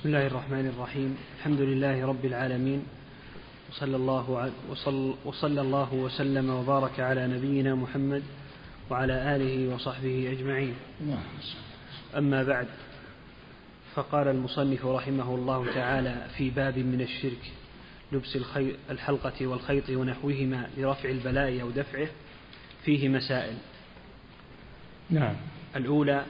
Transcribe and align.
بسم 0.00 0.08
الله 0.08 0.26
الرحمن 0.26 0.66
الرحيم. 0.66 1.16
الحمد 1.38 1.60
لله 1.60 2.06
رب 2.06 2.24
العالمين. 2.24 2.84
وصلى 3.70 3.96
الله 3.96 4.52
وصل 4.70 5.14
وصلى 5.24 5.60
الله 5.60 5.94
وسلم 5.94 6.50
وبارك 6.50 7.00
على 7.00 7.26
نبينا 7.26 7.74
محمد 7.74 8.22
وعلى 8.90 9.36
آله 9.36 9.74
وصحبه 9.74 10.32
أجمعين. 10.32 10.74
أما 12.16 12.42
بعد 12.42 12.66
فقال 13.94 14.28
المصنف 14.28 14.86
رحمه 14.86 15.34
الله 15.34 15.74
تعالى 15.74 16.26
في 16.36 16.50
باب 16.50 16.78
من 16.78 17.00
الشرك 17.00 17.52
لبس 18.12 18.36
الحلقة 18.90 19.46
والخيط 19.46 19.90
ونحوهما 19.90 20.70
لرفع 20.76 21.08
البلاء 21.08 21.62
أو 21.62 21.70
دفعه 21.70 22.08
فيه 22.84 23.08
مسائل. 23.08 23.54
نعم. 25.10 25.36
الأولى 25.76 26.24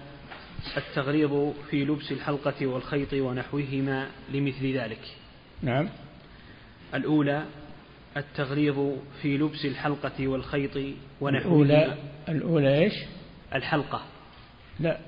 التغريض 0.77 1.55
في 1.71 1.85
لبس 1.85 2.13
الحلقة 2.13 2.67
والخيط 2.67 3.13
ونحوهما 3.13 4.09
لمثل 4.33 4.77
ذلك. 4.77 5.01
نعم. 5.63 5.89
الأولى 6.95 7.45
التغريض 8.17 8.99
في 9.23 9.39
لبس 9.39 9.65
الحلقة 9.65 10.29
والخيط 10.29 10.97
ونحوهما. 11.21 11.65
الأولى 11.65 11.97
الأولى 12.29 12.79
إيش؟ 12.79 12.93
الحلقة. 13.55 14.03
لا. 14.81 14.99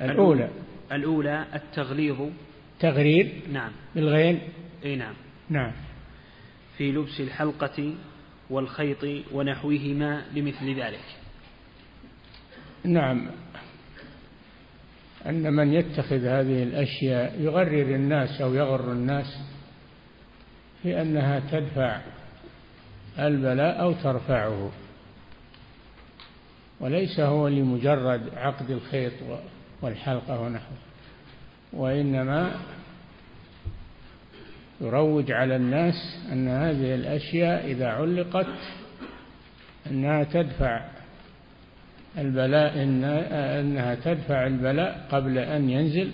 الأولى 0.00 0.50
الأولى. 0.92 1.46
التغليظ 1.54 2.30
تغرير 2.80 3.42
نعم. 3.52 3.72
بالغين. 3.94 4.40
أي 4.84 4.96
نعم. 4.96 5.14
نعم. 5.50 5.72
في 6.78 6.92
لبس 6.92 7.20
الحلقة 7.20 7.94
والخيط 8.50 9.24
ونحوهما 9.32 10.22
لمثل 10.34 10.80
ذلك. 10.80 11.04
نعم. 12.84 13.30
أن 15.28 15.52
من 15.52 15.72
يتخذ 15.72 16.26
هذه 16.26 16.62
الأشياء 16.62 17.40
يغرر 17.40 17.94
الناس 17.94 18.40
أو 18.40 18.54
يغر 18.54 18.92
الناس 18.92 19.38
في 20.82 21.02
أنها 21.02 21.42
تدفع 21.50 22.00
البلاء 23.18 23.80
أو 23.80 23.92
ترفعه. 23.92 24.70
وليس 26.80 27.20
هو 27.20 27.48
لمجرد 27.48 28.34
عقد 28.36 28.70
الخيط 28.70 29.12
والحلقة 29.82 30.40
ونحوه 30.40 30.78
وإنما 31.72 32.52
يروج 34.80 35.32
على 35.32 35.56
الناس 35.56 36.18
أن 36.32 36.48
هذه 36.48 36.94
الأشياء 36.94 37.66
إذا 37.66 37.88
علقت 37.88 38.46
أنها 39.86 40.24
تدفع 40.24 40.97
البلاء 42.18 42.82
إن 42.82 43.04
أنها 43.04 43.94
تدفع 43.94 44.46
البلاء 44.46 45.06
قبل 45.10 45.38
أن 45.38 45.70
ينزل 45.70 46.12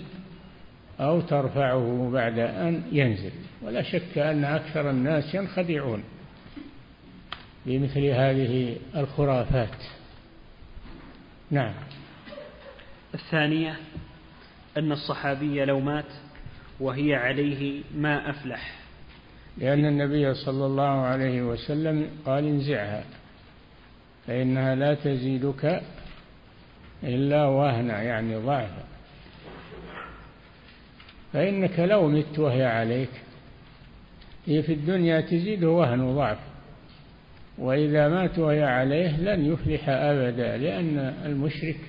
أو 0.99 1.21
ترفعه 1.21 2.09
بعد 2.13 2.39
أن 2.39 2.83
ينزل. 2.91 3.31
ولا 3.61 3.81
شك 3.81 4.17
أن 4.17 4.45
أكثر 4.45 4.89
الناس 4.89 5.35
ينخدعون 5.35 6.03
بمثل 7.65 8.05
هذه 8.05 8.77
الخرافات. 8.95 9.83
نعم. 11.51 11.73
الثانية 13.13 13.75
أن 14.77 14.91
الصحابي 14.91 15.65
لو 15.65 15.79
مات 15.79 16.05
وهي 16.79 17.15
عليه 17.15 17.81
ما 17.97 18.29
أفلح. 18.29 18.79
لأن 19.57 19.85
النبي 19.85 20.33
صلى 20.33 20.65
الله 20.65 20.83
عليه 20.83 21.41
وسلم 21.41 22.09
قال 22.25 22.45
انزعها. 22.45 23.03
فإنها 24.27 24.75
لا 24.75 24.93
تزيدك 24.93 25.81
إلا 27.03 27.45
وهنا 27.45 28.01
يعني 28.01 28.35
ضعفا. 28.35 28.83
فإنك 31.33 31.79
لو 31.79 32.07
مت 32.07 32.39
وهي 32.39 32.65
عليك 32.65 33.09
هي 34.45 34.63
في 34.63 34.73
الدنيا 34.73 35.21
تزيد 35.21 35.63
وهن 35.63 36.01
وضعف 36.01 36.37
وإذا 37.57 38.07
مات 38.07 38.39
وهي 38.39 38.63
عليه 38.63 39.17
لن 39.17 39.45
يفلح 39.45 39.89
أبدا 39.89 40.57
لأن 40.57 40.97
المشرك 41.25 41.79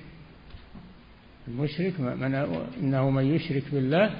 المشرك 1.47 1.99
من 1.99 2.35
إنه 2.81 3.09
من 3.09 3.35
يشرك 3.35 3.63
بالله 3.71 4.11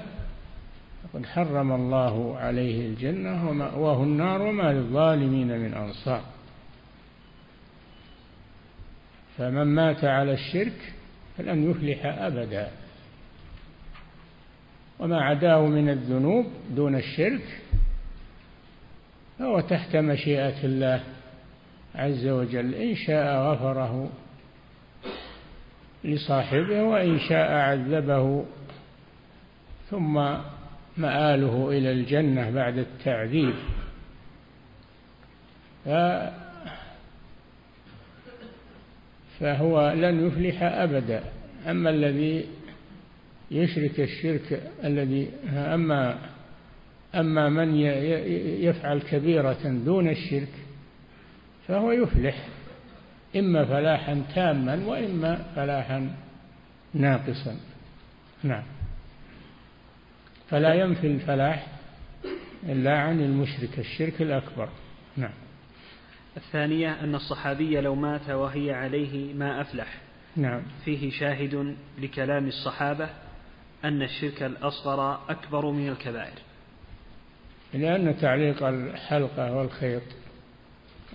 فقد 1.02 1.26
حرم 1.26 1.72
الله 1.72 2.38
عليه 2.38 2.86
الجنة 2.86 3.48
ومأواه 3.50 4.02
النار 4.02 4.42
وما 4.42 4.72
للظالمين 4.72 5.58
من 5.58 5.74
أنصار. 5.74 6.22
فمن 9.38 9.64
مات 9.64 10.04
على 10.04 10.32
الشرك 10.32 10.92
فلن 11.38 11.70
يفلح 11.70 12.06
أبدا. 12.06 12.70
وما 14.98 15.20
عداه 15.20 15.66
من 15.66 15.88
الذنوب 15.88 16.46
دون 16.70 16.94
الشرك 16.94 17.60
فهو 19.38 19.60
تحت 19.60 19.96
مشيئة 19.96 20.64
الله 20.64 21.00
عز 21.94 22.26
وجل. 22.26 22.74
إن 22.74 22.94
شاء 22.96 23.42
غفره 23.42 24.10
لصاحبه 26.04 26.82
وإن 26.82 27.18
شاء 27.18 27.52
عذبه 27.52 28.44
ثم 29.90 30.14
مآله 30.96 31.68
إلى 31.70 31.92
الجنة 31.92 32.50
بعد 32.50 32.78
التعذيب. 32.78 33.54
فهو 39.40 39.92
لن 39.92 40.26
يفلح 40.26 40.62
أبدا. 40.62 41.22
أما 41.66 41.90
الذي 41.90 42.46
يشرك 43.50 44.00
الشرك 44.00 44.62
الذي 44.84 45.30
أما 45.56 46.18
أما 47.14 47.48
من 47.48 47.76
يفعل 48.60 49.00
كبيرة 49.00 49.82
دون 49.84 50.08
الشرك 50.08 50.52
فهو 51.68 51.92
يفلح. 51.92 52.46
إما 53.36 53.64
فلاحا 53.64 54.22
تاما 54.34 54.86
وإما 54.86 55.36
فلاحا 55.56 56.10
ناقصا. 56.94 57.56
نعم. 58.42 58.62
فلا 60.50 60.74
ينفي 60.74 61.06
الفلاح 61.06 61.66
إلا 62.68 62.98
عن 62.98 63.20
المشرك 63.20 63.78
الشرك 63.78 64.22
الأكبر. 64.22 64.68
نعم. 65.16 65.47
الثانية 66.38 67.00
أن 67.04 67.14
الصحابي 67.14 67.80
لو 67.80 67.94
مات 67.94 68.30
وهي 68.30 68.72
عليه 68.72 69.34
ما 69.34 69.60
أفلح. 69.60 69.94
نعم. 70.36 70.62
فيه 70.84 71.10
شاهد 71.10 71.76
لكلام 71.98 72.46
الصحابة 72.46 73.08
أن 73.84 74.02
الشرك 74.02 74.42
الأصغر 74.42 75.30
أكبر 75.30 75.70
من 75.70 75.88
الكبائر. 75.88 76.38
لأن 77.74 78.18
تعليق 78.18 78.62
الحلقة 78.62 79.56
والخيط 79.56 80.02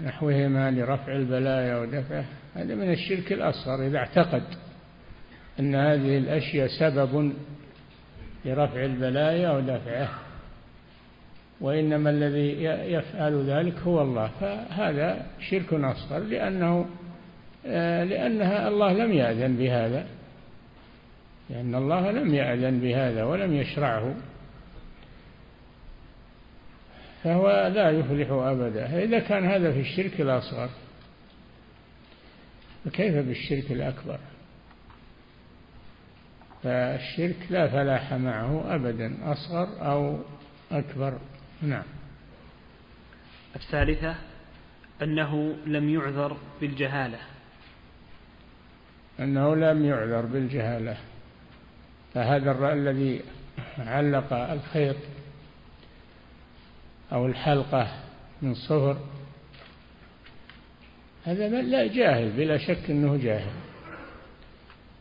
نحوهما 0.02 0.72
لرفع 0.72 1.16
البلايا 1.16 1.78
ودفعه 1.78 2.26
هذا 2.56 2.76
من 2.76 2.92
الشرك 2.92 3.34
الأصغر 3.34 3.88
إذا 3.88 3.98
اعتقد 3.98 4.44
أن 5.60 5.76
هذه 5.76 6.18
الأشياء 6.18 6.68
سبب 6.80 7.34
لرفع 8.46 8.86
البلايا 8.86 9.52
ودفعه. 9.52 10.10
وإنما 11.64 12.10
الذي 12.10 12.64
يفعل 12.94 13.44
ذلك 13.50 13.80
هو 13.80 14.02
الله. 14.02 14.28
فهذا 14.42 15.26
شرك 15.50 15.74
أصغر 15.74 16.20
لأنه 16.20 16.86
لأنها 18.04 18.68
الله 18.68 18.94
لم 18.94 19.14
يأذن 19.14 19.56
بهذا. 19.56 20.08
لأن 21.50 21.76
الله 21.76 22.12
لم 22.12 22.34
يأذن 22.34 22.80
بهذا 22.80 23.24
ولم 23.24 23.54
يشرعه. 23.54 24.16
فهو 27.24 27.72
لا 27.76 27.90
يفلح 27.90 28.32
أبدا. 28.32 29.04
إذا 29.04 29.20
كان 29.20 29.46
هذا 29.46 29.72
في 29.72 29.80
الشرك 29.80 30.22
الأصغر 30.22 30.70
فكيف 32.86 33.16
بالشرك 33.16 33.72
الأكبر؟ 33.72 34.20
فالشرك 36.64 37.38
لا 37.50 37.68
فلاح 37.68 38.14
معه 38.14 38.76
أبدا 38.76 39.32
أصغر 39.32 39.92
أو 39.92 40.20
أكبر. 40.72 41.18
نعم. 41.64 41.84
الثالثة 43.56 44.16
أنه 45.02 45.56
لم 45.66 45.90
يعذر 45.90 46.38
بالجهالة. 46.62 47.20
أنه 49.20 49.56
لم 49.56 49.86
يعذر 49.86 50.26
بالجهالة. 50.26 50.98
فهذا 52.14 52.74
الذي 52.74 53.22
علق 53.78 54.34
الخيط 54.34 54.98
أو 57.12 57.26
الحلقة 57.26 57.88
من 58.42 58.54
صفر 58.54 58.98
هذا 61.26 61.62
لا 61.62 61.88
جاهل 61.88 62.32
بلا 62.32 62.58
شك 62.58 62.90
أنه 62.90 63.18
جاهل. 63.18 63.52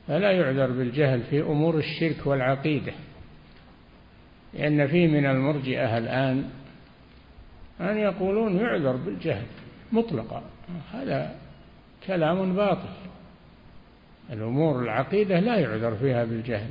فلا 0.09 0.33
يعذر 0.33 0.71
بالجهل 0.71 1.23
في 1.23 1.41
أمور 1.41 1.79
الشرك 1.79 2.27
والعقيدة. 2.27 2.93
لأن 4.55 4.87
فيه 4.87 5.09
من 5.09 5.27
المرجئة 5.27 5.99
الآن 5.99 6.51
أن 7.81 7.99
يقولون 7.99 8.57
يعذر 8.57 8.97
بالجهل 8.97 9.47
مطلقا. 9.93 10.43
هذا 10.93 11.37
كلام 12.07 12.53
باطل. 12.57 12.89
الأمور 14.33 14.83
العقيدة 14.83 15.41
لا 15.41 15.57
يعذر 15.57 15.97
فيها 15.97 16.25
بالجهل. 16.25 16.71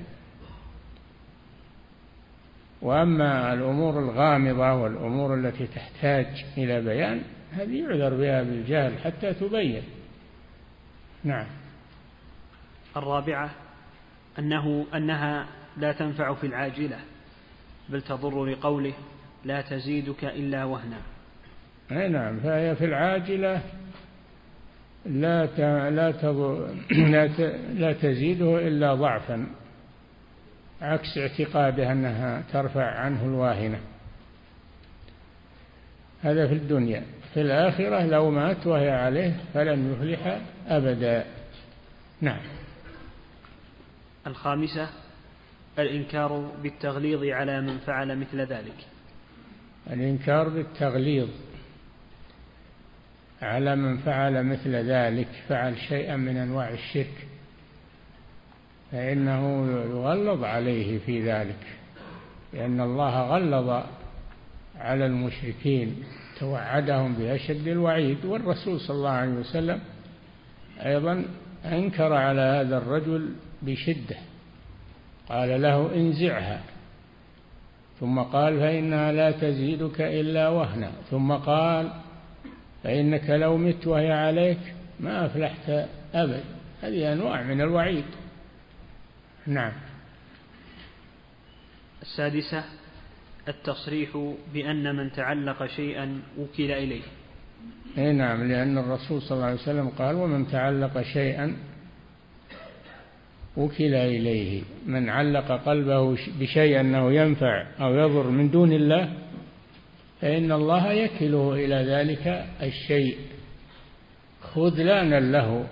وأما 2.82 3.54
الأمور 3.54 4.00
الغامضة 4.00 4.74
والأمور 4.74 5.36
التي 5.36 5.68
تحتاج 5.68 6.46
إلى 6.58 6.82
بيان 6.82 7.22
هذه 7.52 7.84
يعذر 7.84 8.16
بها 8.16 8.44
بالجهل 8.44 9.00
حتى 9.00 9.34
تبين. 9.34 9.84
نعم. 11.24 11.48
الرابعة 12.98 13.50
أنه 14.40 14.86
أنها 14.96 15.48
لا 15.78 15.92
تنفع 15.92 16.34
في 16.34 16.48
العاجلة. 16.48 17.00
بل 17.92 18.02
تضر 18.02 18.46
لقوله 18.46 18.94
لا 19.46 19.62
تزيدك 19.62 20.26
إلا 20.26 20.64
وهنا. 20.64 20.98
أي 21.92 22.08
نعم 22.08 22.40
فهي 22.40 22.76
في 22.76 22.86
العاجلة 22.86 23.62
لا 25.06 25.46
لا 25.90 26.12
لا 26.92 27.28
لا 27.74 27.94
تزيده 27.94 28.68
إلا 28.68 28.96
ضعفا 28.96 29.48
عكس 30.82 31.18
اعتقاده 31.18 31.92
أنها 31.92 32.44
ترفع 32.54 32.86
عنه 32.86 33.26
الواهنة. 33.26 33.80
هذا 36.22 36.48
في 36.48 36.54
الدنيا. 36.54 37.04
في 37.34 37.42
الآخرة 37.42 38.06
لو 38.06 38.32
مات 38.32 38.68
وهي 38.68 38.90
عليه 38.90 39.36
فلن 39.54 39.94
يفلح 39.94 40.42
أبدا. 40.68 41.26
نعم. 42.22 42.42
الخامسة 44.28 44.90
الإنكار 45.80 46.52
بالتغليظ 46.64 47.24
على 47.24 47.62
من 47.62 47.78
فعل 47.78 48.18
مثل 48.18 48.40
ذلك. 48.42 48.88
الإنكار 49.88 50.50
بالتغليظ 50.50 51.30
على 53.42 53.76
من 53.76 53.98
فعل 53.98 54.44
مثل 54.44 54.76
ذلك 54.76 55.28
فعل 55.50 55.78
شيئا 55.78 56.16
من 56.16 56.38
أنواع 56.38 56.70
الشرك 56.70 57.28
فإنه 58.92 59.68
يغلظ 59.72 60.44
عليه 60.44 61.00
في 61.00 61.32
ذلك 61.32 61.68
لأن 62.54 62.82
الله 62.82 63.22
غلظ 63.22 63.84
على 64.78 65.06
المشركين 65.06 66.04
توعدهم 66.40 67.14
بأشد 67.14 67.68
الوعيد 67.68 68.26
والرسول 68.26 68.80
صلى 68.80 68.98
الله 68.98 69.10
عليه 69.10 69.32
وسلم 69.32 69.80
أيضا 70.86 71.26
أنكر 71.66 72.14
على 72.14 72.42
هذا 72.42 72.78
الرجل 72.78 73.36
بشدة. 73.62 74.18
قال 75.32 75.62
له 75.62 75.96
انزعها. 75.96 76.62
ثم 78.00 78.20
قال 78.20 78.60
فإنها 78.60 79.12
لا 79.12 79.32
تزيدك 79.32 80.02
إلا 80.02 80.50
وهنا. 80.50 80.92
ثم 81.10 81.32
قال 81.32 81.92
فإنك 82.84 83.30
لو 83.30 83.58
مت 83.58 83.88
وهي 83.88 84.12
عليك 84.12 84.60
ما 85.00 85.26
أفلحت 85.26 85.70
أبد. 86.14 86.44
هذه 86.82 87.14
أنواع 87.14 87.42
من 87.44 87.62
الوعيد. 87.62 88.06
نعم. 89.48 89.74
السادسة 92.02 92.64
التصريح 93.48 94.36
بأن 94.54 94.96
من 94.96 95.12
تعلق 95.12 95.66
شيئا 95.66 96.22
وكل 96.40 96.72
إليه. 96.72 97.02
أي 97.98 98.14
نعم 98.14 98.44
لأن 98.48 98.78
الرسول 98.78 99.22
صلى 99.22 99.36
الله 99.36 99.46
عليه 99.46 99.56
وسلم 99.62 99.90
قال 99.90 100.16
ومن 100.16 100.48
تعلق 100.48 101.02
شيئا 101.02 101.58
وكل 103.58 103.94
إليه. 103.96 104.62
من 104.86 105.10
علق 105.10 105.52
قلبه 105.52 106.18
بشيء 106.40 106.80
أنه 106.80 107.14
ينفع 107.14 107.66
أو 107.82 107.96
يضر 107.96 108.30
من 108.30 108.52
دون 108.52 108.74
الله 108.74 109.14
فإن 110.22 110.52
الله 110.52 110.92
يكله 110.92 111.54
إلى 111.54 111.76
ذلك 111.76 112.46
الشيء. 112.62 113.18
خذلانا 114.42 115.20
له 115.20 115.66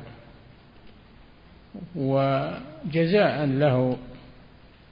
وجزاء 1.95 3.45
له 3.45 3.97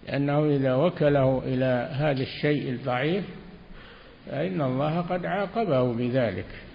لأنه 0.07 0.45
إذا 0.45 0.75
وكله 0.75 1.41
إلى 1.45 1.89
هذا 1.91 2.21
الشيء 2.21 2.69
الضعيف 2.69 3.25
فإن 4.25 4.61
الله 4.61 5.01
قد 5.01 5.25
عاقبه 5.25 5.93
بذلك. 5.93 6.66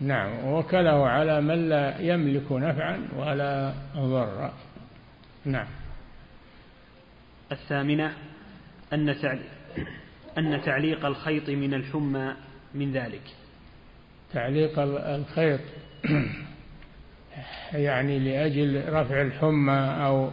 نعم 0.00 0.48
وكله 0.48 1.06
على 1.06 1.40
من 1.40 1.68
لا 1.68 2.00
يملك 2.00 2.52
نفعا 2.52 3.08
ولا 3.16 3.74
ضرا. 3.96 4.52
نعم. 5.44 5.66
الثامنة 7.52 8.12
أن 8.92 9.08
أن 10.38 10.62
تعليق 10.62 11.06
الخيط 11.06 11.50
من 11.50 11.74
الحمى 11.74 12.34
من 12.74 12.92
ذلك. 12.92 13.22
تعليق 14.32 14.78
الخيط 14.78 15.60
يعني 17.72 18.18
لأجل 18.18 18.92
رفع 18.92 19.22
الحمى 19.22 20.04
أو 20.06 20.30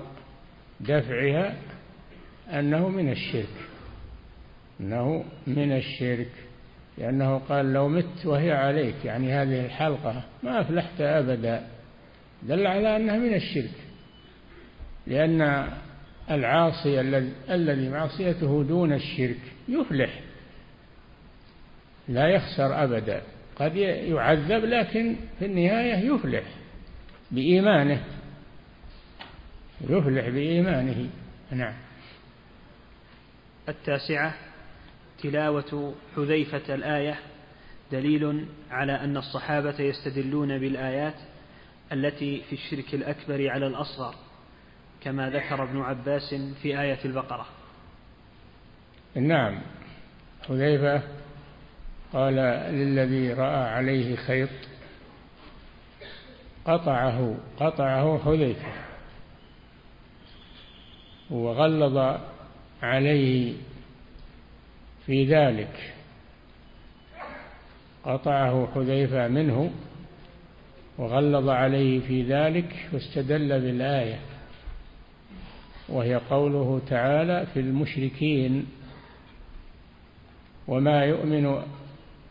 دفعها 0.80 1.56
أنه 2.50 2.90
من 2.90 3.12
الشرك. 3.12 3.68
أنه 4.80 5.26
من 5.48 5.72
الشرك. 5.72 6.47
لأنه 6.98 7.38
قال 7.38 7.74
لو 7.74 7.90
مت 7.90 8.26
وهي 8.26 8.52
عليك 8.52 9.06
يعني 9.06 9.34
هذه 9.34 9.66
الحلقة 9.66 10.24
ما 10.44 10.62
أفلحت 10.62 11.02
أبدا. 11.02 11.68
دل 12.44 12.68
على 12.68 12.96
أنها 12.96 13.18
من 13.18 13.34
الشرك. 13.34 13.72
لأن 15.08 15.68
العاصي 16.32 17.02
الذي 17.50 17.90
معصيته 17.90 18.64
دون 18.64 18.94
الشرك 18.94 19.40
يفلح. 19.68 20.20
لا 22.08 22.28
يخسر 22.28 22.84
أبدا. 22.84 23.22
قد 23.56 23.76
يعذب 23.76 24.66
لكن 24.66 25.16
في 25.40 25.46
النهاية 25.46 25.96
يفلح 25.96 26.44
بإيمانه. 27.32 28.04
يفلح 29.90 30.30
بإيمانه. 30.30 31.10
نعم. 31.52 31.74
التاسعة 33.70 34.47
تلاوة 35.24 35.94
حذيفة 36.16 36.76
الآية 36.76 37.20
دليل 37.92 38.46
على 38.72 38.92
أن 38.92 39.18
الصحابة 39.18 39.82
يستدلون 39.82 40.58
بالآيات 40.58 41.16
التي 41.92 42.42
في 42.50 42.54
الشرك 42.54 42.94
الأكبر 42.94 43.50
على 43.50 43.68
الأصغر 43.68 44.16
كما 45.04 45.30
ذكر 45.30 45.64
ابن 45.64 45.82
عباس 45.82 46.36
في 46.62 46.82
آية 46.82 47.00
البقرة. 47.06 47.46
نعم. 49.16 49.62
حذيفة 50.48 51.02
قال 52.14 52.36
للذي 52.74 53.34
رأى 53.34 53.70
عليه 53.70 54.16
خيط 54.16 54.50
قطعه 56.66 57.38
قطعه 57.60 58.20
حذيفة 58.26 58.72
وغلظ 61.30 62.20
عليه 62.84 63.54
في 65.08 65.26
ذلك. 65.26 65.94
قطعه 68.04 68.68
حذيفة 68.76 69.28
منه 69.28 69.72
وغلظ 70.98 71.50
عليه 71.50 72.00
في 72.00 72.24
ذلك 72.24 72.90
واستدل 72.94 73.62
بالآية. 73.62 74.20
وهي 75.90 76.16
قوله 76.16 76.82
تعالى 76.90 77.46
في 77.54 77.60
المشركين 77.60 78.66
وما 80.68 81.04
يؤمن 81.04 81.62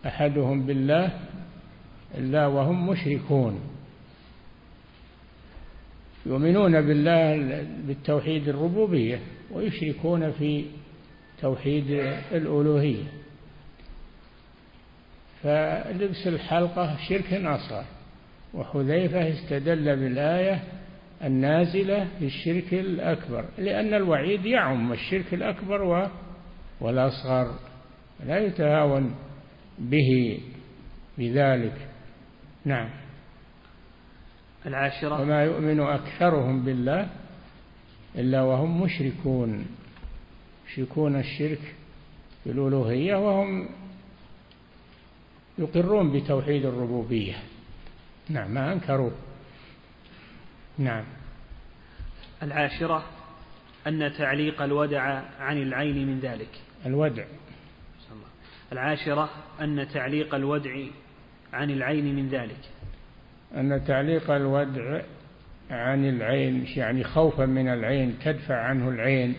أحدهم 0.06 0.66
بالله 0.66 1.18
إلا 2.14 2.47
وهم 2.47 2.88
مشركون 2.88 3.61
يؤمنون 6.26 6.80
بالله 6.80 7.37
بالتوحيد 7.87 8.49
الربوبية 8.49 9.21
ويشركون 9.52 10.33
في 10.33 10.64
توحيد 11.40 11.90
الألوهية. 12.33 13.05
فلبس 15.43 16.26
الحلقة 16.26 16.97
شرك 17.09 17.33
أصغر. 17.33 17.85
وحذيفة 18.55 19.28
استدل 19.28 19.97
بالآية 19.97 20.64
النازلة 21.25 22.09
في 22.19 22.25
الشرك 22.25 22.75
الأكبر 22.75 23.45
لأن 23.59 23.95
الوعيد 23.95 24.47
يعم 24.47 24.93
الشرك 24.93 25.35
الأكبر 25.35 26.09
والأصغر. 26.81 27.55
لا 28.26 28.38
يتهاون 28.38 29.14
به 29.78 30.40
بذلك. 31.19 31.88
نعم. 32.64 32.90
العاشرة. 34.66 35.21
وما 35.21 35.45
يؤمن 35.45 35.81
أكثرهم 35.81 36.64
بالله 36.64 37.09
إلا 38.14 38.43
وهم 38.43 38.83
مشركون. 38.83 39.66
يشركون 40.68 41.16
الشرك 41.16 41.75
في 42.44 42.50
الألوهية 42.50 43.16
وهم 43.16 43.68
يقرون 45.58 46.12
بتوحيد 46.12 46.64
الربوبية. 46.64 47.35
نعم 48.28 48.50
ما 48.50 48.73
أنكروه 48.73 49.12
نعم. 50.78 51.04
العاشرة 52.42 53.04
أن 53.87 54.12
تعليق 54.18 54.62
الودع 54.62 55.23
عن 55.40 55.62
العين 55.62 56.06
من 56.06 56.20
ذلك. 56.20 56.49
الودع. 56.87 57.25
العاشرة 58.73 59.30
أن 59.61 59.88
تعليق 59.88 60.35
الودع 60.35 60.76
عن 61.52 61.70
العين 61.70 62.16
من 62.16 62.28
ذلك. 62.28 62.61
أن 63.56 63.85
تعليق 63.87 64.30
الودع 64.30 65.02
عن 65.70 66.08
العين 66.08 66.66
يعني 66.76 67.04
خوفا 67.04 67.46
من 67.46 67.68
العين 67.68 68.18
تدفع 68.25 68.62
عنه 68.62 68.88
العين. 68.88 69.35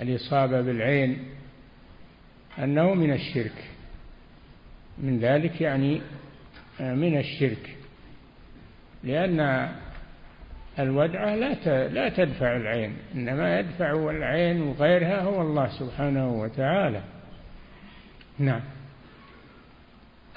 الإصابة 0.00 0.60
بالعين 0.60 1.18
أنه 2.58 2.94
من 2.94 3.12
الشرك. 3.12 3.64
من 4.98 5.18
ذلك 5.18 5.60
يعني 5.60 6.00
من 6.80 7.18
الشرك. 7.18 7.76
لأن 9.04 9.70
الودعة 10.78 11.34
لا 11.34 11.88
لا 11.88 12.08
تدفع 12.08 12.56
العين 12.56 12.96
إنما 13.14 13.58
يدفع 13.58 14.10
العين 14.10 14.62
وغيرها 14.62 15.20
هو 15.20 15.42
الله 15.42 15.78
سبحانه 15.78 16.28
وتعالى. 16.28 17.02
نعم. 18.38 18.60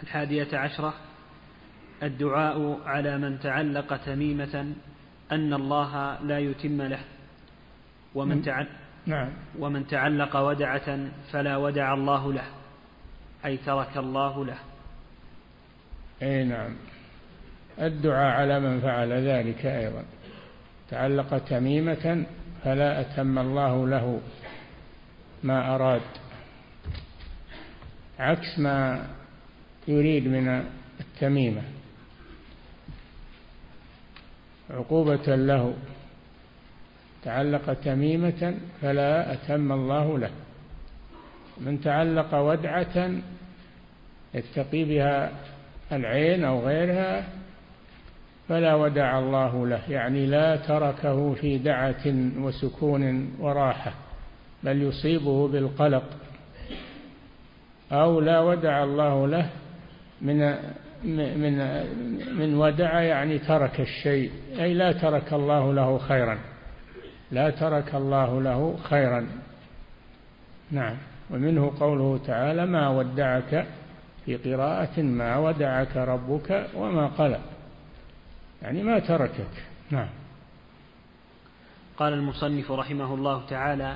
الحادية 0.03 0.57
عشرة 0.57 0.93
الدعاء 2.03 2.79
على 2.85 3.17
من 3.17 3.39
تعلق 3.39 3.97
تميمة 4.05 4.73
أن 5.31 5.53
الله 5.53 6.23
لا 6.23 6.39
يتم 6.39 6.81
له 6.81 6.99
ومن 8.15 8.41
تعلق 8.41 8.78
نعم. 9.05 9.29
ومن 9.59 9.87
تعلق 9.87 10.37
ودعة 10.37 10.99
فلا 11.31 11.57
ودع 11.57 11.93
الله 11.93 12.33
له 12.33 12.45
أي 13.45 13.57
ترك 13.57 13.97
الله 13.97 14.45
له. 14.45 14.57
أي 16.21 16.43
نعم. 16.43 16.75
الدعاء 17.79 18.35
على 18.41 18.59
من 18.59 18.79
فعل 18.81 19.11
ذلك 19.11 19.65
أيضا. 19.65 20.03
تعلق 20.89 21.37
تميمة 21.37 22.25
فلا 22.63 23.01
أتم 23.01 23.39
الله 23.39 23.87
له 23.87 24.21
ما 25.43 25.75
أراد. 25.75 26.01
عكس 28.19 28.59
ما 28.59 29.07
يريد 29.87 30.27
من 30.27 30.63
التميمة. 30.99 31.61
عقوبة 34.69 35.35
له. 35.35 35.73
تعلق 37.23 37.73
تميمة 37.73 38.55
فلا 38.81 39.33
أتم 39.33 39.71
الله 39.71 40.19
له. 40.19 40.29
من 41.61 41.81
تعلق 41.81 42.35
ودعة 42.35 43.11
يتقي 44.33 44.83
بها 44.83 45.31
العين 45.91 46.43
أو 46.43 46.59
غيرها 46.59 47.23
فلا 48.49 48.75
ودع 48.75 49.19
الله 49.19 49.67
له. 49.67 49.81
يعني 49.89 50.25
لا 50.25 50.55
تركه 50.55 51.33
في 51.33 51.57
دعة 51.57 52.05
وسكون 52.39 53.33
وراحة 53.39 53.93
بل 54.63 54.81
يصيبه 54.81 55.47
بالقلق. 55.47 56.03
أو 57.91 58.19
لا 58.19 58.39
ودع 58.39 58.83
الله 58.83 59.27
له 59.27 59.49
من 60.21 60.55
من 61.03 61.57
من 62.37 62.55
ودع 62.55 63.01
يعني 63.01 63.39
ترك 63.39 63.79
الشيء 63.79 64.31
أي 64.59 64.73
لا 64.73 64.91
ترك 64.91 65.33
الله 65.33 65.73
له 65.73 65.97
خيرا. 65.97 66.37
لا 67.31 67.49
ترك 67.49 67.95
الله 67.95 68.41
له 68.41 68.79
خيرا. 68.83 69.27
نعم. 70.71 70.97
ومنه 71.29 71.73
قوله 71.79 72.19
تعالى 72.27 72.65
ما 72.65 72.89
ودعك 72.89 73.67
في 74.25 74.35
قراءة 74.35 75.01
ما 75.01 75.37
ودعك 75.37 75.97
ربك 75.97 76.67
وما 76.75 77.07
قلق. 77.07 77.41
يعني 78.61 78.83
ما 78.83 78.99
تركك. 78.99 79.63
نعم. 79.91 80.09
قال 81.97 82.13
المصنف 82.13 82.71
رحمه 82.71 83.13
الله 83.13 83.45
تعالى 83.49 83.95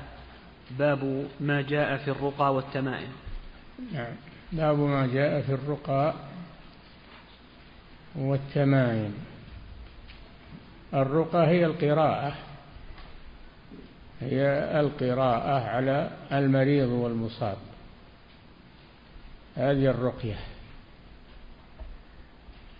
باب 0.78 1.26
ما 1.40 1.62
جاء 1.62 1.96
في 1.96 2.10
الرقى 2.10 2.54
والتمائم. 2.54 3.12
نعم. 3.92 4.12
باب 4.52 4.78
ما 4.78 5.06
جاء 5.06 5.40
في 5.40 5.54
الرقى 5.54 6.14
والتمائم. 8.14 9.14
الرقى 10.94 11.46
هي 11.46 11.66
القراءة. 11.66 12.34
هي 14.24 14.80
القراءة 14.80 15.64
على 15.64 16.10
المريض 16.32 16.88
والمصاب. 16.88 17.56
هذه 19.56 19.86
الرقية. 19.86 20.36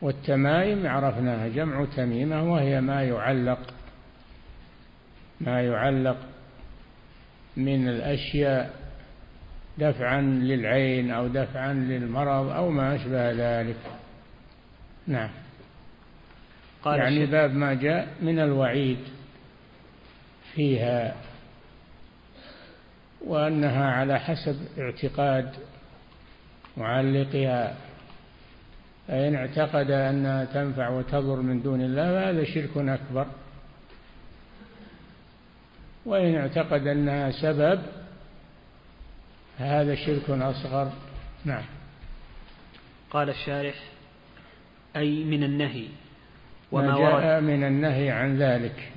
والتمائم 0.02 0.86
عرفناها 0.86 1.48
جمع 1.48 1.84
تميمة 1.96 2.52
وهي 2.52 2.80
ما 2.80 3.02
يعلق 3.02 3.74
ما 5.40 5.60
يعلق 5.62 6.16
من 7.56 7.88
الأشياء 7.88 8.74
دفعا 9.78 10.20
للعين 10.20 11.10
أو 11.10 11.28
دفعا 11.28 11.72
للمرض 11.72 12.48
أو 12.48 12.70
ما 12.70 12.94
أشبه 12.94 13.30
ذلك. 13.30 13.76
نعم. 15.06 15.30
قال 16.82 16.98
يعني 16.98 17.26
باب 17.26 17.54
ما 17.54 17.74
جاء 17.74 18.08
من 18.22 18.38
الوعيد 18.38 18.98
فيها. 20.54 21.14
وأنها 23.26 23.90
على 23.90 24.20
حسب 24.20 24.56
اعتقاد 24.78 25.50
معلقها. 26.76 27.76
فإن 29.08 29.34
اعتقد 29.34 29.90
أنها 29.90 30.44
تنفع 30.44 30.88
وتضر 30.88 31.36
من 31.36 31.62
دون 31.62 31.80
الله 31.80 32.04
فهذا 32.04 32.44
شرك 32.44 32.76
أكبر. 32.76 33.26
وإن 36.06 36.34
اعتقد 36.34 36.86
أنها 36.86 37.30
سبب 37.30 37.80
هذا 39.58 39.94
شرك 39.94 40.30
أصغر. 40.30 40.92
نعم. 41.44 41.64
قال 43.10 43.28
الشارح 43.28 43.74
أي 44.96 45.24
من 45.24 45.44
النهي 45.44 45.86
وما 46.72 46.98
جاء 46.98 47.14
ورد. 47.14 47.42
من 47.42 47.64
النهي 47.64 48.10
عن 48.10 48.38
ذلك 48.38 48.92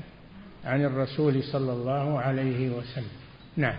عن 0.65 0.85
الرسول 0.85 1.43
صلى 1.43 1.71
الله 1.73 2.19
عليه 2.19 2.69
وسلم. 2.69 3.09
نعم. 3.57 3.77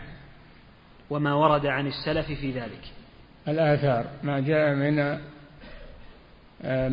وما 1.11 1.35
ورد 1.35 1.67
عن 1.67 1.87
السلف 1.87 2.27
في 2.27 2.53
ذلك. 2.53 2.81
الآثار 3.49 4.07
ما 4.23 4.41
جاء 4.41 4.75
من 4.75 5.19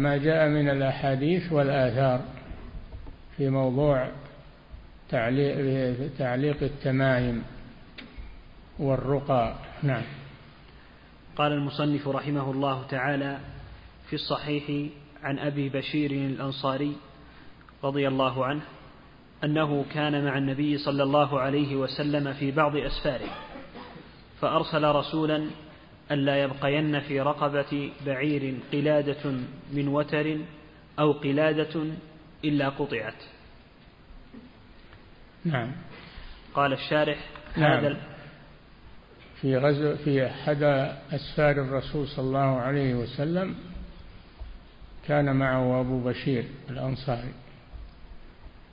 ما 0.01 0.17
جاء 0.17 0.49
من 0.49 0.69
الأحاديث 0.69 1.51
والآثار 1.51 2.21
في 3.37 3.49
موضوع 3.49 4.11
تعليق 5.09 5.97
تعليق 6.17 6.63
التمائم 6.63 7.43
والرقى. 8.79 9.53
نعم. 9.83 10.03
قال 11.35 11.51
المصنف 11.51 12.07
رحمه 12.07 12.51
الله 12.51 12.87
تعالى 12.87 13.39
في 14.09 14.13
الصحيح 14.13 14.91
عن 15.23 15.39
أبي 15.39 15.69
بشير 15.69 16.11
الأنصاري 16.11 16.95
رضي 17.83 18.07
الله 18.07 18.45
عنه 18.45 18.61
أنه 19.43 19.85
كان 19.93 20.25
مع 20.25 20.37
النبي 20.37 20.77
صلى 20.77 21.03
الله 21.03 21.39
عليه 21.39 21.75
وسلم 21.75 22.33
في 22.33 22.51
بعض 22.51 22.75
أسفاره. 22.75 23.29
فأرسل 24.41 24.83
رسولا 24.83 25.47
الا 26.11 26.43
يبقين 26.43 26.99
في 26.99 27.21
رقبة 27.21 27.91
بعير 28.05 28.53
قلادة 28.73 29.31
من 29.73 29.87
وتر 29.87 30.37
أو 30.99 31.11
قلادة 31.11 31.83
إلا 32.43 32.69
قطعت. 32.69 33.23
نعم. 35.45 35.71
قال 36.53 36.73
الشارح 36.73 37.17
نعم. 37.57 37.85
هذا 37.85 37.97
في 39.41 39.57
غزو 39.57 39.95
في 39.95 40.25
أحد 40.25 40.63
أسفار 41.11 41.51
الرسول 41.51 42.07
صلى 42.07 42.25
الله 42.25 42.59
عليه 42.59 42.95
وسلم 42.95 43.55
كان 45.07 45.35
معه 45.35 45.81
أبو 45.81 46.03
بشير 46.03 46.45
الأنصاري. 46.69 47.33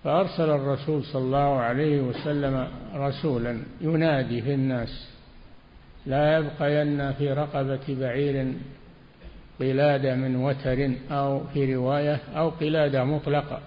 فأرسل 0.04 0.50
الرسول 0.50 1.04
صلى 1.04 1.22
الله 1.22 1.60
عليه 1.60 2.00
وسلم 2.00 2.68
رسولا 2.94 3.62
ينادي 3.80 4.42
في 4.42 4.54
الناس 4.54 5.11
لا 6.06 6.38
يبقين 6.38 7.12
في 7.12 7.32
رقبة 7.32 7.80
بعير 7.88 8.52
قلادة 9.60 10.14
من 10.14 10.36
وتر 10.36 10.90
أو 11.10 11.44
في 11.46 11.74
رواية 11.74 12.20
أو 12.34 12.48
قلادة 12.48 13.04
مطلقة 13.04 13.60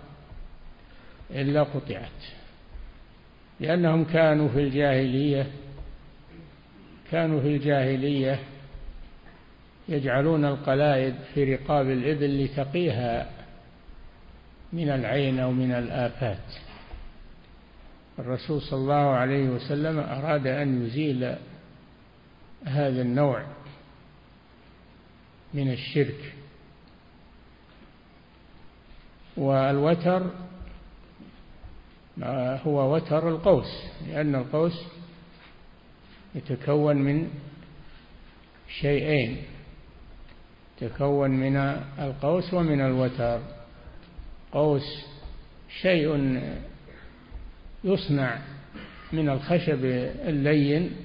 إلا 1.31 1.63
قطعت. 1.63 2.23
لأنهم 3.59 4.03
كانوا 4.03 4.47
في 4.47 4.59
الجاهلية 4.59 5.47
كانوا 7.11 7.41
في 7.41 7.47
الجاهلية 7.47 8.39
يجعلون 9.89 10.45
القلائد 10.45 11.15
في 11.33 11.55
رقاب 11.55 11.89
الإبل 11.89 12.43
لتقيها 12.45 13.29
من 14.73 14.89
العين 14.89 15.39
أو 15.39 15.51
من 15.51 15.71
الآفات. 15.71 16.53
الرسول 18.19 18.61
صلى 18.61 18.79
الله 18.79 19.09
عليه 19.09 19.49
وسلم 19.49 19.99
أراد 19.99 20.47
أن 20.47 20.85
يزيل 20.85 21.35
هذا 22.65 23.01
النوع 23.01 23.45
من 25.53 25.71
الشرك. 25.71 26.33
والوتر 29.37 30.31
هو 32.65 32.95
وتر 32.95 33.29
القوس 33.29 33.83
لأن 34.07 34.35
القوس 34.35 34.83
يتكون 36.35 36.95
من 36.95 37.29
شيئين 38.81 39.43
يتكون 40.81 41.31
من 41.31 41.57
القوس 41.99 42.53
ومن 42.53 42.81
الوتر. 42.81 43.41
قوس 44.51 45.05
شيء 45.81 46.39
يصنع 47.83 48.39
من 49.13 49.29
الخشب 49.29 49.85
اللين 50.25 50.95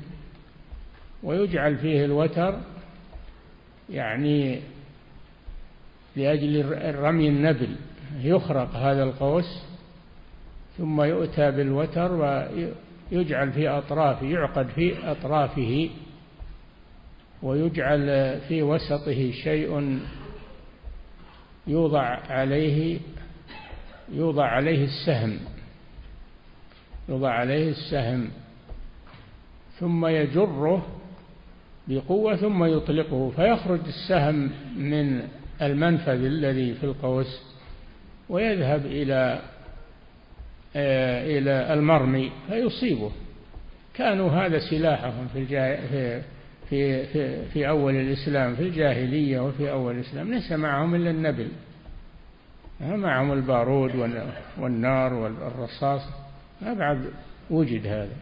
ويجعل 1.22 1.76
فيه 1.76 2.04
الوتر 2.04 2.60
يعني 3.90 4.60
لأجل 6.16 6.64
رمي 6.94 7.28
النبل 7.28 7.76
يخرق 8.20 8.76
هذا 8.76 9.02
القوس 9.02 9.62
ثم 10.78 11.02
يؤتى 11.02 11.50
بالوتر 11.50 12.12
ويجعل 13.12 13.52
في 13.52 13.68
أطرافه 13.68 14.26
يعقد 14.26 14.68
في 14.68 15.10
أطرافه 15.10 15.90
ويجعل 17.42 18.00
في 18.48 18.62
وسطه 18.62 19.30
شيء 19.30 20.00
يوضع 21.66 22.02
عليه 22.28 22.98
يوضع 24.12 24.46
عليه 24.46 24.84
السهم 24.84 25.38
يوضع 27.08 27.30
عليه 27.30 27.70
السهم 27.70 28.30
ثم 29.78 30.06
يجره 30.06 30.99
بقوة 31.90 32.36
ثم 32.36 32.64
يطلقه 32.64 33.30
فيخرج 33.36 33.80
السهم 33.86 34.50
من 34.76 35.22
المنفذ 35.62 36.24
الذي 36.24 36.74
في 36.74 36.84
القوس 36.84 37.42
ويذهب 38.28 38.86
إلى 38.86 39.40
آه، 40.76 41.38
إلى 41.38 41.74
المرمي 41.74 42.32
فيصيبه. 42.48 43.10
كانوا 43.94 44.30
هذا 44.30 44.58
سلاحهم 44.58 45.28
في 45.32 45.46
في 45.46 46.22
في 46.70 47.06
في, 47.06 47.44
في 47.46 47.68
أول 47.68 47.94
الإسلام 47.94 48.56
في 48.56 48.62
الجاهلية 48.62 49.40
وفي 49.40 49.70
أول 49.70 49.94
الإسلام. 49.94 50.34
ليس 50.34 50.52
معهم 50.52 50.94
إلا 50.94 51.10
النبل. 51.10 51.48
معهم 52.80 53.32
البارود 53.32 53.94
والنار 54.58 55.14
والرصاص. 55.14 56.02
ما 56.62 56.74
بعد 56.74 57.04
وجد 57.50 57.86
هذا. 57.86 58.16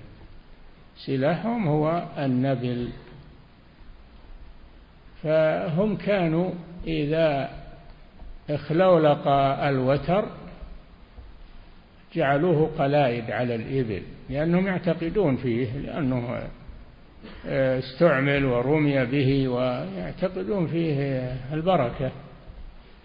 سلاحهم 1.06 1.68
هو 1.68 2.04
النبل. 2.18 2.88
فهم 5.22 5.96
كانوا 5.96 6.50
إذا 6.87 7.50
اخلولق 8.50 9.28
الوتر 9.28 10.28
جعلوه 12.14 12.70
قلائد 12.78 13.30
على 13.30 13.54
الإبل 13.54 14.02
لأنهم 14.30 14.66
يعتقدون 14.66 15.37
فيه 15.37 15.78
لأنه 15.78 16.48
استعمل 17.46 18.44
ورمي 18.44 19.04
به 19.04 19.48
ويعتقدون 19.48 20.66
فيه 20.66 20.96
البركة 21.52 22.12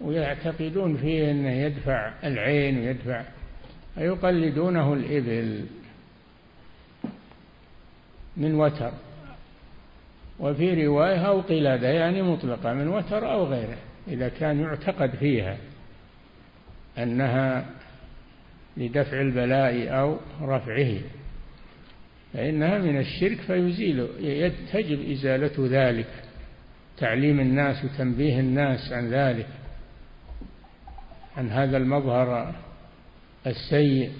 ويعتقدون 0.00 0.96
فيه 0.96 1.30
أنه 1.30 1.50
يدفع 1.50 2.12
العين 2.24 2.78
ويدفع 2.78 3.22
فيقلدونه 3.94 4.92
الإبل 4.92 5.66
من 8.36 8.54
وتر. 8.54 8.92
وفي 10.40 10.86
رواية 10.86 11.26
أو 11.26 11.40
قلادة 11.40 11.88
يعني 11.88 12.22
مطلقة 12.22 12.72
من 12.72 12.88
وتر 12.88 13.32
أو 13.32 13.44
غيره 13.44 13.78
إذا 14.08 14.28
كان 14.28 14.60
يعتقد 14.60 15.10
فيها 15.10 15.56
أنها 16.98 17.66
لدفع 18.76 19.20
البلاء 19.20 20.00
أو 20.00 20.16
رفعه 20.42 20.98
فإنها 22.32 22.78
من 22.78 22.98
الشرك 22.98 23.40
فيزيل 23.40 24.08
تجب 24.72 25.10
إزالة 25.10 25.52
ذلك 25.58 26.08
تعليم 26.98 27.40
الناس 27.40 27.84
وتنبيه 27.84 28.40
الناس 28.40 28.92
عن 28.92 29.10
ذلك 29.10 29.48
عن 31.36 31.50
هذا 31.50 31.76
المظهر 31.76 32.54
السيء. 33.46 34.12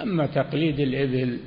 أما 0.00 0.26
تقليد 0.26 0.80
الإبل 0.80 1.38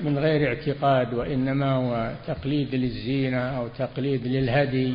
من 0.00 0.18
غير 0.18 0.48
اعتقاد 0.48 1.14
وإنما 1.14 1.72
هو 1.72 2.12
تقليد 2.26 2.74
للزينة 2.74 3.38
أو 3.38 3.68
تقليد 3.68 4.26
للهدي 4.26 4.94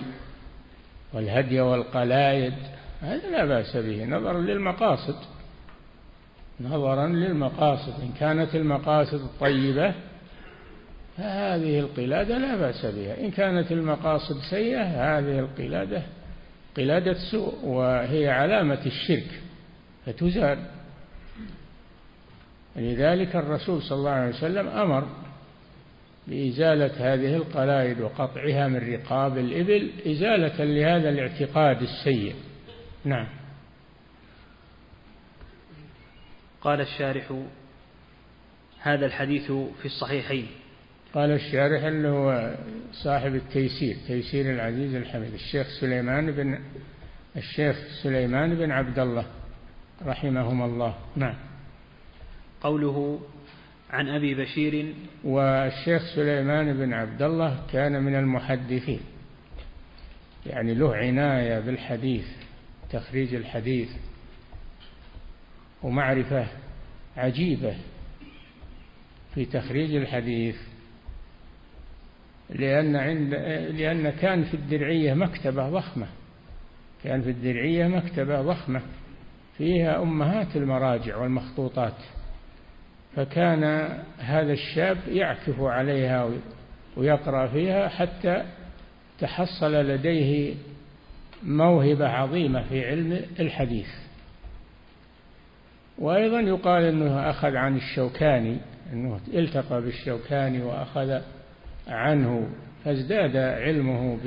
والهدي 1.13 1.62
والقلايد 1.62 2.54
هذا 3.02 3.30
لا 3.30 3.46
بأس 3.46 3.78
به 3.78 4.06
نظرا 4.06 4.42
للمقاصد. 4.42 5.16
نظرا 6.62 7.08
للمقاصد 7.08 8.02
إن 8.02 8.12
كانت 8.20 8.56
المقاصد 8.56 9.28
طيبة 9.39 9.94
فهذه 11.18 11.80
القلادة 11.80 12.38
لا 12.38 12.56
بأس 12.56 12.86
بها. 12.86 13.20
إن 13.20 13.32
كانت 13.32 13.72
المقاصد 13.72 14.39
سيئة 14.50 14.84
هذه 14.84 15.39
القلادة 15.39 16.02
قلادة 16.78 17.13
سوء 17.32 17.66
وهي 17.66 18.30
علامة 18.30 18.86
الشرك 18.86 19.42
فتزال. 20.06 20.58
لذلك 22.76 23.36
الرسول 23.36 23.82
صلى 23.82 23.98
الله 23.98 24.12
عليه 24.12 24.36
وسلم 24.36 24.68
أمر 24.68 25.08
بإزالة 26.28 27.14
هذه 27.14 27.36
القلائد 27.36 28.02
وقطعها 28.02 28.68
من 28.68 28.94
رقاب 28.94 29.38
الإبل 29.38 29.92
إزالة 30.08 30.64
لهذا 30.64 31.10
الاعتقاد 31.10 31.82
السيء. 31.82 32.36
نعم. 33.06 33.28
قال 36.62 36.82
الشارح 36.82 37.34
هذا 38.80 39.06
الحديث 39.06 39.52
في 39.52 39.86
الصحيحين. 39.86 40.48
قال 41.14 41.32
الشارح 41.32 41.84
اللي 41.84 42.08
هو 42.08 42.56
صاحب 43.04 43.36
التيسير 43.36 43.96
تيسير 44.08 44.54
العزيز 44.54 44.96
الحميد 44.96 45.34
الشيخ 45.34 45.68
سليمان 45.82 46.32
بن 46.32 46.60
الشيخ 47.36 47.76
سليمان 48.04 48.56
بن 48.56 48.72
عبد 48.72 49.00
الله 49.00 49.26
رحمهما 50.06 50.66
الله. 50.66 50.96
نعم. 51.16 51.53
قوله 52.63 53.19
عن 53.89 54.10
أبي 54.10 54.36
بشير 54.36 54.93
والشيخ 55.23 56.02
سليمان 56.15 56.73
بن 56.73 56.93
عبد 56.93 57.21
الله 57.21 57.63
كان 57.71 58.04
من 58.04 58.15
المحدثين. 58.15 58.99
يعني 60.45 60.73
له 60.73 60.95
عناية 60.95 61.60
بالحديث 61.60 62.28
تخريج 62.91 63.36
الحديث 63.36 63.89
ومعرفة 65.84 66.47
عجيبة 67.17 67.76
في 69.36 69.45
تخريج 69.45 69.95
الحديث. 69.95 70.56
لأن 72.49 72.95
عند 72.95 73.34
لأن 73.73 74.10
كان 74.10 74.43
في 74.43 74.54
الدرعية 74.54 75.13
مكتبة 75.13 75.69
ضخمة 75.69 76.08
كان 77.04 77.21
في 77.21 77.30
الدرعية 77.30 77.88
مكتبة 77.88 78.41
ضخمة 78.41 78.82
فيها 79.58 80.02
أمهات 80.02 80.56
المراجع 80.56 81.17
والمخطوطات. 81.17 81.97
فكان 83.15 83.63
هذا 84.19 84.54
الشاب 84.54 84.97
يعكف 85.08 85.62
عليها 85.62 86.32
ويقرأ 86.97 87.47
فيها 87.47 87.88
حتى 87.88 88.43
تحصل 89.19 89.73
لديه 89.73 90.56
موهبة 91.43 92.08
عظيمة 92.08 92.63
في 92.69 92.86
علم 92.86 93.21
الحديث. 93.39 93.88
وأيضا 95.97 96.39
يقال 96.39 96.84
أنه 96.84 97.30
أخذ 97.30 97.56
عن 97.56 97.76
الشوكاني 97.76 98.58
أنه 98.93 99.19
التقى 99.34 99.82
بالشوكاني 99.82 100.62
وأخذ 100.62 101.19
عنه 101.88 102.49
فازداد 102.86 103.36
علمه 103.38 104.17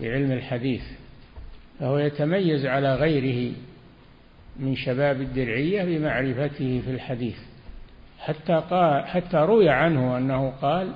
بعلم 0.00 0.32
الحديث. 0.32 0.82
فهو 1.80 1.98
يتميز 1.98 2.66
على 2.66 2.94
غيره 2.94 3.54
من 4.56 4.76
شباب 4.76 5.20
الدرعية 5.20 5.84
بمعرفته 5.84 6.82
في 6.84 6.90
الحديث. 6.90 7.38
حتى 8.18 8.62
قال 8.70 9.06
حتى 9.06 9.36
روي 9.36 9.68
عنه 9.68 10.18
أنه 10.18 10.50
قال 10.50 10.94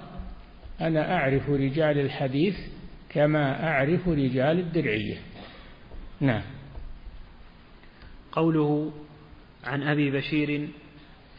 أنا 0.80 1.16
أعرف 1.16 1.50
رجال 1.50 1.98
الحديث 1.98 2.56
كما 3.08 3.68
أعرف 3.68 4.08
رجال 4.08 4.58
الدرعية. 4.58 5.18
نعم. 6.20 6.42
قوله 8.32 8.92
عن 9.64 9.82
أبي 9.82 10.10
بشير 10.10 10.68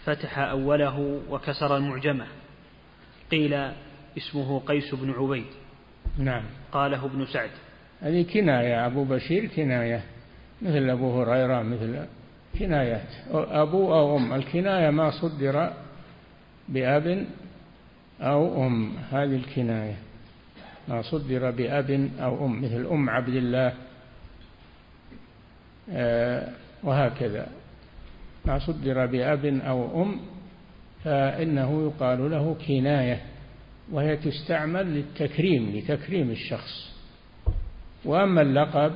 فتح 0.04 0.40
أوله 0.40 1.22
وكسر 1.30 1.78
المعجمة 1.78 2.28
قيل 3.32 3.54
اسمه 4.18 4.60
قيس 4.60 4.96
بن 4.96 5.12
عبيد. 5.12 5.46
نعم. 6.18 6.44
قاله 6.72 7.06
ابن 7.06 7.26
سعد. 7.26 7.50
هذه 8.02 8.26
كناية 8.34 8.86
أبو 8.86 9.04
بشير 9.04 9.46
كناية 9.46 10.04
مثل 10.62 10.90
أبو 10.90 11.22
هريرة 11.22 11.62
مثل 11.62 12.06
كنايات 12.60 13.08
أبو 13.34 13.94
أو 13.94 14.18
أم. 14.18 14.34
الكناية 14.34 14.90
ما 14.90 15.12
صدر 15.12 15.74
بأب 16.70 17.26
أو 18.22 18.68
أم. 18.68 18.94
هذه 19.12 19.36
الكناية. 19.36 19.96
ما 20.88 21.02
صدر 21.02 21.52
بأب 21.52 22.10
أو 22.20 22.46
أم. 22.46 22.62
مثل 22.64 22.86
أم 22.86 23.10
عبد 23.10 23.36
الله. 23.36 23.74
آه، 25.90 26.50
وهكذا. 26.84 27.48
ما 28.46 28.60
صدر 28.60 29.06
بأب 29.06 29.46
أو 29.46 30.04
أم 30.04 30.20
فإنه 31.04 31.84
يقال 31.84 32.32
له 32.32 32.56
كناية 32.68 33.22
وهي 33.92 34.18
تستعمل 34.18 34.86
للتكريم 34.86 35.76
لتكريم 35.76 36.32
الشخص. 36.32 36.92
وأما 38.06 38.42
اللقب 38.42 38.96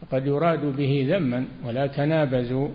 فقد 0.00 0.26
يراد 0.26 0.76
به 0.76 1.06
ذما 1.10 1.44
ولا 1.64 1.86
تنابزوا 1.86 2.68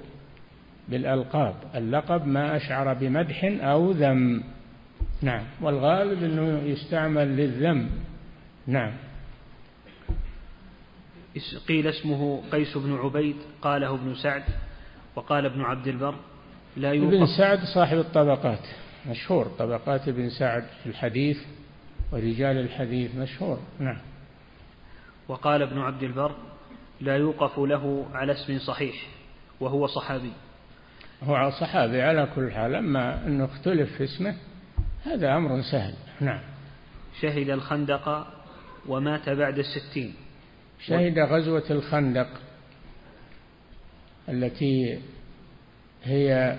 بالألقاب. 0.90 1.56
اللقب 1.76 2.28
ما 2.28 2.56
أشعر 2.56 2.94
بمدح 2.94 3.44
أو 3.44 3.92
ذم. 3.92 4.44
نعم. 5.22 5.44
والغالب 5.62 6.24
أنه 6.24 6.60
يستعمل 6.60 7.28
للذم. 7.38 7.90
نعم. 8.68 8.92
قيل 11.68 11.88
اسمه 11.88 12.42
قيس 12.52 12.78
بن 12.78 12.94
عبيد 12.94 13.36
قاله 13.62 13.96
ابن 13.96 14.16
سعد 14.16 14.44
وقال 15.16 15.46
ابن 15.46 15.62
عبد 15.62 15.88
البر. 15.88 16.16
لا 16.78 16.94
يوقف. 16.94 17.14
ابن 17.14 17.26
سعد 17.38 17.60
صاحب 17.76 17.98
الطبقات. 17.98 18.68
مشهور 19.10 19.46
طبقات 19.46 20.08
ابن 20.08 20.30
سعد 20.30 20.64
في 20.84 20.90
الحديث 20.90 21.38
ورجال 22.12 22.58
الحديث 22.58 23.16
مشهور. 23.16 23.60
نعم. 23.80 23.98
وقال 25.28 25.62
ابن 25.62 25.80
عبد 25.80 26.04
البر 26.04 26.36
لا 27.02 27.18
يوقف 27.18 27.60
له 27.60 28.06
على 28.14 28.32
اسم 28.32 28.60
صحيح 28.60 28.96
وهو 29.60 29.88
صحابي. 29.88 30.32
هو 31.24 31.50
صحابي 31.50 32.02
على 32.02 32.28
كل 32.36 32.52
حال 32.52 32.76
أما 32.76 33.28
أنه 33.28 33.46
اختلف 33.46 33.98
في 33.98 34.04
اسمه 34.04 34.36
هذا 35.04 35.38
أمر 35.38 35.62
سهل. 35.62 35.94
نعم. 36.22 36.42
شهد 37.22 37.50
الخندق 37.50 38.28
ومات 38.88 39.30
بعد 39.30 39.60
الستين. 39.60 40.14
شهد 40.80 41.20
غزوة 41.20 41.64
الخندق 41.70 42.28
التي 44.30 45.00
هي 46.04 46.58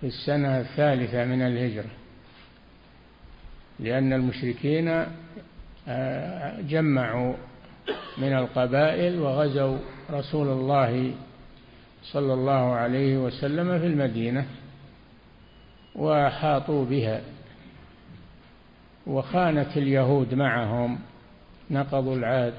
في 0.00 0.06
السنة 0.06 0.60
الثالثة 0.60 1.24
من 1.24 1.42
الهجرة 1.42 1.90
لأن 3.80 4.12
المشركين 4.12 5.06
آه، 5.88 6.60
جمعوا 6.60 7.34
من 8.18 8.32
القبائل 8.32 9.18
وغزوا 9.18 9.78
رسول 10.10 10.48
الله 10.48 11.12
صلى 12.02 12.34
الله 12.34 12.74
عليه 12.74 13.16
وسلم 13.16 13.78
في 13.78 13.86
المدينة 13.86 14.46
وحاطوا 15.94 16.84
بها 16.84 17.20
وخانت 19.06 19.76
اليهود 19.76 20.34
معهم 20.34 20.98
نقضوا 21.70 22.16
العهد 22.16 22.54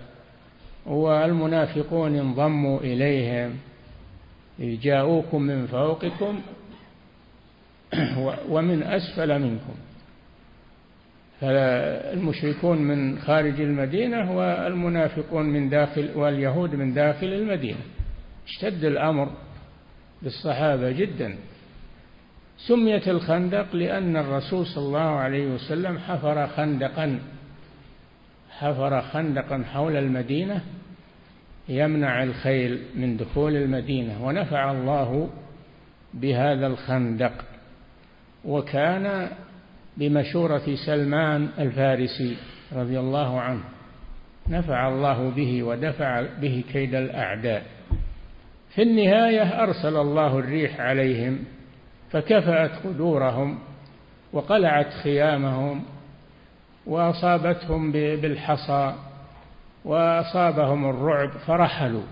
والمنافقون 0.86 2.16
انضموا 2.16 2.80
إليهم 2.80 3.58
جاءوكم 4.60 5.42
من 5.42 5.68
فوقكم 5.68 6.42
ومن 8.50 8.84
أسفل 8.84 9.40
منكم. 9.40 9.74
فالمشركون 11.42 12.78
من 12.78 13.20
خارج 13.20 13.62
المدينة 13.62 14.38
والمنافقون 14.38 15.46
من 15.46 15.70
داخل 15.70 16.10
واليهود 16.16 16.76
من 16.76 16.94
داخل 16.94 17.28
المدينة. 17.28 17.80
اشتد 18.48 18.86
الأمر 18.86 19.32
بالصحابة 20.22 20.92
جدا. 20.92 21.36
سميت 22.58 23.08
الخندق 23.08 23.76
لأن 23.76 24.18
الرسول 24.18 24.66
صلى 24.66 24.86
الله 24.86 25.00
عليه 25.00 25.48
وسلم 25.48 25.98
حفر 25.98 26.48
خندقا 26.48 27.20
حفر 28.50 29.02
خندقا 29.02 29.64
حول 29.74 29.96
المدينة 29.96 30.62
يمنع 31.70 32.24
الخيل 32.24 32.80
من 32.96 33.18
دخول 33.18 33.56
المدينة 33.56 34.26
ونفع 34.26 34.72
الله 34.72 35.30
بهذا 36.14 36.68
الخندق. 36.68 37.34
وكان 38.46 39.30
بمشورة 39.98 40.76
سلمان 40.86 41.50
الفارسي 41.60 42.38
رضي 42.74 43.00
الله 43.00 43.40
عنه. 43.40 43.64
نفع 44.50 44.88
الله 44.88 45.30
به 45.30 45.64
ودفع 45.64 46.26
به 46.42 46.64
كيد 46.74 46.96
الأعداء. 46.96 47.64
في 48.76 48.82
النهاية 48.82 49.64
أرسل 49.64 49.98
الله 49.98 50.40
الريح 50.40 50.80
عليهم 50.82 51.40
فكفأت 52.12 52.72
قدورهم 52.84 53.60
وقلعت 54.34 54.94
خيامهم 55.04 55.84
وأصابتهم 56.86 57.92
بالحصى 57.92 58.94
وأصابهم 59.86 60.90
الرعب 60.90 61.30
فرحلوا 61.30 62.04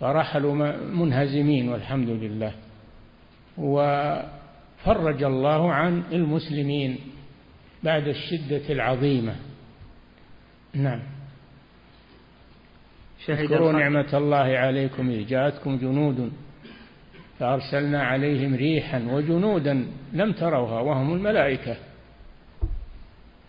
فرحلوا 0.00 0.54
منهزمين 0.92 1.68
والحمد 1.68 2.08
لله. 2.08 2.52
وفرج 4.86 5.22
الله 5.22 5.72
عن 5.72 6.02
المسلمين 6.12 6.98
بعد 7.82 8.08
الشدة 8.08 8.62
العظيمة. 8.70 9.34
نعم. 10.74 11.02
اذكروا 13.28 13.72
نعمة 13.72 14.08
الله 14.14 14.36
عليكم 14.36 15.10
إذ 15.10 15.26
جاءتكم 15.26 15.78
جنود 15.78 16.32
فأرسلنا 17.38 18.02
عليهم 18.02 18.54
ريحا 18.54 19.02
وجنودا 19.10 19.86
لم 20.12 20.32
تروها 20.32 20.80
وهم 20.80 21.14
الملائكة. 21.14 21.76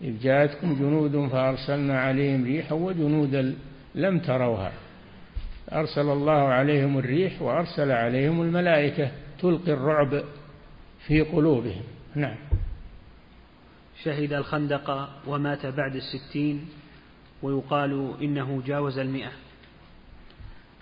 إذ 0.02 0.18
جاءتكم 0.20 0.74
جنود 0.74 1.28
فأرسلنا 1.28 2.00
عليهم 2.00 2.44
ريحا 2.44 2.74
وجنودا 2.74 3.54
لم 3.94 4.18
تروها. 4.18 4.72
أرسل 5.72 6.10
الله 6.10 6.48
عليهم 6.48 6.98
الريح 6.98 7.42
وأرسل 7.42 7.90
عليهم 7.90 8.42
الملائكة 8.42 9.10
تلقي 9.40 9.72
الرعب. 9.72 10.22
في 11.06 11.20
قلوبهم. 11.20 11.82
نعم. 12.14 12.36
شهد 14.04 14.32
الخندق 14.32 15.08
ومات 15.26 15.66
بعد 15.66 15.96
الستين 15.96 16.68
ويقال 17.42 18.14
إنه 18.22 18.62
جاوز 18.66 18.98
المئة. 18.98 19.32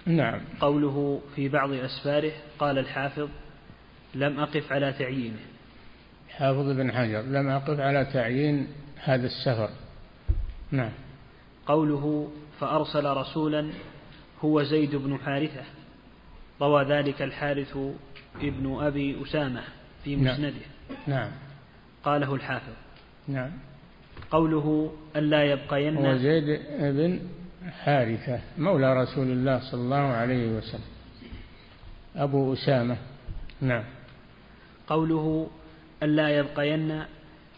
نعم. 0.06 0.40
قوله 0.60 1.20
في 1.36 1.48
بعض 1.48 1.72
أسفاره 1.72 2.32
قال 2.58 2.78
الحافظ 2.78 3.28
لم 4.14 4.40
أقف 4.40 4.72
على 4.72 4.92
تعيينه 4.92 5.40
حافظ 6.28 6.70
بن 6.70 6.92
حجر 6.92 7.20
لم 7.20 7.48
أقف 7.48 7.80
على 7.80 8.04
تعيين 8.04 8.66
هذا 8.96 9.26
السفر. 9.26 9.70
نعم. 10.70 10.92
قوله 11.66 12.32
فأرسل 12.60 13.06
رسولا 13.06 13.70
هو 14.40 14.62
زيد 14.62 14.96
بن 14.96 15.18
حارثة 15.18 15.64
روى 16.60 16.84
ذلك 16.84 17.22
الحارث 17.22 17.76
ابن 18.40 18.78
أبي 18.80 19.22
أسامة. 19.22 19.62
في 20.04 20.16
نعم. 20.16 20.34
مسنده. 20.34 20.66
نعم. 21.06 21.30
قاله 22.04 22.34
الحافظ. 22.34 22.72
نعم. 23.28 23.50
قوله 24.30 24.92
ألا 25.16 25.44
يبقين 25.44 25.96
هو 25.96 26.16
زيد 26.16 26.60
بن 26.80 27.20
حارثة 27.70 28.40
مولى 28.58 29.02
رسول 29.02 29.26
الله 29.26 29.70
صلى 29.70 29.80
الله 29.80 29.96
عليه 29.96 30.48
وسلم. 30.56 30.90
أبو 32.16 32.52
أسامة. 32.52 32.96
نعم. 33.60 33.84
قوله 34.86 35.50
ألا 36.02 36.28
يبقين 36.38 37.04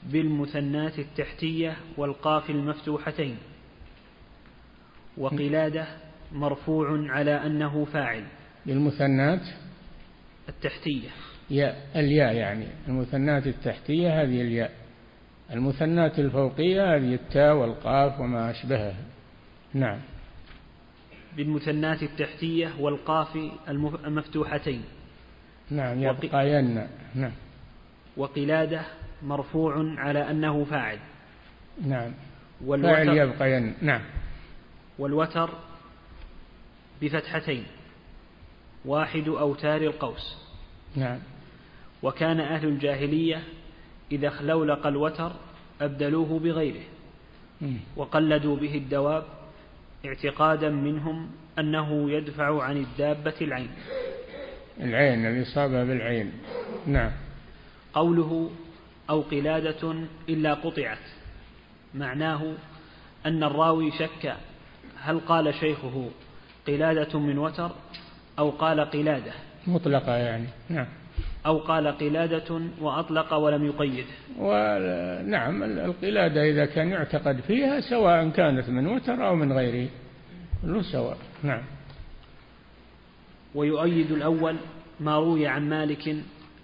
بالمثنات 0.02 0.98
التحتية 0.98 1.76
والقاف 1.96 2.50
المفتوحتين. 2.50 3.36
وقلادة 5.16 5.86
مرفوع 6.32 7.10
على 7.10 7.46
أنه 7.46 7.84
فاعل. 7.84 8.24
بالمثنات؟ 8.66 9.42
التحتية. 10.48 11.08
ياء 11.50 11.88
الياء 11.96 12.34
يعني 12.34 12.66
المثنات 12.88 13.46
التحتية 13.46 14.22
هذه 14.22 14.40
الياء 14.40 14.82
المثنات 15.52 16.18
الفوقية 16.18 16.96
هذه 16.96 17.14
التاء 17.14 17.54
والقاف 17.54 18.20
وما 18.20 18.50
أشبهها. 18.50 18.94
نعم. 19.74 19.98
بالمثنات 21.36 22.02
التحتية 22.02 22.72
والقاف 22.80 23.36
المفتوحتين 24.06 24.84
نعم 25.70 26.02
يبقين 26.02 26.86
نعم. 27.14 27.32
وقلادة 28.16 28.82
مرفوع 29.22 29.94
على 29.98 30.30
أنه 30.30 30.64
فاعل. 30.64 30.98
نعم. 31.86 32.12
فاعل 32.68 33.08
يبقين 33.08 33.74
نعم. 33.82 34.02
والوتر 34.98 35.50
بفتحتين. 37.02 37.66
واحد 38.84 39.28
أوتار 39.28 39.80
القوس. 39.80 40.36
نعم. 40.96 41.18
وكان 42.02 42.40
أهل 42.40 42.68
الجاهلية 42.68 43.42
إذا 44.12 44.28
اخلولق 44.28 44.86
الوتر 44.86 45.32
أبدلوه 45.80 46.38
بغيره 46.38 46.82
وقلدوا 47.96 48.56
به 48.56 48.74
الدواب 48.74 49.24
اعتقادا 50.06 50.70
منهم 50.70 51.30
أنه 51.58 52.10
يدفع 52.10 52.62
عن 52.62 52.76
الدابة 52.76 53.34
العين. 53.40 53.70
العين 54.80 55.26
الإصابة 55.26 55.84
بالعين. 55.84 56.32
نعم. 56.86 57.10
قوله 57.94 58.50
أو 59.10 59.20
قلادة 59.20 59.94
إلا 60.28 60.54
قطعت 60.54 60.98
معناه 61.94 62.54
أن 63.26 63.44
الراوي 63.44 63.90
شك 63.90 64.36
هل 64.98 65.20
قال 65.20 65.54
شيخه 65.54 66.10
قلادة 66.66 67.18
من 67.18 67.38
وتر 67.38 67.70
أو 68.38 68.50
قال 68.50 68.80
قلادة. 68.80 69.32
مطلقة 69.66 70.16
يعني. 70.16 70.46
نعم. 70.68 70.86
أو 71.46 71.58
قال 71.58 71.88
قلادة 71.88 72.60
وأطلق 72.80 73.34
ولم 73.34 73.66
يقيد. 73.66 74.06
ونعم 74.38 75.62
القلادة 75.62 76.50
إذا 76.50 76.66
كان 76.66 76.88
يعتقد 76.88 77.40
فيها 77.40 77.80
سواء 77.80 78.28
كانت 78.28 78.68
من 78.68 78.86
وتر 78.86 79.26
أو 79.26 79.36
من 79.36 79.52
غيره 79.52 79.88
كله 80.62 80.82
سواء. 80.82 81.18
نعم. 81.42 81.62
ويؤيد 83.54 84.10
الأول 84.10 84.56
ما 85.00 85.16
روي 85.16 85.46
عن 85.46 85.68
مالك 85.68 86.16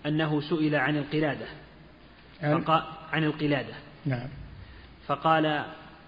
أنه 0.07 0.41
سئل 0.41 0.75
عن 0.75 0.97
القلادة. 0.97 1.47
عن, 2.43 2.65
عن 3.13 3.25
القلادة. 3.25 3.75
نعم. 4.07 4.29
فقال 5.07 5.65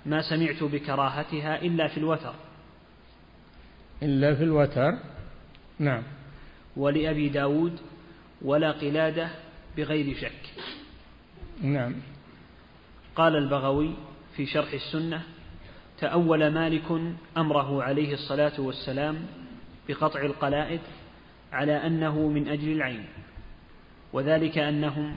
ما 0.07 0.23
سمعت 0.23 0.63
بكراهتها 0.63 1.63
إلا 1.63 1.89
في 1.89 1.97
الوتر. 1.97 2.35
إلا 4.03 4.35
في 4.35 4.45
الوتر. 4.45 4.93
نعم. 5.79 6.03
ولأبي 6.77 7.29
داود 7.29 7.81
ولا 8.43 8.73
قلادة 8.73 9.29
بغير 9.77 10.17
شك. 10.17 10.65
نعم. 11.63 11.95
قال 13.17 13.37
البغوي 13.37 13.95
في 14.37 14.47
شرح 14.47 14.73
السنة 14.73 15.23
تأول 15.99 16.49
مالك 16.49 17.15
أمره 17.37 17.83
عليه 17.83 18.15
الصلاة 18.15 18.61
والسلام 18.61 19.27
بقطع 19.89 20.21
القلائد 20.21 20.81
على 21.53 21.87
أنه 21.87 22.29
من 22.29 22.49
أجل 22.49 22.73
العين 22.73 23.05
وذلك 24.13 24.59
أنهم 24.59 25.17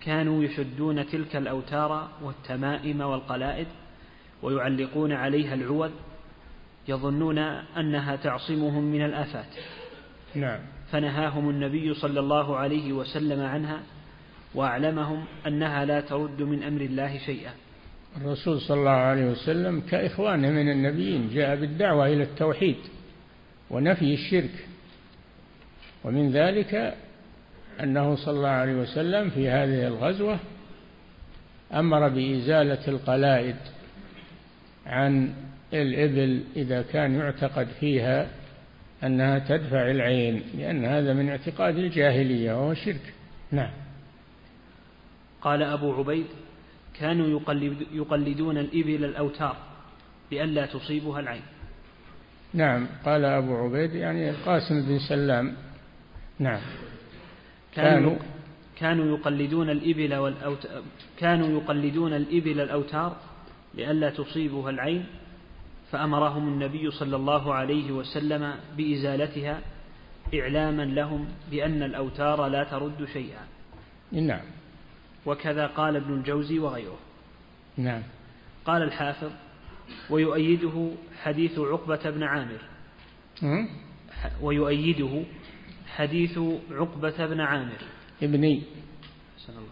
كانوا 0.00 0.44
يشدون 0.44 1.06
تلك 1.06 1.36
الأوتار 1.36 2.08
والتمائم 2.22 3.00
والقلائد 3.00 3.66
ويعلقون 4.42 5.12
عليها 5.12 5.54
العوض 5.54 5.92
يظنون 6.88 7.38
أنها 7.38 8.16
تعصمهم 8.16 8.84
من 8.84 9.04
الآفات. 9.04 9.54
نعم. 10.34 10.60
فنهاهم 10.92 11.50
النبي 11.50 11.94
صلى 11.94 12.20
الله 12.20 12.56
عليه 12.56 12.92
وسلم 12.92 13.40
عنها 13.40 13.80
وأعلمهم 14.54 15.24
أنها 15.46 15.84
لا 15.84 16.00
ترد 16.00 16.42
من 16.42 16.62
أمر 16.62 16.80
الله 16.80 17.18
شيئا. 17.18 17.52
الرسول 18.16 18.60
صلى 18.60 18.80
الله 18.80 18.90
عليه 18.90 19.24
وسلم 19.24 19.80
كإخوانه 19.80 20.50
من 20.50 20.70
النبيين 20.70 21.30
جاء 21.34 21.56
بالدعوة 21.56 22.06
إلى 22.06 22.22
التوحيد 22.22 22.76
ونفي 23.70 24.14
الشرك 24.14 24.66
ومن 26.04 26.32
ذلك 26.32 26.94
أنه 27.82 28.16
صلى 28.16 28.36
الله 28.36 28.48
عليه 28.48 28.74
وسلم 28.74 29.30
في 29.30 29.48
هذه 29.48 29.86
الغزوة 29.86 30.38
أمر 31.74 32.08
بإزالة 32.08 32.88
القلائد 32.88 33.56
عن 34.86 35.34
الإبل 35.72 36.42
إذا 36.56 36.82
كان 36.82 37.14
يعتقد 37.14 37.68
فيها 37.80 38.30
أنها 39.04 39.38
تدفع 39.38 39.90
العين 39.90 40.42
لأن 40.58 40.84
هذا 40.84 41.12
من 41.12 41.28
اعتقاد 41.28 41.78
الجاهلية 41.78 42.52
وهو 42.52 42.74
شرك. 42.74 43.14
نعم. 43.50 43.70
قال 45.42 45.62
أبو 45.62 45.92
عبيد 45.92 46.26
كانوا 47.00 47.40
يقلد 47.40 47.86
يقلدون 47.92 48.58
الإبل 48.58 49.04
الأوتار 49.04 49.56
لئلا 50.32 50.66
تصيبها 50.66 51.20
العين. 51.20 51.42
نعم. 52.54 52.86
قال 53.04 53.24
أبو 53.24 53.56
عبيد 53.56 53.94
يعني 53.94 54.30
القاسم 54.30 54.82
بن 54.82 54.98
سلام. 55.08 55.54
نعم. 56.38 56.60
كانوا 57.74 58.16
كانوا. 58.76 59.18
يقلدون 59.18 59.70
الإبل 59.70 60.14
والأوتار 60.14 60.82
كانوا 61.18 61.60
يقلدون 61.60 62.12
الإبل 62.12 62.60
الأوتار 62.60 63.16
لئلا 63.74 64.10
تصيبها 64.10 64.70
العين. 64.70 65.04
فأمرهم 65.90 66.48
النبي 66.48 66.90
صلى 66.90 67.16
الله 67.16 67.54
عليه 67.54 67.92
وسلم 67.92 68.54
بإزالتها 68.76 69.60
إعلاما 70.34 70.82
لهم 70.82 71.28
بأن 71.50 71.82
الأوتار 71.82 72.46
لا 72.46 72.64
ترد 72.64 73.04
شيئا. 73.12 73.46
نعم. 74.12 74.44
وكذا 75.26 75.66
قال 75.66 75.96
ابن 75.96 76.14
الجوزي 76.14 76.58
وغيره. 76.58 76.98
نعم. 77.76 78.02
قال 78.64 78.82
الحافظ 78.82 79.30
ويؤيده 80.10 80.90
حديث 81.22 81.58
عقبة 81.58 82.10
بن 82.10 82.22
عامر. 82.22 82.60
ويؤيده 84.42 85.22
حديث 85.86 86.38
عقبة 86.70 87.26
بن 87.26 87.40
عامر. 87.40 87.78
ابني. 88.22 88.62
الله. 89.48 89.62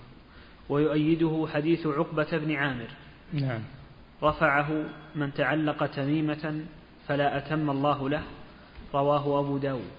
ويؤيده 0.69 1.47
حديث 1.53 1.87
عقبة 1.87 2.39
بن 2.39 2.53
عامر. 2.53 2.89
نعم. 3.33 3.61
رفعه 4.23 4.85
من 5.15 5.35
تعلق 5.35 5.87
تميمة 5.87 6.65
فلا 7.09 7.39
أتم 7.39 7.71
الله 7.71 8.09
له 8.09 8.23
رواه 8.95 9.41
أبو 9.41 9.59
داود. 9.59 9.91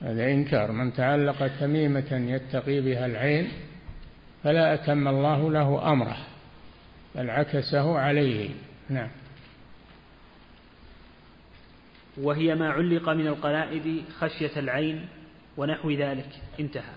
هذا 0.00 0.26
إنكار 0.26 0.72
من 0.72 0.92
تعلق 0.92 1.46
تميمة 1.60 2.12
يتقي 2.12 2.80
بها 2.80 3.06
العين 3.06 3.48
فلا 4.44 4.74
أتم 4.74 5.08
الله 5.08 5.50
له 5.50 5.92
أمره 5.92 6.16
بل 7.14 7.30
عكسه 7.30 7.98
عليه. 7.98 8.50
نعم. 8.90 9.08
وهي 12.16 12.54
ما 12.54 12.70
علق 12.70 13.08
من 13.08 13.26
القلائد 13.26 14.04
خشية 14.18 14.58
العين 14.58 15.08
ونحو 15.56 15.90
ذلك. 15.90 16.28
انتهى. 16.60 16.94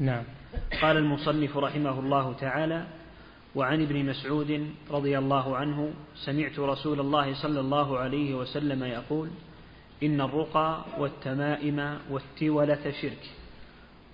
نعم. 0.00 0.24
قال 0.82 0.96
المصنف 0.96 1.56
رحمه 1.56 2.00
الله 2.00 2.32
تعالى 2.32 2.86
وعن 3.56 3.82
ابن 3.82 4.04
مسعود 4.04 4.70
رضي 4.90 5.18
الله 5.18 5.56
عنه 5.56 5.92
سمعت 6.24 6.58
رسول 6.58 7.00
الله 7.00 7.34
صلى 7.42 7.60
الله 7.60 7.98
عليه 7.98 8.34
وسلم 8.34 8.84
يقول 8.84 9.28
إن 10.02 10.20
الرقى 10.20 10.84
والتمائم 10.98 11.98
والتولة 12.10 12.92
شرك. 13.00 13.30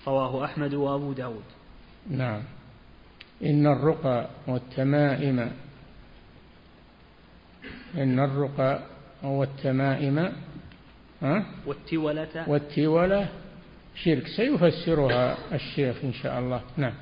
رواه 0.07 0.45
أحمد 0.45 0.75
وأبو 0.75 1.13
داود. 1.13 1.45
نعم. 2.11 2.43
إن 3.43 3.67
الرقى 3.67 4.29
والتمائم 4.49 5.53
إن 7.95 8.21
الرقى 8.21 8.83
والتمائم 9.23 10.33
والتولة. 11.67 12.49
والتولة 12.49 13.29
شرك. 13.95 14.27
سيفسرها 14.27 15.55
الشيخ 15.55 15.97
إن 16.05 16.13
شاء 16.13 16.39
الله. 16.39 16.61
نعم. 16.77 16.95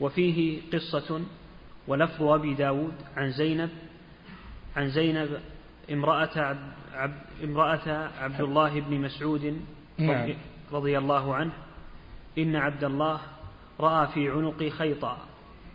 وفيه 0.00 0.60
قصة 0.72 1.20
ولفظ 1.88 2.22
أبي 2.22 2.54
داود 2.54 2.94
عن 3.16 3.30
زينب 3.30 3.70
عن 4.76 4.88
زينب 4.88 5.28
امرأة 5.92 6.30
عبد, 6.36 6.72
عبد 6.94 7.14
امرأة 7.44 8.10
عبد 8.18 8.40
الله 8.40 8.80
بن 8.80 9.00
مسعود 9.00 9.60
نعم. 9.98 10.34
رضي 10.72 10.98
الله 10.98 11.34
عنه 11.34 11.52
إن 12.38 12.56
عبد 12.56 12.84
الله 12.84 13.20
رأى 13.80 14.06
في 14.06 14.28
عنقي 14.28 14.70
خيطا 14.70 15.18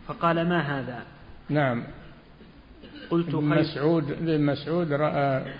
فقال 0.06 0.48
ما 0.48 0.60
هذا؟ 0.60 1.02
نعم. 1.48 1.84
قلت 3.10 3.34
مسعود 3.34 4.22
مسعود 4.22 4.92
رأى 4.92 5.54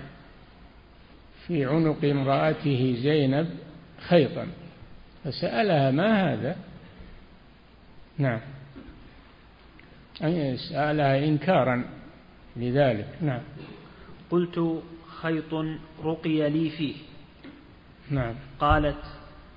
في 1.46 1.64
عنق 1.64 2.04
امرأته 2.04 2.96
زينب 3.02 3.50
خيطا 4.08 4.46
فسألها 5.24 5.90
ما 5.90 6.32
هذا؟ 6.32 6.56
نعم. 8.20 8.40
أي 10.24 10.56
سألها 10.56 11.18
إنكارا 11.18 11.84
لذلك 12.56 13.08
نعم. 13.20 13.40
قلت 14.30 14.82
خيط 15.22 15.54
رقي 16.04 16.50
لي 16.50 16.70
فيه. 16.70 16.94
نعم. 18.10 18.34
قالت 18.58 19.04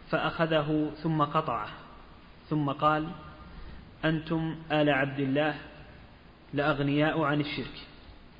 فأخذه 0.10 0.92
ثم 1.04 1.22
قطعه. 1.22 1.68
ثم 2.50 2.70
قال 2.70 3.08
أنتم 4.06 4.56
آل 4.72 4.90
عبد 4.90 5.20
الله 5.20 5.56
لأغنياء 6.54 7.22
عن 7.22 7.42
الشرك. 7.42 7.78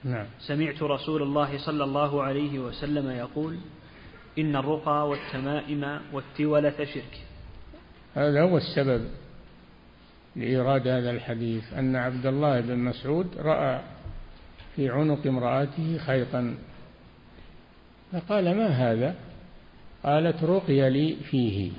نعم. 0.04 0.26
سمعت 0.40 0.84
رسول 0.84 1.22
الله 1.22 1.58
صلى 1.66 1.84
الله 1.84 2.24
عليه 2.24 2.60
وسلم 2.60 3.10
يقول 3.10 3.58
إن 4.40 4.56
الرقى 4.56 5.10
والتمائم 5.10 6.02
والتولة 6.14 6.86
شرك. 6.86 7.22
هذا 8.16 8.42
هو 8.42 8.58
السبب. 8.58 9.23
لإيراد 10.36 10.88
هذا 10.88 11.12
الحديث 11.12 11.74
أن 11.74 11.96
عبد 11.96 12.26
الله 12.26 12.62
بن 12.62 12.78
مسعود 12.78 13.38
رأى 13.38 13.82
في 14.76 14.90
عنق 14.90 15.28
امرأته 15.28 15.98
خيطا. 15.98 16.56
فقال 18.12 18.58
ما 18.58 18.68
هذا؟ 18.68 19.16
قالت 20.04 20.44
رقي 20.44 20.90
لي 20.90 21.16
فيه. 21.16 21.72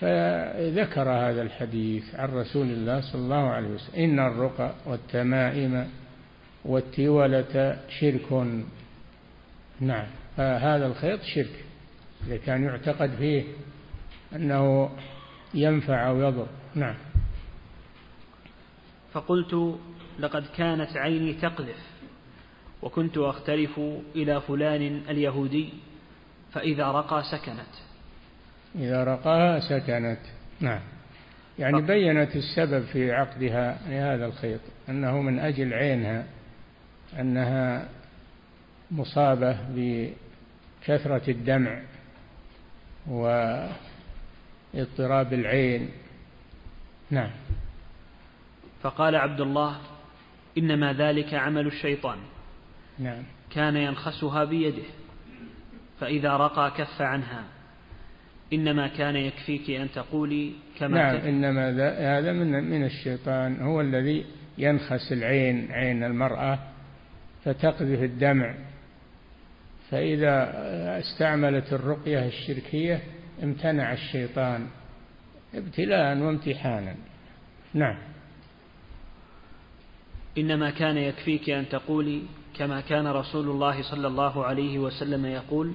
فذكر 0.00 1.10
هذا 1.10 1.42
الحديث 1.42 2.14
عن 2.14 2.28
رسول 2.28 2.66
الله 2.66 3.00
صلى 3.00 3.22
الله 3.22 3.50
عليه 3.50 3.68
وسلم. 3.68 3.94
إن 4.04 4.18
الرقى 4.18 4.72
والتمائم 4.86 5.88
والتولة 6.64 7.78
شرك. 8.00 8.32
نعم 9.80 10.06
فهذا 10.36 10.86
الخيط 10.86 11.22
شرك. 11.22 11.64
إذا 12.26 12.36
كان 12.36 12.64
يعتقد 12.64 13.10
فيه 13.18 13.44
أنه 14.36 14.90
ينفع 15.54 16.08
أو 16.08 16.20
يضر. 16.20 16.46
نعم. 16.74 16.94
فقلت 19.12 19.78
لقد 20.18 20.46
كانت 20.56 20.96
عيني 20.96 21.32
تقذف 21.32 21.92
وكنت 22.82 23.18
أختلف 23.18 23.80
إلى 24.14 24.40
فلان 24.40 25.02
اليهودي 25.08 25.68
فإذا 26.52 26.86
رقى 26.86 27.22
سكنت. 27.22 27.72
إذا 28.74 29.04
رقاها 29.04 29.60
سكنت 29.60 30.18
نعم. 30.60 30.80
يعني 31.58 31.80
بينت 31.80 32.36
السبب 32.36 32.84
في 32.84 33.12
عقدها 33.12 33.78
لهذا 33.88 34.26
الخيط 34.26 34.60
أنه 34.88 35.20
من 35.20 35.38
أجل 35.38 35.74
عينها 35.74 36.24
أنها 37.20 37.88
مصابة 38.90 39.58
كثرة 40.84 41.30
الدمع 41.30 41.80
واضطراب 43.06 43.72
العين. 45.32 45.90
نعم. 47.10 47.30
فقال 48.82 49.16
عبد 49.16 49.40
الله 49.40 49.76
إنما 50.58 50.92
ذلك 50.92 51.34
عمل 51.34 51.66
الشيطان. 51.66 52.18
نعم. 52.98 53.22
كان 53.50 53.76
ينخسها 53.76 54.44
بيده. 54.44 54.82
فإذا 56.00 56.36
رقى 56.36 56.70
كف 56.76 57.02
عنها. 57.02 57.44
إنما 58.52 58.88
كان 58.88 59.16
يكفيك 59.16 59.70
أن 59.70 59.90
تقولي 59.90 60.52
كما 60.78 60.98
نعم 60.98 61.16
إنما 61.16 61.70
هذا 62.18 62.32
من 62.32 62.70
من 62.70 62.84
الشيطان. 62.84 63.60
هو 63.60 63.80
الذي 63.80 64.26
ينخس 64.58 65.12
العين 65.12 65.72
عين 65.72 66.04
المرأة 66.04 66.58
فتقذف 67.44 68.02
الدمع. 68.02 68.54
فإذا 69.90 70.52
استعملت 70.98 71.72
الرقية 71.72 72.26
الشركية 72.26 73.00
امتنع 73.42 73.92
الشيطان 73.92 74.66
ابتلاء 75.54 76.18
وامتحانا. 76.18 76.94
نعم. 77.74 78.11
إنما 80.38 80.70
كان 80.70 80.96
يكفيك 80.96 81.50
أن 81.50 81.68
تقولي 81.68 82.22
كما 82.58 82.80
كان 82.80 83.06
رسول 83.06 83.48
الله 83.48 83.82
صلى 83.82 84.06
الله 84.06 84.44
عليه 84.44 84.78
وسلم 84.78 85.26
يقول 85.26 85.72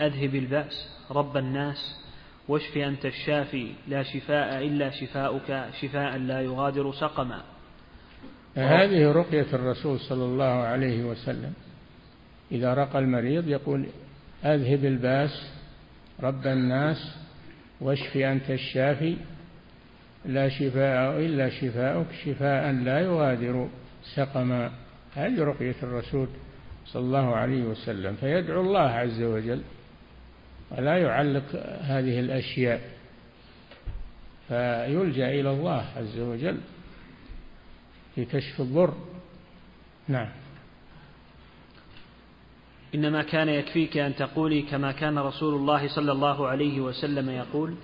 أذهب 0.00 0.34
البأس 0.34 0.88
رب 1.10 1.36
الناس 1.36 1.96
واشف 2.48 2.76
أنت 2.76 3.06
الشافي 3.06 3.72
لا 3.88 4.02
شفاء 4.02 4.66
إلا 4.66 4.90
شفاؤك 4.90 5.64
شفاء 5.80 6.16
لا 6.16 6.40
يغادر 6.40 6.92
سقما. 6.92 7.42
هذه 8.54 9.12
رقية 9.12 9.46
الرسول 9.52 10.00
صلى 10.00 10.24
الله 10.24 10.44
عليه 10.44 11.04
وسلم. 11.04 11.52
إذا 12.52 12.74
رقى 12.74 12.98
المريض 12.98 13.48
يقول 13.48 13.86
أذهب 14.44 14.84
البأس 14.84 15.52
رب 16.20 16.46
الناس 16.46 17.16
واشف 17.80 18.16
أنت 18.16 18.50
الشافي 18.50 19.16
لا 20.26 20.48
شفاء 20.48 21.18
إلا 21.18 21.50
شفاؤك 21.50 22.06
شفاء 22.24 22.72
لا 22.72 23.00
يغادر 23.00 23.68
سقما 24.14 24.70
هذه 25.14 25.44
رقية 25.44 25.74
الرسول 25.82 26.28
صلى 26.86 27.02
الله 27.02 27.36
عليه 27.36 27.62
وسلم. 27.62 28.14
فيدعو 28.14 28.60
الله 28.60 28.88
عز 28.90 29.22
وجل 29.22 29.62
ولا 30.70 30.98
يعلق 30.98 31.56
هذه 31.80 32.20
الأشياء. 32.20 32.80
فيلجأ 34.48 35.28
إلى 35.28 35.50
الله 35.50 35.84
عز 35.96 36.18
وجل 36.18 36.58
في 38.14 38.24
كشف 38.24 38.60
الضر. 38.60 38.94
نعم. 40.08 40.28
إنما 42.94 43.22
كان 43.22 43.48
يكفيك 43.48 43.96
أن 43.96 44.16
تقولي 44.16 44.62
كما 44.62 44.92
كان 44.92 45.18
رسول 45.18 45.54
الله 45.54 45.88
صلى 45.88 46.12
الله 46.12 46.48
عليه 46.48 46.80
وسلم 46.80 47.30
يقول 47.30 47.74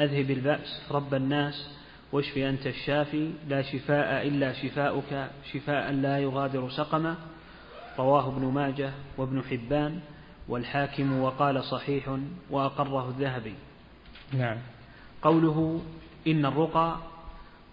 أذهب 0.00 0.30
البأس 0.30 0.82
رب 0.90 1.14
الناس 1.14 1.75
واشف 2.12 2.38
أنت 2.38 2.66
الشافي 2.66 3.30
لا 3.48 3.62
شفاء 3.62 4.26
إلا 4.26 4.52
شفاؤك 4.52 5.30
شفاء 5.52 5.92
لا 5.92 6.18
يغادر 6.18 6.70
سقما. 6.70 7.16
رواه 7.98 8.28
ابن 8.28 8.44
ماجه 8.44 8.90
وابن 9.18 9.42
حبان 9.42 10.00
والحاكم 10.48 11.20
وقال 11.20 11.64
صحيح 11.64 12.18
وأقره 12.50 13.08
الذهبي. 13.08 13.54
نعم. 14.32 14.58
قوله 15.22 15.82
إن 16.26 16.46
الرقى 16.46 16.96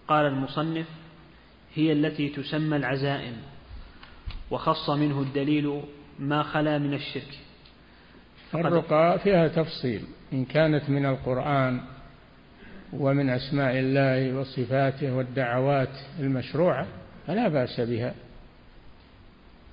قال 0.08 0.26
المصنف 0.26 0.86
هي 1.74 1.92
التي 1.92 2.28
تسمى 2.28 2.76
العزائم 2.76 3.36
وخص 4.50 4.90
منه 4.90 5.20
الدليل 5.20 5.82
ما 6.18 6.42
خلا 6.42 6.78
من 6.78 6.94
الشرك. 6.94 7.38
الرقى 8.54 9.18
فيها 9.18 9.48
تفصيل 9.48 10.02
إن 10.32 10.44
كانت 10.44 10.90
من 10.90 11.06
القرآن 11.06 11.80
ومن 12.98 13.30
أسماء 13.30 13.78
الله 13.78 14.34
وصفاته 14.34 15.14
والدعوات 15.14 15.88
المشروعة 16.20 16.86
فلا 17.26 17.48
بأس 17.48 17.80
بها 17.80 18.14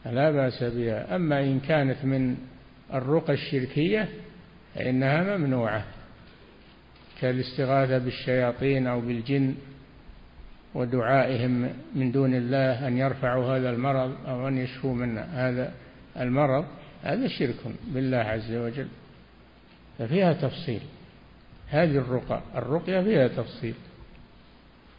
فلا 0.03 0.31
بأس 0.31 0.63
بها. 0.63 1.15
أما 1.15 1.39
إن 1.39 1.59
كانت 1.59 2.05
من 2.05 2.37
الرقى 2.93 3.33
الشركية 3.33 4.09
فإنها 4.75 5.37
ممنوعة 5.37 5.85
كالاستغاثة 7.21 7.97
بالشياطين 7.97 8.87
أو 8.87 9.01
بالجن 9.01 9.55
ودعائهم 10.73 11.69
من 11.95 12.11
دون 12.11 12.35
الله 12.35 12.87
أن 12.87 12.97
يرفعوا 12.97 13.57
هذا 13.57 13.69
المرض 13.69 14.15
أو 14.27 14.47
أن 14.47 14.57
يشفوا 14.57 14.93
من 14.95 15.17
هذا 15.17 15.73
المرض 16.19 16.65
هذا 17.03 17.27
شرك 17.27 17.55
بالله 17.87 18.17
عز 18.17 18.51
وجل. 18.51 18.87
ففيها 19.99 20.33
تفصيل. 20.33 20.81
هذه 21.71 21.97
الرقى 21.97 22.41
الرقية 22.55 23.01
فيها 23.01 23.27
تفصيل. 23.27 23.73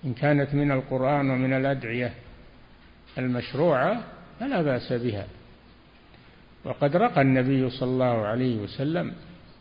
إن 0.05 0.15
كانت 0.15 0.55
من 0.55 0.73
القرآن 0.73 1.31
ومن 1.31 1.53
الأدعية 1.53 2.13
المشروعة 3.19 4.05
فلا 4.41 4.63
بأس 4.63 4.93
بها. 4.93 5.27
وقد 6.65 6.97
رقى 6.97 7.21
النبي 7.21 7.71
صلى 7.71 7.89
الله 7.89 8.27
عليه 8.27 8.57
وسلم 8.57 9.13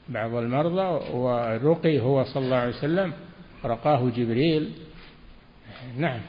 بعض 0.09 0.33
المرضى 0.33 1.15
ورقي 1.15 1.99
هو 1.99 2.23
صلى 2.23 2.45
الله 2.45 2.57
عليه 2.57 2.75
وسلم 2.75 3.13
رقاه 3.65 4.09
جبريل. 4.09 4.71
نعم. 5.97 6.19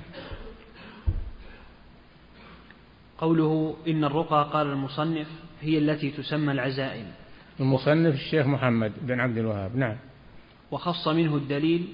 قوله 3.19 3.77
إن 3.89 4.05
الرقى 4.05 4.51
قال 4.53 4.67
المصنف 4.67 5.27
هي 5.61 5.79
التي 5.79 6.11
تسمى 6.11 6.53
العزائم. 6.53 7.07
المصنف 7.61 8.15
الشيخ 8.15 8.47
محمد 8.47 8.93
بن 9.03 9.21
عبد 9.21 9.39
الوهاب. 9.39 9.77
نعم. 9.77 9.97
وخص 10.73 11.09
منه 11.09 11.37
الدليل 11.37 11.89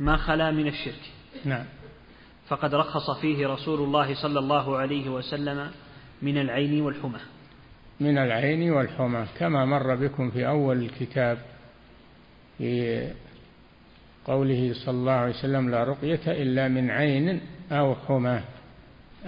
ما 0.00 0.16
خلا 0.16 0.50
من 0.50 0.66
الشرك. 0.66 1.10
نعم. 1.44 1.64
فقد 2.48 2.74
رخص 2.74 3.10
فيه 3.20 3.46
رسول 3.46 3.80
الله 3.80 4.22
صلى 4.22 4.38
الله 4.38 4.76
عليه 4.76 5.10
وسلم 5.10 5.70
من 6.22 6.38
العين 6.38 6.82
والحمى. 6.82 7.18
من 8.00 8.18
العين 8.18 8.70
والحمى 8.70 9.26
كما 9.38 9.64
مر 9.64 9.94
بكم 9.94 10.30
في 10.30 10.48
أول 10.48 10.82
الكتاب 10.82 11.38
في 12.58 13.08
قوله 14.24 14.72
صلى 14.84 14.94
الله 14.94 15.12
عليه 15.12 15.34
وسلم 15.34 15.70
لا 15.70 15.84
رقية 15.84 16.42
إلا 16.42 16.68
من 16.68 16.90
عين 16.90 17.40
أو 17.72 17.94
حمى. 17.94 18.42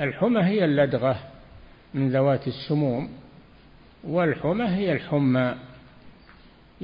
الحمى 0.00 0.40
هي 0.40 0.64
اللدغة 0.64 1.16
من 1.94 2.10
ذوات 2.10 2.48
السموم 2.48 3.08
والحمى 4.04 4.64
هي 4.64 4.92
الحمى. 4.92 5.54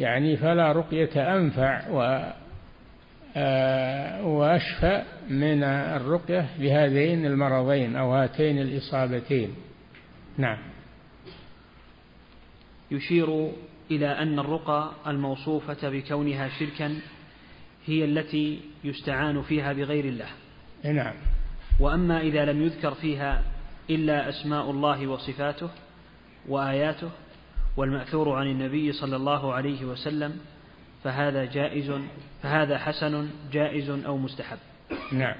يعني 0.01 0.37
فلا 0.37 0.73
رقية 0.73 1.37
أنفع 1.37 1.89
و 1.91 2.31
آه، 3.37 4.27
وأشفى 4.27 5.03
من 5.29 5.63
الرقية 5.65 6.47
لهذين 6.59 7.27
المرضين 7.27 7.97
أو 7.97 8.15
هاتين 8.15 8.59
الإصابتين. 8.59 9.55
نعم. 10.39 10.59
يشير 12.91 13.51
إلى 13.91 14.07
أن 14.07 14.39
الرقى 14.39 14.93
الموصوفة 15.07 15.89
بكونها 15.89 16.49
شركا 16.49 16.97
هي 17.87 18.05
التي 18.05 18.61
يستعان 18.85 19.43
فيها 19.43 19.73
بغير 19.73 20.05
الله. 20.05 20.29
نعم. 20.85 21.15
وأما 21.81 22.21
إذا 22.21 22.45
لم 22.45 22.63
يذكر 22.63 22.95
فيها 22.95 23.43
إلا 23.91 24.29
أسماء 24.29 24.71
الله 24.71 25.07
وصفاته 25.07 25.71
وآياته 26.49 27.11
والمأثور 27.77 28.33
عن 28.33 28.47
النبي 28.47 28.93
صلى 28.93 29.17
الله 29.17 29.55
عليه 29.55 29.85
وسلم 29.85 30.41
فهذا 31.05 31.45
جائز 31.45 31.93
فهذا 32.43 32.79
حسن 32.79 33.31
جائز 33.53 33.91
أو 33.91 34.17
مستحب. 34.17 34.59
نعم. 35.13 35.35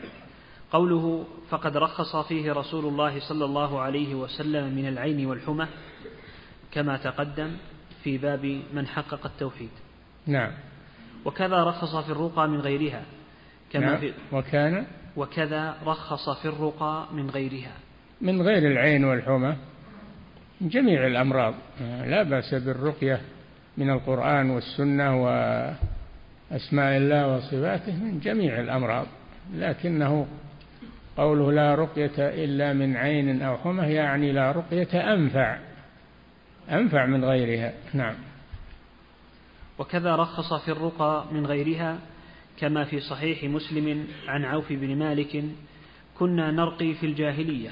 قوله 0.73 1.27
فقد 1.51 1.77
رخص 1.77 2.17
فيه 2.17 2.53
رسول 2.53 2.85
الله 2.85 3.21
صلى 3.21 3.45
الله 3.45 3.81
عليه 3.81 4.15
وسلم 4.15 4.75
من 4.75 4.89
العين 4.89 5.27
والحمى 5.27 5.67
كما 6.73 6.97
تقدم 6.97 7.57
في 8.05 8.19
باب 8.19 8.63
من 8.73 8.87
حقق 8.87 9.27
التوحيد 9.27 9.71
نعم. 10.27 10.53
وكذا 11.25 11.65
رخص 11.65 11.97
في 11.97 12.13
الرقى 12.13 12.49
من 12.49 12.61
غيرها 12.61 13.03
كما 13.73 13.87
نعم. 13.87 14.01
في 14.01 14.13
وكان؟ 14.33 14.87
وكذا 15.17 15.77
رخص 15.87 16.31
في 16.31 16.49
الرقى 16.49 17.07
من 17.13 17.31
غيرها. 17.31 17.73
من 18.21 18.43
غير 18.43 18.71
العين 18.71 19.05
والحمى. 19.05 19.57
من 20.61 20.69
جميع 20.69 21.07
الأمراض. 21.07 21.55
لا 21.81 22.23
بأس 22.23 22.55
بالرقية 22.55 23.21
من 23.77 23.91
القرآن 23.91 24.51
والسنة 24.51 25.23
وأسماء 25.23 26.97
الله 26.97 27.37
وصفاته 27.37 28.05
من 28.05 28.21
جميع 28.21 28.61
الأمراض. 28.61 29.07
لكنه 29.55 30.27
قوله 31.17 31.53
لا 31.53 31.75
رقية 31.75 32.13
إلا 32.19 32.73
من 32.73 32.97
عين 32.97 33.43
أو 33.43 33.57
حمى 33.57 33.87
يعني 33.87 34.33
لا 34.33 34.53
رقية 34.53 35.13
أنفع 35.15 35.59
أنفع 36.71 37.07
من 37.07 37.25
غيرها. 37.25 37.73
نعم. 37.95 38.15
وكذا 39.79 40.17
رخص 40.17 40.53
في 40.53 40.71
الرقى 40.71 41.25
من 41.33 41.47
غيرها 41.47 41.99
كما 42.57 42.85
في 42.85 43.01
صحيح 43.01 43.45
مسلم 43.45 44.07
عن 44.29 44.45
عوف 44.45 44.73
بن 44.73 44.97
مالك 44.97 45.45
كنا 46.19 46.51
نرقي 46.51 46.95
في 46.95 47.07
الجاهلية 47.07 47.71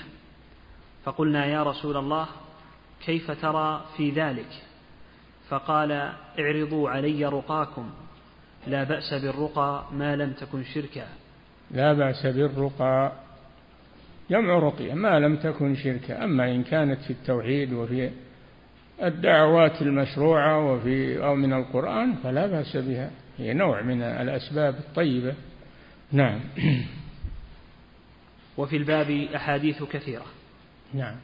فقلنا 1.04 1.46
يا 1.46 1.62
رسول 1.62 1.96
الله 1.96 2.26
كيف 3.04 3.30
ترى 3.30 3.84
في 3.96 4.10
ذلك؟ 4.10 4.62
فقال 5.48 5.92
اعرضوا 6.38 6.90
علي 6.90 7.24
رقاكم. 7.24 7.90
لا 8.66 8.84
بأس 8.84 9.14
بالرقى 9.14 9.84
ما 9.92 10.16
لم 10.16 10.32
تكن 10.32 10.64
شركا. 10.64 11.06
لا 11.70 11.92
بأس 11.92 12.26
بالرقى. 12.26 13.12
جمع 14.30 14.58
رقية 14.58 14.94
ما 14.94 15.20
لم 15.20 15.36
تكن 15.36 15.74
شركا. 15.74 16.24
أما 16.24 16.50
إن 16.50 16.62
كانت 16.62 17.00
في 17.02 17.10
التوحيد 17.10 17.72
وفي 17.72 18.10
الدعوات 19.02 19.82
المشروعة 19.82 20.72
وفي 20.72 21.24
أو 21.24 21.34
من 21.34 21.52
القرآن 21.52 22.14
فلا 22.14 22.46
بأس 22.46 22.76
بها. 22.76 23.10
هي 23.38 23.54
نوع 23.54 23.82
من 23.82 24.02
الأسباب 24.02 24.74
الطيبة. 24.74 25.34
نعم. 26.12 26.40
وفي 28.56 28.76
الباب 28.76 29.10
أحاديث 29.10 29.82
كثيرة. 29.82 30.26
نعم. 30.94 31.16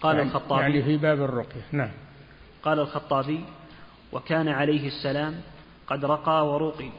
قال 0.00 0.16
يعني 0.16 0.28
الخطابي. 0.28 0.62
يعني 0.62 0.82
في 0.82 0.96
باب 0.96 1.22
الرقية. 1.22 1.62
نعم. 1.72 1.90
قال 2.62 2.78
الخطابي 2.80 3.40
وكان 4.12 4.48
عليه 4.48 4.86
السلام 4.86 5.34
قد 5.86 6.04
رقى 6.04 6.48
ورقي. 6.48 6.90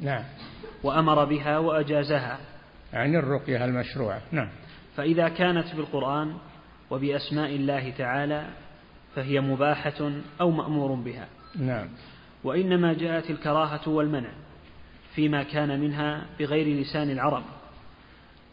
نعم. 0.00 0.24
وأمر 0.82 1.24
بها 1.24 1.58
وأجازها. 1.58 2.38
يعني 2.92 3.18
الرقية 3.18 3.64
المشروعة. 3.64 4.20
نعم. 4.32 4.48
فإذا 4.96 5.28
كانت 5.28 5.74
بالقرآن 5.74 6.34
وبأسماء 6.90 7.56
الله 7.56 7.90
تعالى 7.90 8.46
فهي 9.14 9.40
مباحة 9.40 10.12
أو 10.40 10.50
مأمور 10.50 10.92
بها. 10.94 11.26
نعم. 11.58 11.88
وإنما 12.44 12.92
جاءت 12.92 13.30
الكراهة 13.30 13.88
والمنع 13.88 14.30
فيما 15.14 15.42
كان 15.42 15.80
منها 15.80 16.26
بغير 16.38 16.80
لسان 16.80 17.10
العرب. 17.10 17.42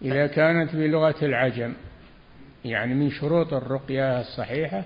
إذا 0.02 0.28
كانت 0.28 0.76
بلغة 0.76 1.16
العجم. 1.22 1.74
يعني 2.66 2.94
من 2.94 3.10
شروط 3.10 3.54
الرقية 3.54 4.20
الصحيحة 4.20 4.84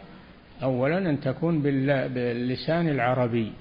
أولا 0.63 0.97
أن 0.97 1.19
تكون 1.19 1.61
باللسان 1.61 2.89
العربي. 2.89 3.51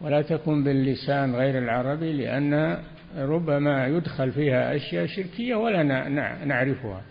ولا 0.00 0.22
تكون 0.22 0.64
باللسان 0.64 1.34
غير 1.34 1.58
العربي 1.58 2.12
لأن 2.12 2.78
ربما 3.16 3.86
يدخل 3.86 4.32
فيها 4.32 4.76
أشياء 4.76 5.06
شركية 5.06 5.54
ولا 5.54 5.82
نعرفها. 6.44 7.02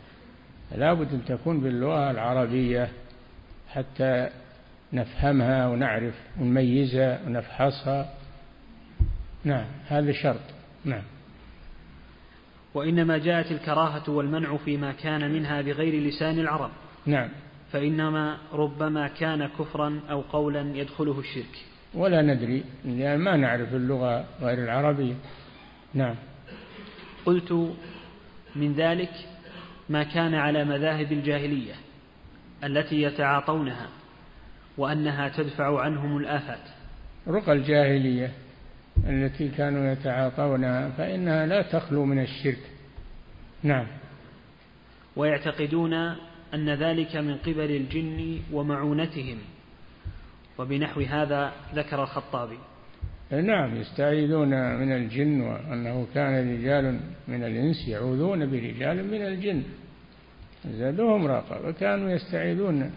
لا 0.75 0.93
بد 0.93 1.13
أن 1.13 1.25
تكون 1.25 1.59
باللغة 1.59 2.11
العربية 2.11 2.89
حتى 3.69 4.29
نفهمها 4.93 5.67
ونعرف 5.67 6.15
ونميزها 6.39 7.19
ونفحصها. 7.27 8.13
نعم 9.43 9.65
هذا 9.87 10.11
شرط. 10.11 10.41
نعم. 10.85 11.03
وإنما 12.77 13.17
جاءت 13.17 13.51
الكراهة 13.51 14.09
والمنع 14.09 14.57
فيما 14.57 14.91
كان 14.91 15.31
منها 15.31 15.61
بغير 15.61 16.03
لسان 16.03 16.39
العرب. 16.39 16.71
نعم. 17.05 17.29
فإنما 17.71 18.37
ربما 18.53 19.07
كان 19.07 19.47
كفرا 19.47 19.99
أو 20.09 20.21
قولا 20.21 20.77
يدخله 20.77 21.19
الشرك. 21.19 21.65
ولا 21.93 22.21
ندري 22.21 22.63
لأن 22.85 23.19
ما 23.19 23.37
نعرف 23.37 23.73
اللغة 23.73 24.25
غير 24.41 24.63
العربية. 24.63 25.13
نعم. 25.93 26.15
قلت 27.25 27.75
من 28.55 28.73
ذلك 28.73 29.11
ما 29.89 30.03
كان 30.03 30.33
على 30.33 30.65
مذاهب 30.65 31.11
الجاهلية 31.11 31.73
التي 32.63 33.01
يتعاطونها 33.01 33.87
وأنها 34.77 35.29
تدفع 35.29 35.81
عنهم 35.81 36.17
الآفات. 36.17 36.69
رقى 37.27 37.53
الجاهلية. 37.53 38.31
التي 39.09 39.49
كانوا 39.49 39.91
يتعاطونها 39.91 40.89
فإنها 40.89 41.45
لا 41.45 41.61
تخلو 41.61 42.05
من 42.05 42.19
الشرك. 42.19 42.59
نعم. 43.63 43.87
ويعتقدون 45.15 45.93
أن 46.53 46.69
ذلك 46.69 47.15
من 47.15 47.37
قبل 47.37 47.71
الجن 47.71 48.39
ومعونتهم. 48.51 49.37
وبنحو 50.57 51.01
هذا 51.01 51.53
ذكر 51.75 52.03
الخطابي. 52.03 52.57
نعم 53.31 53.75
يستعيذون 53.75 54.49
من 54.75 54.91
الجن 54.91 55.41
وأنه 55.41 56.07
كان 56.13 56.57
رجال 56.57 56.99
من 57.27 57.43
الإنس 57.43 57.87
يعوذون 57.87 58.51
برجال 58.51 59.07
من 59.07 59.21
الجن. 59.21 59.63
زادوهم 60.65 61.27
رقبة 61.27 61.69
وكانوا 61.69 62.11
يستعيذون 62.11 62.91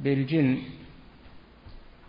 بالجن. 0.00 0.58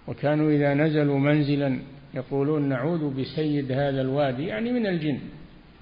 وكانوا 0.07 0.51
إذا 0.51 0.74
نزلوا 0.74 1.20
منزلا 1.20 1.80
يقولون 2.14 2.70
نعوذ 2.70 3.22
بسيد 3.22 3.72
هذا 3.72 4.01
الوادي 4.01 4.45
يعني 4.45 4.72
من 4.72 4.88
الجن 4.88 5.20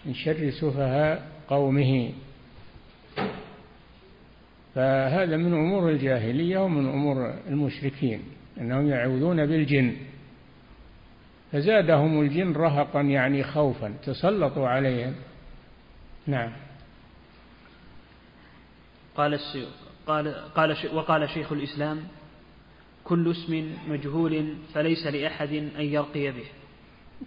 من 0.06 0.14
شر 0.14 0.50
سفهاء 0.50 1.28
قومه. 1.48 2.12
فهذا 4.76 5.38
من 5.38 5.54
أمور 5.54 5.90
الجاهلية 5.90 6.58
ومن 6.58 6.90
أمور 6.90 7.34
المشركين 7.48 8.22
أنهم 8.58 8.88
يعوذون 8.88 9.46
بالجن. 9.46 9.96
فزادهم 11.52 12.22
الجن 12.22 12.54
رهقا 12.54 13.02
يعني 13.02 13.44
خوفا 13.44 13.94
تسلطوا 14.04 14.68
عليهم. 14.68 15.16
نعم. 16.28 16.52
قال 19.16 19.40
قال 20.08 20.34
قال 20.56 20.76
وقال 20.94 21.30
شيخ 21.30 21.52
الإسلام 21.52 22.04
كل 23.08 23.32
اسم 23.32 23.72
مجهول 23.88 24.54
فليس 24.74 25.08
لأحد 25.08 25.54
أن 25.54 25.86
يرقي 25.86 26.32
به. 26.32 26.46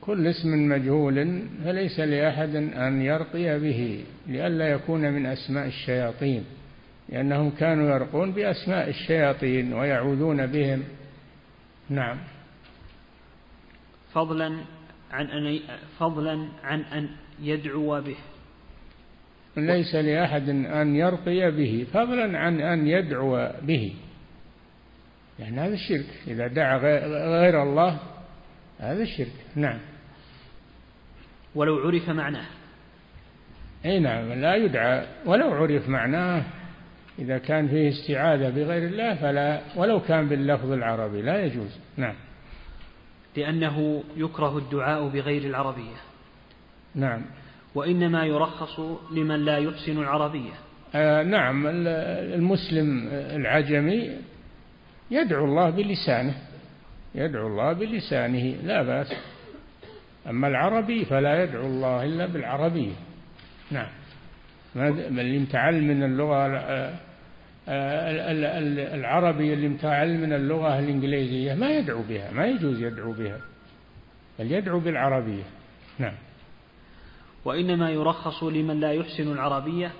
كل 0.00 0.26
اسم 0.26 0.68
مجهول 0.68 1.42
فليس 1.64 2.00
لأحد 2.00 2.54
أن 2.56 3.02
يرقي 3.02 3.60
به 3.60 4.04
لئلا 4.26 4.68
يكون 4.68 5.00
من 5.00 5.26
أسماء 5.26 5.66
الشياطين 5.66 6.44
لأنهم 7.08 7.50
كانوا 7.50 7.94
يرقون 7.94 8.32
بأسماء 8.32 8.88
الشياطين 8.88 9.72
ويعوذون 9.72 10.46
بهم. 10.46 10.84
نعم. 11.88 12.18
فضلا 14.12 14.56
عن 15.10 15.26
أن 15.26 15.60
فضلا 15.98 16.48
عن 16.64 16.80
أن 16.80 17.08
يدعو 17.42 18.00
به. 18.00 18.16
ليس 19.56 19.94
لأحد 19.94 20.48
أن 20.48 20.96
يرقي 20.96 21.50
به 21.50 21.86
فضلا 21.92 22.38
عن 22.38 22.60
أن 22.60 22.86
يدعو 22.86 23.52
به. 23.62 23.92
يعني 25.40 25.60
هذا 25.60 25.74
الشرك 25.74 26.06
إذا 26.26 26.46
دعا 26.46 26.78
غير 27.40 27.62
الله 27.62 27.98
هذا 28.80 29.02
الشرك 29.02 29.32
نعم. 29.54 29.78
ولو 31.54 31.78
عرف 31.78 32.08
معناه. 32.08 32.46
أي 33.84 33.98
نعم 33.98 34.32
لا 34.32 34.56
يدعى 34.56 35.06
ولو 35.26 35.52
عرف 35.52 35.88
معناه 35.88 36.44
إذا 37.18 37.38
كان 37.38 37.68
فيه 37.68 37.88
استعاذة 37.88 38.50
بغير 38.50 38.88
الله 38.88 39.14
فلا 39.14 39.60
ولو 39.76 40.00
كان 40.00 40.28
باللفظ 40.28 40.72
العربي 40.72 41.22
لا 41.22 41.44
يجوز 41.44 41.78
نعم. 41.96 42.14
لأنه 43.36 44.04
يكره 44.16 44.58
الدعاء 44.58 45.08
بغير 45.08 45.42
العربية. 45.42 45.96
نعم. 46.94 47.22
وإنما 47.74 48.24
يرخص 48.24 48.80
لمن 49.12 49.44
لا 49.44 49.58
يحسن 49.58 49.98
العربية. 49.98 50.52
آه 50.94 51.22
نعم 51.22 51.66
المسلم 51.66 53.08
العجمي 53.12 54.16
يدعو 55.10 55.44
الله 55.44 55.70
بلسانه. 55.70 56.34
يدعو 57.14 57.46
الله 57.46 57.72
بلسانه 57.72 58.56
لا 58.62 58.82
بأس. 58.82 59.12
أما 60.28 60.48
العربي 60.48 61.04
فلا 61.04 61.42
يدعو 61.42 61.66
الله 61.66 62.04
إلا 62.04 62.26
بالعربية 62.26 62.92
نعم. 63.70 63.88
اللي 64.76 65.38
متعلم 65.38 65.84
من 65.84 66.02
اللغة 66.02 66.46
العربية 68.94 69.54
اللي 69.54 69.68
متعلم 69.68 70.20
من 70.20 70.32
اللغة 70.32 70.78
الإنجليزية 70.78 71.54
ما 71.54 71.70
يدعو 71.70 72.02
بها 72.02 72.30
ما 72.30 72.46
يجوز 72.46 72.82
يدعو 72.82 73.12
بها. 73.12 73.40
بل 74.38 74.52
يدعو 74.52 74.80
بالعربية. 74.80 75.42
نعم. 75.98 76.14
وإنما 77.44 77.90
يرخص 77.90 78.42
لمن 78.42 78.80
لا 78.80 78.92
يحسن 78.92 79.32
العربية 79.32 79.92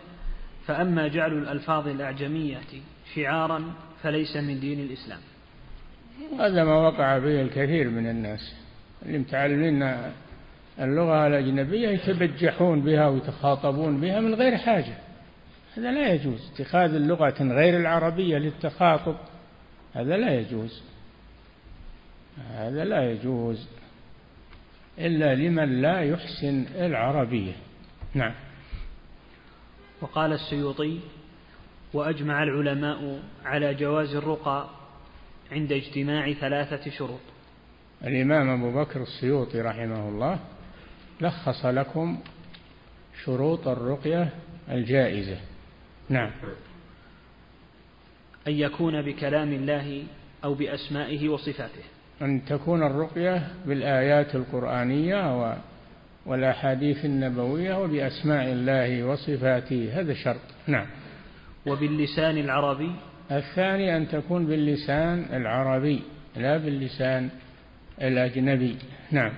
فأما 0.67 1.09
جعل 1.09 1.33
الألفاظ 1.33 1.89
الأعجمية 1.89 2.59
شعارا 3.15 3.73
فليس 4.03 4.37
من 4.37 4.61
دين 4.61 4.81
الإسلام. 4.81 5.21
هذا 6.39 6.65
ما 6.65 6.75
وقع 6.89 7.19
به 7.19 7.43
الكثير 7.43 7.89
من 7.91 8.11
الناس. 8.11 8.55
اللي 9.03 9.19
متعلمين 9.19 9.97
اللغة 10.81 11.27
الأجنبية 11.27 11.89
يتبجحون 11.89 12.81
بها 12.81 13.09
ويتخاطبون 13.09 14.01
بها 14.01 14.21
من 14.21 14.35
غير 14.35 14.57
حاجة. 14.57 14.99
هذا 15.77 15.93
لا 15.93 16.13
يجوز. 16.13 16.51
اتخاذ 16.55 16.95
اللغة 16.95 17.43
غير 17.43 17.81
العربية 17.81 18.39
للتخاطب 18.39 19.17
هذا 19.95 20.17
لا 20.17 20.41
يجوز. 20.41 20.83
هذا 22.51 22.85
لا 22.85 23.11
يجوز 23.11 23.69
إلا 24.99 25.35
لمن 25.35 25.83
لا 25.83 26.01
يحسن 26.01 26.67
العربية. 26.75 27.53
نعم. 28.15 28.35
وقال 30.01 30.33
السيوطي 30.33 31.01
وأجمع 31.95 32.43
العلماء 32.43 33.23
على 33.45 33.75
جواز 33.75 34.15
الرقى 34.15 34.69
عند 35.53 35.73
اجتماع 35.73 36.33
ثلاثة 36.33 36.91
شروط. 36.91 37.21
الإمام 38.05 38.49
أبو 38.49 38.81
بكر 38.81 39.03
السيوطي 39.03 39.61
رحمه 39.61 40.09
الله 40.09 40.39
لخص 41.21 41.67
لكم 41.67 42.19
شروط 43.25 43.69
الرقية 43.69 44.29
الجائزة. 44.71 45.37
نعم. 46.09 46.31
أن 48.49 48.53
يكون 48.53 49.03
بكلام 49.03 49.53
الله 49.53 50.03
أو 50.45 50.55
بأسمائه 50.55 51.29
وصفاته. 51.29 51.83
أن 52.23 52.45
تكون 52.45 52.83
الرقية 52.83 53.49
بالآيات 53.67 54.35
القرآنية 54.35 55.57
والأحاديث 56.27 57.05
النبوية 57.05 57.83
وبأسماء 57.83 58.53
الله 58.53 59.05
وصفاته. 59.05 60.01
هذا 60.01 60.15
شرط. 60.15 60.41
نعم. 60.67 60.87
وباللسان 61.67 62.39
العربي؟ 62.39 62.93
الثاني 63.31 63.97
أن 63.97 64.09
تكون 64.09 64.47
باللسان 64.47 65.27
العربي 65.33 66.03
لا 66.37 66.57
باللسان 66.57 67.31
الأجنبي. 68.03 68.77
نعم. 69.11 69.33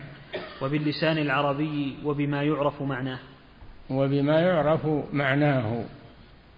وباللسان 0.62 1.18
العربي 1.18 1.96
وبما 2.04 2.42
يعرف 2.42 2.82
معناه؟ 2.82 3.18
وبما 3.90 4.40
يعرف 4.40 4.86
معناه. 5.12 5.84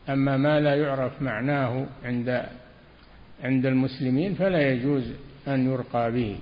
أما 0.09 0.37
ما 0.37 0.61
لا 0.61 0.75
يعرف 0.75 1.23
معناه 1.23 1.87
عند 2.05 2.47
عند 3.45 3.67
المسلمين 3.67 4.35
فلا 4.35 4.73
يجوز 4.73 5.13
أن 5.49 5.73
يرقى 5.73 6.13
به 6.13 6.39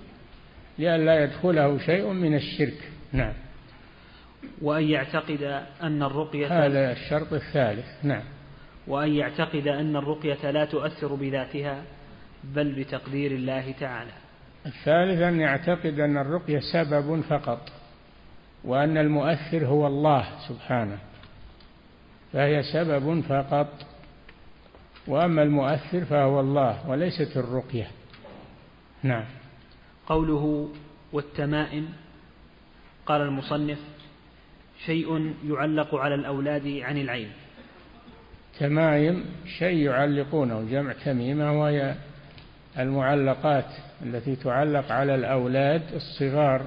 لئلا 0.79 1.25
يدخله 1.25 1.79
شيء 1.79 2.13
من 2.13 2.35
الشرك. 2.35 2.91
نعم. 3.13 3.33
وأن 4.63 4.85
يعتقد 4.85 5.63
أن 5.83 6.03
الرقية 6.03 6.67
هذا 6.67 6.93
الشرط 6.93 7.33
الثالث. 7.33 8.05
نعم. 8.05 8.23
وأن 8.87 9.13
يعتقد 9.13 9.69
أن 9.69 9.97
الرقية 9.97 10.51
لا 10.51 10.65
تؤثر 10.65 11.15
بذاتها 11.15 11.83
بل 12.45 12.73
بتقدير 12.73 13.31
الله 13.31 13.73
تعالى. 13.81 14.11
الثالث 14.67 15.21
أن 15.21 15.41
يعتقد 15.41 16.01
أن 16.01 16.17
الرقية 16.17 16.61
سبب 16.73 17.21
فقط 17.21 17.73
وأن 18.65 18.99
المؤثر 18.99 19.67
هو 19.67 19.87
الله 19.87 20.29
سبحانه 20.49 20.99
فهي 22.33 22.63
سبب 22.63 23.21
فقط. 23.21 23.69
وأما 25.07 25.43
المؤثر 25.43 26.05
فهو 26.05 26.41
الله 26.41 26.91
وليست 26.91 27.37
الرقية. 27.37 27.87
نعم. 29.03 29.25
قوله 30.07 30.69
والتمائم 31.13 31.89
قال 33.07 33.21
المصنف 33.21 33.79
شيء 34.87 35.35
يعلق 35.45 35.95
على 35.95 36.15
الأولاد 36.15 36.67
عن 36.67 36.99
العين. 36.99 37.33
تمايم 38.63 39.25
شيء 39.59 39.77
يعلقونه 39.77 40.63
جمع 40.71 40.93
تميمة 40.93 41.61
وهي 41.61 41.95
المعلقات 42.79 43.67
التي 44.03 44.37
تعلق 44.37 44.93
على 44.93 45.15
الأولاد 45.15 45.83
الصغار 45.95 46.67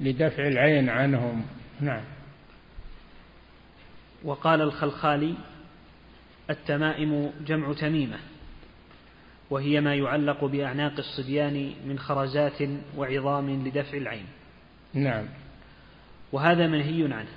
لدفع 0.00 0.46
العين 0.46 0.88
عنهم. 0.88 1.44
نعم. 1.80 2.02
وقال 4.24 4.60
الخلخالي 4.60 5.34
التمائم 6.50 7.30
جمع 7.46 7.72
تميمة 7.72 8.18
وهي 9.50 9.80
ما 9.80 9.94
يعلق 9.94 10.44
بأعناق 10.44 10.92
الصبيان 10.98 11.72
من 11.86 11.98
خرزات 11.98 12.58
وعظام 12.96 13.66
لدفع 13.66 13.96
العين. 13.98 14.26
نعم. 14.94 15.26
وهذا 16.32 16.66
منهي 16.66 17.14
عنه 17.14 17.30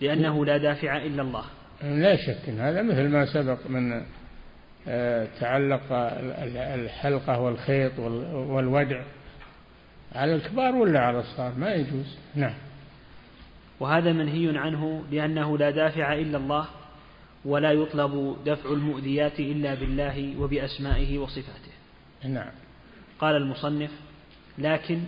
لأنه 0.00 0.46
لا 0.46 0.56
دافع 0.56 0.96
إلا 0.96 1.22
الله. 1.22 1.44
لا 1.82 2.16
شك 2.16 2.48
إن 2.48 2.60
هذا 2.60 2.82
مثل 2.82 3.08
ما 3.08 3.26
سبق 3.26 3.58
من 3.68 4.02
آه، 4.88 5.28
تعلق 5.40 5.82
الحلقة 6.74 7.40
والخيط 7.40 7.98
والودع 8.32 9.02
على 10.14 10.34
الكبار 10.34 10.74
ولا 10.74 11.00
على 11.00 11.18
الصغار؟ 11.18 11.52
ما 11.58 11.74
يجوز. 11.74 12.16
نعم. 12.34 12.54
وهذا 13.80 14.12
منهي 14.12 14.58
عنه 14.58 15.04
لأنه 15.10 15.58
لا 15.58 15.70
دافع 15.70 16.14
إلا 16.14 16.38
الله 16.38 16.66
ولا 17.44 17.72
يطلب 17.72 18.36
دفع 18.46 18.72
المؤذيات 18.72 19.40
إلا 19.40 19.74
بالله 19.74 20.34
وبأسمائه 20.38 21.18
وصفاته. 21.18 21.72
نعم. 22.24 22.50
قال 23.18 23.36
المصنف 23.36 23.90
لكن 24.58 25.00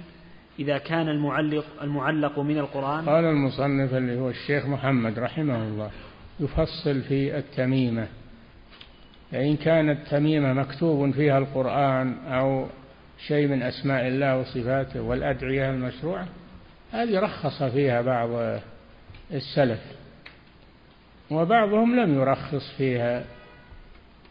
إذا 0.59 0.79
كان 0.79 1.09
المعلق 1.09 1.65
المعلق 1.83 2.39
من 2.39 2.59
القرآن 2.59 3.05
قال 3.09 3.25
المصنف 3.25 3.95
اللي 3.95 4.21
هو 4.21 4.31
الشيخ 4.31 4.67
محمد 4.67 5.19
رحمه 5.19 5.63
الله. 5.63 5.91
يفصل 6.41 7.03
في 7.03 7.39
التميمة. 7.39 8.09
فإن 9.33 9.57
كانت 9.57 10.09
تميمة 10.09 10.53
مكتوب 10.53 11.11
فيها 11.11 11.39
القرآن 11.39 12.19
أو 12.27 12.67
شيء 13.27 13.49
من 13.49 13.63
أسماء 13.63 14.09
الله 14.09 14.39
وصفاته 14.39 15.01
والأدعية 15.01 15.71
المشروعة 15.71 16.27
هذه 16.93 17.21
رخص 17.21 17.63
فيها 17.63 18.01
بعض 18.03 18.61
السلف. 19.33 19.81
وبعضهم 21.31 22.01
لم 22.01 22.15
يرخص 22.15 22.73
فيها 22.77 23.25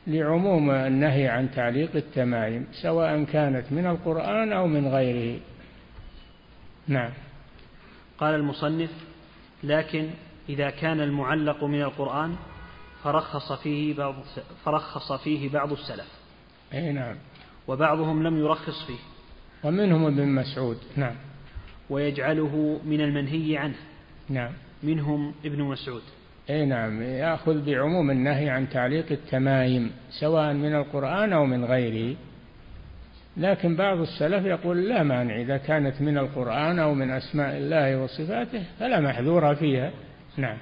لعموم 0.08 0.72
النهي 0.72 1.28
عن 1.28 1.52
تعليق 1.52 1.96
التمائم 1.96 2.68
سواء 2.82 3.24
كانت 3.24 3.72
من 3.72 3.88
القرآن 3.88 4.54
أو 4.54 4.68
من 4.68 4.88
غيره. 4.88 5.40
نعم. 6.88 7.12
قال 8.18 8.36
المصنف 8.36 8.90
لكن 9.64 10.10
إذا 10.50 10.70
كان 10.70 11.02
المعلق 11.02 11.64
من 11.64 11.82
القرآن 11.82 12.36
فرخص 13.04 13.52
فيه 13.52 13.94
بعض 13.94 14.16
فرخص 14.66 15.12
فيه 15.12 15.50
بعض 15.50 15.72
السلف. 15.72 16.12
أي 16.74 16.92
نعم. 16.92 17.16
وبعضهم 17.68 18.24
لم 18.24 18.38
يرخص 18.38 18.86
فيه. 18.88 19.00
ومنهم 19.64 20.06
ابن 20.06 20.28
مسعود. 20.28 20.78
نعم. 20.96 21.16
ويجعله 21.90 22.80
من 22.86 23.02
المنهي 23.02 23.58
عنه. 23.58 23.76
نعم. 24.30 24.52
منهم 24.84 25.34
ابن 25.46 25.62
مسعود. 25.62 26.02
أي 26.50 26.66
نعم. 26.66 27.02
يأخذ 27.02 27.66
بعموم 27.66 28.12
النهي 28.12 28.50
عن 28.50 28.70
تعليق 28.70 29.12
التمايم 29.12 29.92
سواء 30.20 30.54
من 30.54 30.76
القرآن 30.76 31.34
أو 31.34 31.46
من 31.46 31.66
غيره. 31.66 32.16
لكن 33.38 33.76
بعض 33.76 33.98
السلف 33.98 34.46
يقول 34.46 34.90
لا 34.90 35.04
مانع 35.04 35.42
إذا 35.42 35.58
كانت 35.58 36.02
من 36.02 36.18
القرآن 36.18 36.80
أو 36.80 36.94
من 36.94 37.12
أسماء 37.12 37.58
الله 37.58 37.98
وصفاته 38.04 38.64
فلا 38.80 39.00
محذور 39.00 39.56
فيها. 39.56 39.92
نعم. 40.38 40.58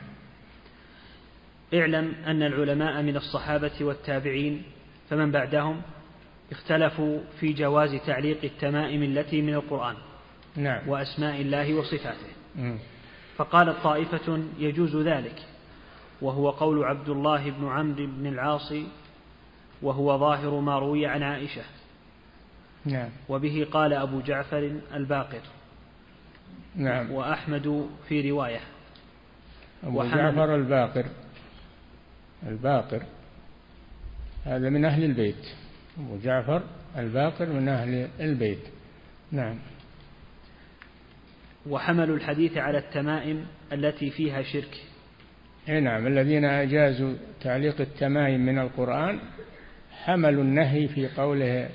اعلم 1.74 2.16
أن 2.28 2.44
العلماء 2.44 3.02
من 3.02 3.16
الصحابة 3.16 3.72
والتابعين 3.82 4.64
فمن 5.10 5.32
بعدهم؟ 5.32 5.82
اختلفوا 6.52 7.20
في 7.40 7.54
جواز 7.54 7.96
تعليق 7.96 8.40
التمائم 8.44 9.04
التي 9.04 9.42
من 9.42 9.54
القرآن 9.54 9.96
نعم. 10.56 10.90
وأسماء 10.90 11.42
الله 11.42 11.74
وصفاته. 11.74 12.28
فقالت 13.38 13.84
طائفة 13.84 14.44
يجوز 14.60 14.96
ذلك 14.96 15.36
وهو 16.22 16.50
قول 16.50 16.84
عبد 16.84 17.10
الله 17.10 17.50
بن 17.50 17.68
عمرو 17.68 18.08
بن 18.08 18.28
العاص 18.28 18.74
وهو 19.82 20.18
ظاهر 20.18 20.60
ما 20.60 20.80
روي 20.80 21.06
عن 21.06 21.24
عائشة. 21.24 21.64
نعم. 22.86 23.10
وبه 23.30 23.68
قال 23.72 23.94
أبو 23.94 24.22
جعفر 24.22 24.72
الباقر. 24.94 25.42
نعم. 26.76 27.12
وأحمد 27.12 27.90
في 28.08 28.32
رواية. 28.32 28.60
أبو 29.84 30.04
جعفر 30.04 30.56
الباقر. 30.56 31.06
الباقر 32.48 33.04
هذا 34.46 34.70
من 34.70 34.86
أهل 34.86 35.04
البيت. 35.04 35.46
أبو 36.00 36.18
جعفر 36.24 36.64
الباقر 36.98 37.46
من 37.46 37.68
أهل 37.70 38.10
البيت. 38.20 38.62
نعم. 39.32 39.56
وحملوا 41.70 42.16
الحديث 42.16 42.58
على 42.58 42.78
التمائم 42.78 43.46
التي 43.74 44.10
فيها 44.10 44.42
شرك. 44.42 44.84
نعم. 45.68 46.08
الذين 46.08 46.46
أجازوا 46.46 47.14
تعليق 47.42 47.82
التمائم 47.82 48.40
من 48.40 48.60
القرآن 48.60 49.20
حملوا 50.04 50.44
النهي 50.44 50.88
في 50.88 51.08
قوله 51.08 51.70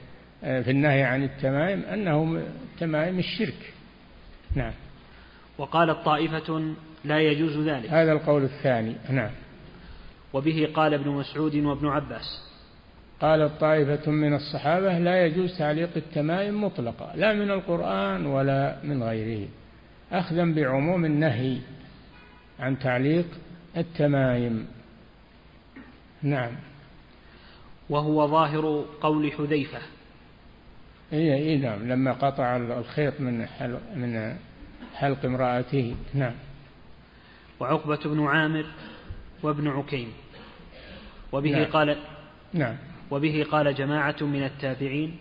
آه، 0.44 0.60
في 0.60 0.70
النهي 0.70 1.02
عن 1.02 1.24
التمائم 1.24 1.80
أنه 1.80 2.42
تمائم 2.78 3.18
الشرك. 3.18 3.72
نعم. 4.54 4.72
وقالت 5.58 6.04
طائفة 6.04 6.74
لا 7.06 7.20
يجوز 7.20 7.68
ذلك. 7.68 7.90
هذا 7.90 8.12
القول 8.12 8.44
الثاني. 8.44 8.96
نعم. 9.10 9.30
وبه 10.32 10.68
قال 10.74 10.94
ابن 10.94 11.10
مسعود 11.10 11.56
وابن 11.56 11.86
عباس. 11.86 12.42
قالت 13.20 13.60
طائفة 13.60 14.10
من 14.10 14.34
الصحابة 14.34 14.98
لا 14.98 15.26
يجوز 15.26 15.58
تعليق 15.58 15.90
التمائم 15.96 16.64
مطلقا 16.64 17.16
لا 17.16 17.32
من 17.32 17.50
القرآن 17.50 18.26
ولا 18.26 18.76
من 18.84 19.02
غيره. 19.02 19.48
أخذا 20.12 20.44
بعموم 20.44 21.04
النهي 21.04 21.58
عن 22.60 22.78
تعليق 22.78 23.26
التمايم 23.76 24.66
نعم. 26.22 26.52
وهو 27.90 28.26
ظاهر 28.26 28.84
قول 29.00 29.32
حذيفة. 29.32 29.78
اي 31.12 31.34
اي 31.34 31.56
نعم. 31.56 31.88
لما 31.88 32.12
قطع 32.12 32.56
الخيط 32.56 33.20
من 33.20 33.46
حلق 33.46 33.80
من 33.96 34.36
حلق 34.94 35.24
امرأته. 35.24 35.94
نعم. 36.14 36.34
وعقبة 37.60 38.00
بن 38.04 38.26
عامر 38.26 38.64
وابن 39.42 39.68
عكيم. 39.68 40.12
وبه 41.32 41.50
نعم. 41.50 41.64
قال 41.64 41.96
نعم. 42.52 42.76
وبه 43.10 43.46
قال 43.50 43.74
جماعة 43.74 44.16
من 44.20 44.42
التابعين 44.42 45.16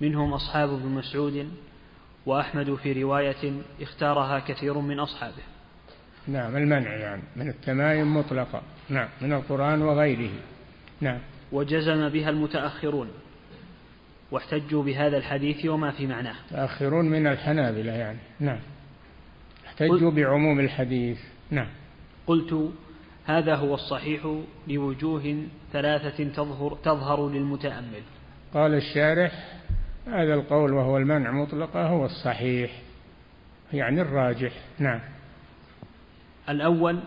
منهم 0.00 0.32
أصحاب 0.32 0.72
ابن 0.72 0.88
مسعود 0.88 1.50
وأحمد 2.26 2.74
في 2.74 3.02
رواية 3.02 3.52
اختارها 3.80 4.38
كثير 4.38 4.78
من 4.78 4.98
أصحابه. 4.98 5.42
نعم 6.28 6.56
المنع 6.56 6.94
يعني 6.94 7.22
من 7.36 7.48
التمايم 7.48 8.16
مطلقا 8.16 8.62
نعم 8.88 9.08
من 9.20 9.32
القرآن 9.32 9.82
وغيره. 9.82 10.30
نعم. 11.00 11.18
وجزم 11.52 12.08
بها 12.08 12.30
المتأخرون 12.30 13.08
واحتجوا 14.30 14.82
بهذا 14.82 15.16
الحديث 15.16 15.66
وما 15.66 15.90
في 15.90 16.06
معناه. 16.06 16.34
آخرون 16.52 17.04
من 17.04 17.26
الحنابلة 17.26 17.92
يعني. 17.92 18.18
نعم. 18.40 18.58
احتجوا 19.66 20.10
بعموم 20.10 20.60
الحديث. 20.60 21.18
نعم. 21.50 21.68
قلت 22.26 22.72
هذا 23.24 23.54
هو 23.54 23.74
الصحيح 23.74 24.42
لوجوه 24.68 25.46
ثلاثة 25.72 26.24
تظهر, 26.24 26.74
تظهر 26.74 27.28
للمتأمل. 27.28 28.02
قال 28.54 28.74
الشارح 28.74 29.60
هذا 30.06 30.34
القول 30.34 30.72
وهو 30.72 30.96
المنع 30.96 31.30
مطلقة 31.30 31.86
هو 31.86 32.04
الصحيح 32.04 32.82
يعني 33.72 34.00
الراجح. 34.00 34.52
نعم. 34.78 35.00
الأول 36.48 37.00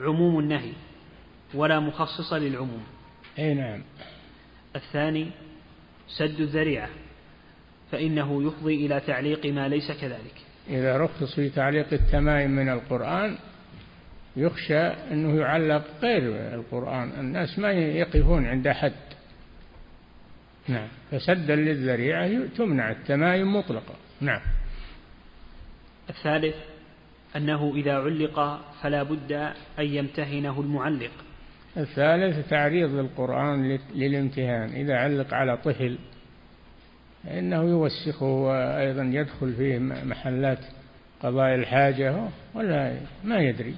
عموم 0.00 0.38
النهي 0.38 0.72
ولا 1.54 1.80
مخصص 1.80 2.32
للعموم. 2.32 2.84
أي 3.38 3.54
نعم. 3.54 3.82
الثاني 4.76 5.30
سد 6.08 6.40
الذريعة 6.40 6.88
فإنه 7.92 8.42
يفضي 8.42 8.86
إلى 8.86 9.00
تعليق 9.00 9.46
ما 9.46 9.68
ليس 9.68 9.92
كذلك. 9.92 10.43
إذا 10.68 10.96
رخص 10.96 11.34
في 11.34 11.48
تعليق 11.48 11.92
التمائم 11.92 12.50
من 12.50 12.68
القرآن 12.68 13.36
يخشى 14.36 14.80
أنه 14.86 15.40
يعلق 15.40 15.84
غير 16.02 16.54
القرآن. 16.54 17.10
الناس 17.20 17.58
ما 17.58 17.72
يقفون 17.72 18.46
عند 18.46 18.68
حد 18.68 18.92
نعم. 20.68 20.88
فسدا 21.10 21.56
للذريعة 21.56 22.46
تمنع 22.56 22.90
التمائم 22.90 23.56
مطلقة 23.56 23.94
نعم. 24.20 24.40
الثالث 26.10 26.54
أنه 27.36 27.72
إذا 27.76 27.94
علق 27.94 28.60
فلا 28.82 29.02
بد 29.02 29.32
أن 29.78 29.84
يمتهنه 29.84 30.60
المعلق. 30.60 31.12
الثالث 31.76 32.48
تعريض 32.48 32.90
للقرآن 32.90 33.78
للامتهان. 33.94 34.68
إذا 34.68 34.94
علق 34.96 35.34
على 35.34 35.56
طفل 35.56 35.98
فإنه 37.26 37.62
يوسخه 37.62 38.26
وأيضا 38.26 39.02
يدخل 39.02 39.52
فيه 39.52 39.78
محلات 39.78 40.58
قضاء 41.22 41.54
الحاجة 41.54 42.28
ولا 42.54 42.96
ما 43.24 43.38
يدري. 43.38 43.74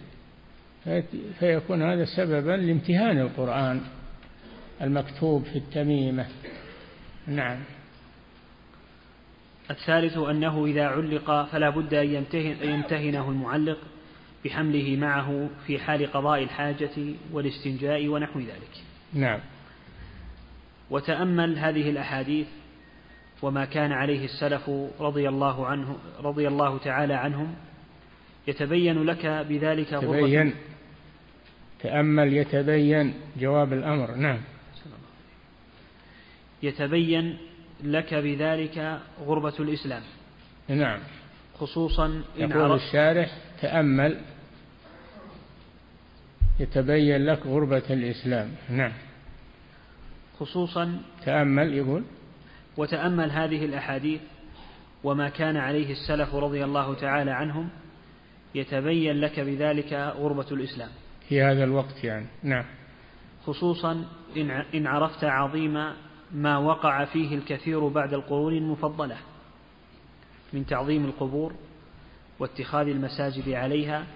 فيكون 1.39 1.83
هذا 1.83 2.05
سببا 2.05 2.51
لامتهان 2.51 3.19
القرآن 3.19 3.81
المكتوب 4.83 5.45
في 5.45 5.59
التميمة. 5.59 6.27
نعم. 7.27 7.59
الثالث 9.71 10.19
أنه 10.19 10.67
إذا 10.67 10.87
علق 10.87 11.45
فلا 11.45 11.71
بد 11.71 11.95
أن 11.95 12.11
يمتهن 12.11 12.57
يمتهنه 12.63 13.31
المعلق 13.31 13.79
بحمله 14.45 14.97
معه 14.97 15.49
في 15.67 15.79
حال 15.79 16.13
قضاء 16.13 16.43
الحاجة 16.43 17.15
والاستنجاء 17.33 18.09
ونحو 18.09 18.41
ذلك. 18.41 18.83
نعم. 19.13 19.41
وتأمل 20.91 21.59
هذه 21.59 21.91
الأحاديث 21.91 22.47
وما 23.43 23.65
كان 23.65 23.93
عليه 23.93 24.25
السلف 24.25 24.71
رضي 25.01 25.29
الله 25.29 25.67
عنه 25.67 25.97
رضي 26.21 26.49
الله 26.49 26.79
تعالى 26.79 27.15
عنهم 27.15 27.55
يتبين 28.49 29.03
لك 29.05 29.27
بذلك 29.27 29.89
تبين 29.89 30.55
تأمل 31.81 32.33
يتبين 32.33 33.15
جواب 33.37 33.73
الأمر. 33.73 34.15
نعم. 34.15 34.41
يتبين 36.63 37.39
لك 37.85 38.15
بذلك 38.15 39.01
غربة 39.21 39.55
الإسلام. 39.61 40.03
نعم. 40.69 41.01
خصوصا 41.59 42.07
إن 42.07 42.51
يقول 42.51 42.75
الشارح 42.75 43.39
تأمل 43.61 44.21
يتبين 46.61 47.27
لك 47.27 47.47
غربة 47.47 47.83
الإسلام. 47.91 48.51
نعم. 48.71 48.93
خصوصا 50.41 51.01
تأمل 51.25 51.75
يقول. 51.75 52.03
وتأمل 52.77 53.31
هذه 53.31 53.65
الأحاديث 53.65 54.21
وما 55.05 55.29
كان 55.29 55.57
عليه 55.57 55.93
السلف 55.93 56.35
رضي 56.35 56.65
الله 56.65 56.95
تعالى 56.95 57.31
عنهم 57.31 57.69
يتبين 58.55 59.21
لك 59.21 59.41
بذلك 59.41 59.93
غربة 59.93 60.47
الإسلام. 60.53 60.89
في 61.29 61.43
هذا 61.43 61.65
الوقت 61.65 62.05
يعني. 62.05 62.27
نعم. 62.43 62.65
خصوصا 63.47 64.05
إن 64.75 64.87
عرفت 64.87 65.25
عظيم 65.25 65.93
ما 66.33 66.59
وقع 66.59 67.05
فيه 67.05 67.35
الكثير 67.35 67.89
بعد 67.89 68.15
القرون 68.15 68.57
المفضلة 68.57 69.17
من 70.53 70.67
تعظيم 70.67 71.05
القبور 71.05 71.53
واتخاذ 72.39 72.89
المساجد 72.89 73.49
عليها 73.49 74.07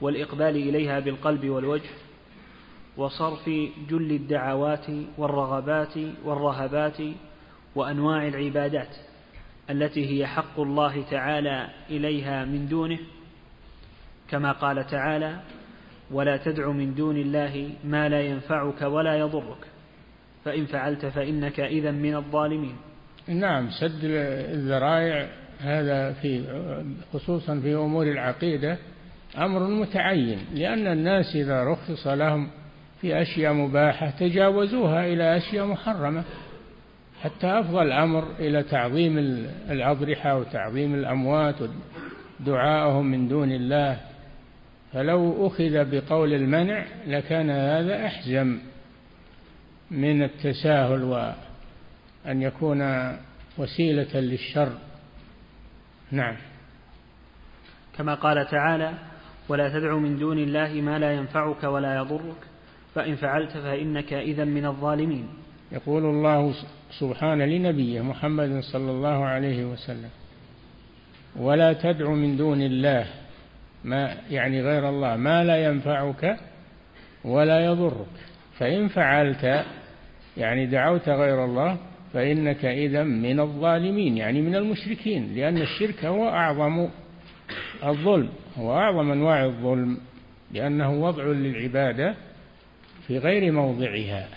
والإقبال 0.00 0.56
إليها 0.56 1.00
بالقلب 1.00 1.48
والوجه 1.48 1.90
وصرف 2.96 3.48
جل 3.88 4.12
الدعوات 4.12 4.86
والرغبات 5.18 5.94
والرهبات 6.24 6.96
وأنواع 7.78 8.28
العبادات 8.28 8.96
التي 9.70 10.06
هي 10.06 10.26
حق 10.26 10.60
الله 10.60 11.02
تعالى 11.10 11.68
إليها 11.90 12.44
من 12.44 12.68
دونه 12.68 12.98
كما 14.30 14.52
قال 14.52 14.86
تعالى 14.86 15.40
ولا 16.10 16.36
تدع 16.36 16.70
من 16.70 16.94
دون 16.94 17.16
الله 17.16 17.70
ما 17.84 18.08
لا 18.08 18.20
ينفعك 18.20 18.82
ولا 18.82 19.18
يضرك 19.18 19.66
فإن 20.44 20.66
فعلت 20.66 21.06
فإنك 21.06 21.60
إذا 21.60 21.90
من 21.90 22.14
الظالمين. 22.14 22.76
نعم 23.28 23.70
سد 23.70 24.00
الذرائع 24.04 25.28
هذا 25.60 26.12
في 26.12 26.44
خصوصا 27.12 27.60
في 27.60 27.74
أمور 27.74 28.06
العقيدة 28.06 28.78
أمر 29.38 29.68
متعين 29.70 30.38
لأن 30.54 30.86
الناس 30.86 31.36
إذا 31.36 31.64
رخص 31.64 32.06
لهم 32.06 32.50
في 33.00 33.22
أشياء 33.22 33.52
مباحة 33.52 34.10
تجاوزوها 34.10 35.06
إلى 35.06 35.36
أشياء 35.36 35.66
محرمة. 35.66 36.24
حتى 37.22 37.46
أفضى 37.46 37.82
الأمر 37.82 38.30
إلى 38.38 38.62
تعظيم 38.62 39.18
الأضرحة 39.70 40.38
وتعظيم 40.38 40.94
الأموات 40.94 41.54
ودعائهم 42.40 43.06
من 43.06 43.28
دون 43.28 43.52
الله. 43.52 44.00
فلو 44.92 45.46
أخذ 45.46 45.90
بقول 45.90 46.34
المنع 46.34 46.84
لكان 47.06 47.50
هذا 47.50 48.06
أحزم 48.06 48.58
من 49.90 50.22
التساهل 50.22 51.02
وأن 51.02 52.42
يكون 52.42 53.12
وسيلة 53.58 54.20
للشر. 54.20 54.72
نعم. 56.10 56.36
كما 57.96 58.14
قال 58.14 58.46
تعالى 58.46 58.94
ولا 59.48 59.68
تدع 59.68 59.94
من 59.94 60.18
دون 60.18 60.38
الله 60.38 60.80
ما 60.80 60.98
لا 60.98 61.12
ينفعك 61.12 61.64
ولا 61.64 61.96
يضرك 61.96 62.36
فإن 62.94 63.16
فعلت 63.16 63.52
فإنك 63.52 64.12
إذا 64.12 64.44
من 64.44 64.66
الظالمين. 64.66 65.28
يقول 65.72 66.04
الله 66.04 66.54
سبحانه 66.90 67.44
لنبيه 67.44 68.00
محمد 68.00 68.60
صلى 68.60 68.90
الله 68.90 69.24
عليه 69.24 69.64
وسلم 69.64 70.10
ولا 71.36 71.72
تدع 71.72 72.10
من 72.10 72.36
دون 72.36 72.62
الله 72.62 73.06
ما 73.84 74.16
يعني 74.30 74.62
غير 74.62 74.88
الله 74.88 75.16
ما 75.16 75.44
لا 75.44 75.64
ينفعك 75.64 76.36
ولا 77.24 77.64
يضرك 77.64 78.06
فإن 78.58 78.88
فعلت 78.88 79.64
يعني 80.36 80.66
دعوت 80.66 81.08
غير 81.08 81.44
الله 81.44 81.76
فإنك 82.12 82.64
إذا 82.64 83.02
من 83.02 83.40
الظالمين 83.40 84.16
يعني 84.16 84.42
من 84.42 84.54
المشركين 84.54 85.34
لأن 85.34 85.58
الشرك 85.58 86.04
هو 86.04 86.28
أعظم 86.28 86.88
الظلم 87.84 88.28
هو 88.58 88.78
أعظم 88.78 89.10
أنواع 89.10 89.44
الظلم 89.44 89.98
لأنه 90.52 90.90
وضع 90.90 91.24
للعبادة 91.24 92.14
في 93.06 93.18
غير 93.18 93.52
موضعها. 93.52 94.28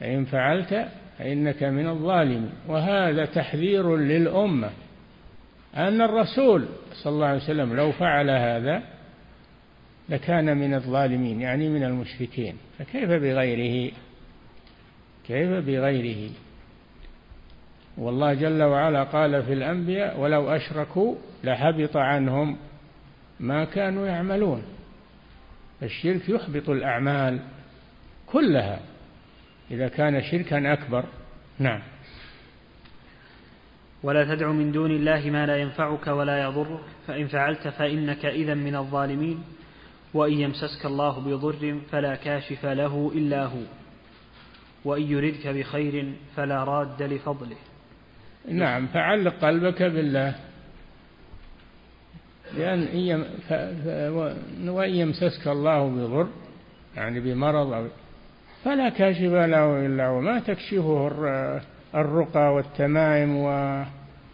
فإن 0.00 0.24
فعلت 0.24 0.88
فإنك 1.18 1.62
من 1.62 1.88
الظالمين. 1.88 2.52
وهذا 2.68 3.24
تحذير 3.24 3.96
للأمة 3.96 4.70
أن 5.76 6.00
الرسول 6.00 6.68
صلى 6.92 7.12
الله 7.12 7.26
عليه 7.26 7.42
وسلم 7.42 7.76
لو 7.76 7.92
فعل 7.92 8.30
هذا 8.30 8.82
لكان 10.08 10.56
من 10.56 10.74
الظالمين 10.74 11.40
يعني 11.40 11.68
من 11.68 11.84
المشركين. 11.84 12.56
فكيف 12.78 13.10
بغيره؟ 13.10 13.92
كيف 15.26 15.50
بغيره؟ 15.50 16.30
والله 17.98 18.34
جل 18.34 18.62
وعلا 18.62 19.04
قال 19.04 19.42
في 19.42 19.52
الأنبياء 19.52 20.20
ولو 20.20 20.48
أشركوا 20.50 21.14
لحبط 21.44 21.96
عنهم 21.96 22.56
ما 23.40 23.64
كانوا 23.64 24.06
يعملون 24.06 24.62
الشرك 25.82 26.28
يحبط 26.28 26.70
الأعمال 26.70 27.40
كلها. 28.26 28.80
إذا 29.70 29.88
كان 29.88 30.22
شركا 30.22 30.72
أكبر. 30.72 31.04
نعم. 31.58 31.80
ولا 34.02 34.34
تدع 34.34 34.52
من 34.52 34.72
دون 34.72 34.90
الله 34.90 35.30
ما 35.30 35.46
لا 35.46 35.56
ينفعك 35.56 36.06
ولا 36.06 36.42
يضرك 36.42 36.80
فإن 37.06 37.26
فعلت 37.26 37.68
فإنك 37.68 38.26
إذا 38.26 38.54
من 38.54 38.76
الظالمين 38.76 39.44
وإن 40.14 40.32
يمسسك 40.32 40.86
الله 40.86 41.20
بضر 41.20 41.80
فلا 41.90 42.14
كاشف 42.14 42.66
له 42.66 43.12
إلا 43.14 43.44
هو 43.44 43.62
وإن 44.84 45.02
يردك 45.02 45.46
بخير 45.46 46.12
فلا 46.36 46.64
راد 46.64 47.02
لفضله. 47.02 47.56
نعم. 48.48 48.86
فعلق 48.86 49.34
قلبك 49.34 49.82
بالله. 49.82 50.34
لأن 52.54 52.88
وإن 54.68 54.90
يمسسك 54.90 55.48
الله 55.48 55.88
بضر 55.88 56.28
يعني 56.96 57.20
بمرض 57.20 57.72
أو 57.72 57.86
فلا 58.66 58.88
كاشف 58.88 59.32
له 59.32 59.86
إلا 59.86 60.06
هو. 60.06 60.20
ما 60.20 60.40
تكشفه 60.40 61.08
الرقى 61.94 62.54
والتمائم 62.54 63.36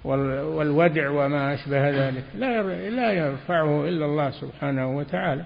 والودع 0.05 1.11
وما 1.11 1.55
أشبه 1.55 1.91
ذلك. 1.91 2.25
لا 2.39 2.63
لا 2.91 3.13
يرفعه 3.13 3.89
إلا 3.89 4.07
الله 4.07 4.31
سبحانه 4.31 4.97
وتعالى. 4.97 5.45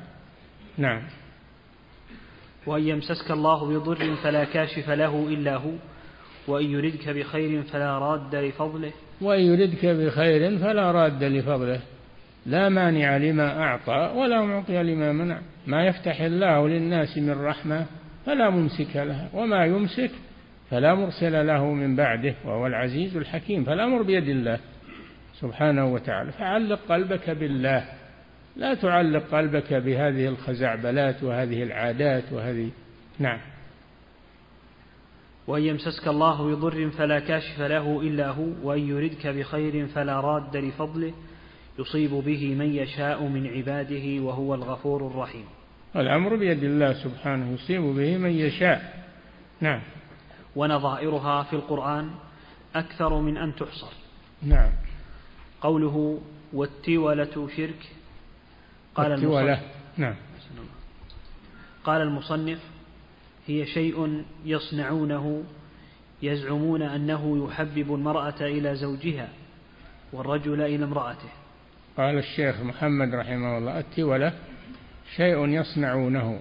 نعم. 0.78 1.02
وأن 2.66 2.82
يمسسك 2.82 3.30
الله 3.30 3.78
بضر 3.78 4.16
فلا 4.22 4.44
كاشف 4.44 4.90
له 4.90 5.28
إلا 5.28 5.56
هو. 5.56 5.72
وأن 6.48 6.64
يردك 6.64 7.08
بخير 7.08 7.62
فلا 7.62 7.98
راد 7.98 8.34
لفضله. 8.34 8.92
وأن 9.20 9.40
يردك 9.40 9.86
بخير 9.86 10.58
فلا 10.58 10.92
راد 10.92 11.24
لفضله. 11.24 11.80
لا 12.46 12.68
مانع 12.68 13.16
لما 13.16 13.62
أعطى 13.62 14.12
ولا 14.16 14.42
معطي 14.42 14.82
لما 14.82 15.12
منع. 15.12 15.38
ما 15.66 15.86
يفتح 15.86 16.20
الله 16.20 16.68
للناس 16.68 17.18
من 17.18 17.44
رحمة. 17.44 17.86
فلا 18.26 18.50
ممسك 18.50 18.96
لها 18.96 19.30
وما 19.34 19.66
يمسك 19.66 20.10
فلا 20.70 20.94
مرسل 20.94 21.46
له 21.46 21.72
من 21.72 21.96
بعده 21.96 22.34
وهو 22.44 22.66
العزيز 22.66 23.16
الحكيم 23.16 23.64
فالأمر 23.64 24.02
بيد 24.02 24.28
الله 24.28 24.58
سبحانه 25.40 25.92
وتعالى. 25.92 26.32
فعلق 26.32 26.80
قلبك 26.88 27.30
بالله 27.30 27.84
لا 28.56 28.74
تعلق 28.74 29.22
قلبك 29.32 29.74
بهذه 29.74 30.28
الخزعبلات 30.28 31.22
وهذه 31.22 31.62
العادات 31.62 32.32
وهذه. 32.32 32.70
نعم. 33.18 33.38
وأن 35.46 35.62
يمسسك 35.62 36.08
الله 36.08 36.54
بضر 36.54 36.90
فلا 36.90 37.18
كاشف 37.18 37.60
له 37.60 38.00
إلا 38.00 38.28
هو 38.28 38.46
وأن 38.62 38.88
يردك 38.88 39.26
بخير 39.26 39.86
فلا 39.86 40.20
راد 40.20 40.56
لفضله 40.56 41.12
يصيب 41.78 42.10
به 42.10 42.54
من 42.54 42.74
يشاء 42.74 43.22
من 43.22 43.46
عباده 43.46 44.22
وهو 44.22 44.54
الغفور 44.54 45.06
الرحيم. 45.06 45.44
الأمر 46.00 46.36
بيد 46.36 46.64
الله 46.64 46.92
سبحانه 46.92 47.52
يصيب 47.54 47.82
به 47.82 48.16
من 48.16 48.30
يشاء. 48.30 49.06
نعم. 49.60 49.80
ونظائرها 50.56 51.42
في 51.42 51.52
القرآن 51.52 52.10
أكثر 52.74 53.20
من 53.20 53.36
أن 53.36 53.54
تحصر. 53.54 53.92
نعم. 54.42 54.70
قوله 55.60 56.20
والتولة 56.52 57.48
شرك 57.56 57.88
قال 58.94 59.12
التولة 59.12 59.60
نعم. 59.96 60.14
قال 61.84 62.02
المصنف 62.02 62.58
هي 63.46 63.66
شيء 63.66 64.24
يصنعونه 64.44 65.44
يزعمون 66.22 66.82
أنه 66.82 67.46
يحبب 67.46 67.94
المرأة 67.94 68.40
إلى 68.40 68.74
زوجها 68.74 69.28
والرجل 70.12 70.60
إلى 70.60 70.84
امرأته 70.84 71.28
قال 71.96 72.18
الشيخ 72.18 72.60
محمد 72.60 73.14
رحمه 73.14 73.58
الله 73.58 73.78
التولة 73.78 74.32
شيء 75.14 75.48
يصنعونه 75.48 76.40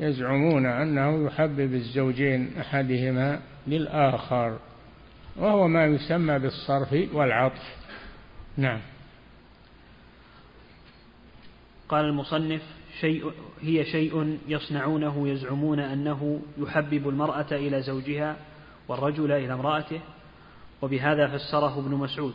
يزعمون 0.00 0.66
أنه 0.66 1.26
يحبب 1.26 1.74
الزوجين 1.74 2.58
أحدهما 2.60 3.40
للآخر 3.66 4.58
وهو 5.36 5.68
ما 5.68 5.86
يسمى 5.86 6.38
بالصرف 6.38 6.96
والعطف. 7.12 7.76
نعم. 8.56 8.80
قال 11.88 12.04
المصنف 12.04 12.62
شيء 13.00 13.32
هي 13.62 13.84
شيء 13.84 14.38
يصنعونه 14.48 15.28
يزعمون 15.28 15.80
أنه 15.80 16.40
يحبب 16.58 17.08
المرأة 17.08 17.46
إلى 17.52 17.82
زوجها 17.82 18.36
والرجل 18.88 19.32
إلى 19.32 19.52
امرأته 19.52 20.00
وبهذا 20.82 21.28
فسره 21.28 21.78
ابن 21.78 21.94
مسعود. 21.94 22.34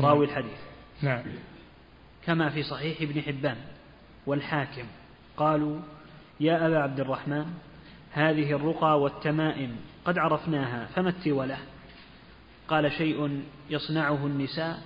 راوي 0.00 0.26
الحديث. 0.26 0.58
نعم. 1.02 1.22
كما 2.26 2.50
في 2.50 2.62
صحيح 2.62 3.02
ابن 3.02 3.22
حبان. 3.22 3.56
والحاكم. 4.30 4.84
قالوا 5.36 5.80
يا 6.40 6.66
أبا 6.66 6.78
عبد 6.78 7.00
الرحمن 7.00 7.46
هذه 8.12 8.52
الرقى 8.52 9.00
والتمائم 9.00 9.76
قد 10.04 10.18
عرفناها 10.18 10.86
فما 10.86 11.08
التولة 11.08 11.58
قال 12.68 12.92
شيء 12.92 13.42
يصنعه 13.70 14.26
النساء 14.26 14.82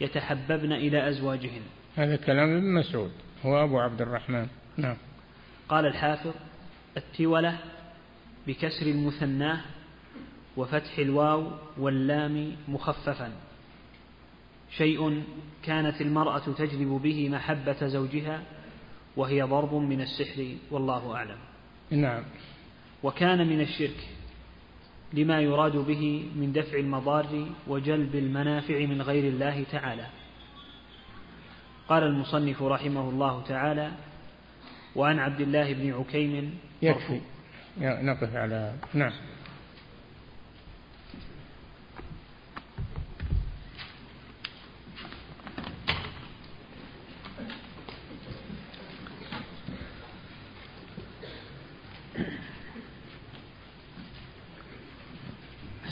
يتحببن 0.00 0.72
إلى 0.72 1.08
أزواجهن. 1.08 1.62
هذا 1.96 2.16
كلام 2.16 2.56
ابن 2.56 2.74
مسعود 2.74 3.12
هو 3.44 3.64
أبو 3.64 3.78
عبد 3.78 4.00
الرحمن. 4.00 4.46
نعم. 4.76 4.96
قال 5.68 5.86
الحافظ 5.86 6.32
التولة 6.96 7.58
بكسر 8.46 8.86
المثناه 8.86 9.60
وفتح 10.56 10.98
الواو 10.98 11.50
واللام 11.78 12.56
مخففا. 12.68 13.32
شيء 14.70 15.22
كانت 15.62 16.00
المرأة 16.00 16.38
تجلب 16.58 17.00
به 17.02 17.28
محبة 17.28 17.86
زوجها 17.86 18.42
وهي 19.16 19.42
ضرب 19.42 19.74
من 19.74 20.00
السحر 20.00 20.56
والله 20.70 21.14
أعلم. 21.14 21.38
نعم. 21.90 22.22
وكان 23.02 23.48
من 23.48 23.60
الشرك 23.60 24.08
لما 25.12 25.40
يراد 25.40 25.76
به 25.76 26.30
من 26.36 26.52
دفع 26.52 26.78
المضار 26.78 27.46
وجلب 27.68 28.14
المنافع 28.14 28.78
من 28.86 29.02
غير 29.02 29.24
الله 29.24 29.64
تعالى. 29.72 30.06
قال 31.88 32.02
المصنف 32.02 32.62
رحمه 32.62 33.10
الله 33.10 33.42
تعالى 33.42 33.90
وعن 34.96 35.18
عبد 35.18 35.40
الله 35.40 35.72
بن 35.72 35.92
عكيم 35.92 36.58
يكفي. 36.82 37.20
نقف 37.78 38.36
على 38.36 38.74
نعم. 38.94 39.12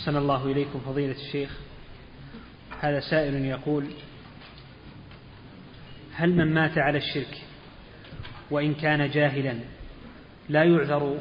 أحسن 0.09 0.18
الله 0.18 0.46
إليكم 0.46 0.80
فضيلة 0.80 1.12
الشيخ. 1.12 1.50
هذا 2.80 3.00
سائل 3.00 3.44
يقول 3.44 3.86
هل 6.14 6.32
من 6.32 6.54
مات 6.54 6.78
على 6.78 6.98
الشرك 6.98 7.42
وإن 8.50 8.74
كان 8.74 9.11
جاهلا 9.11 9.59
لا 10.48 10.64
يعذر 10.64 11.18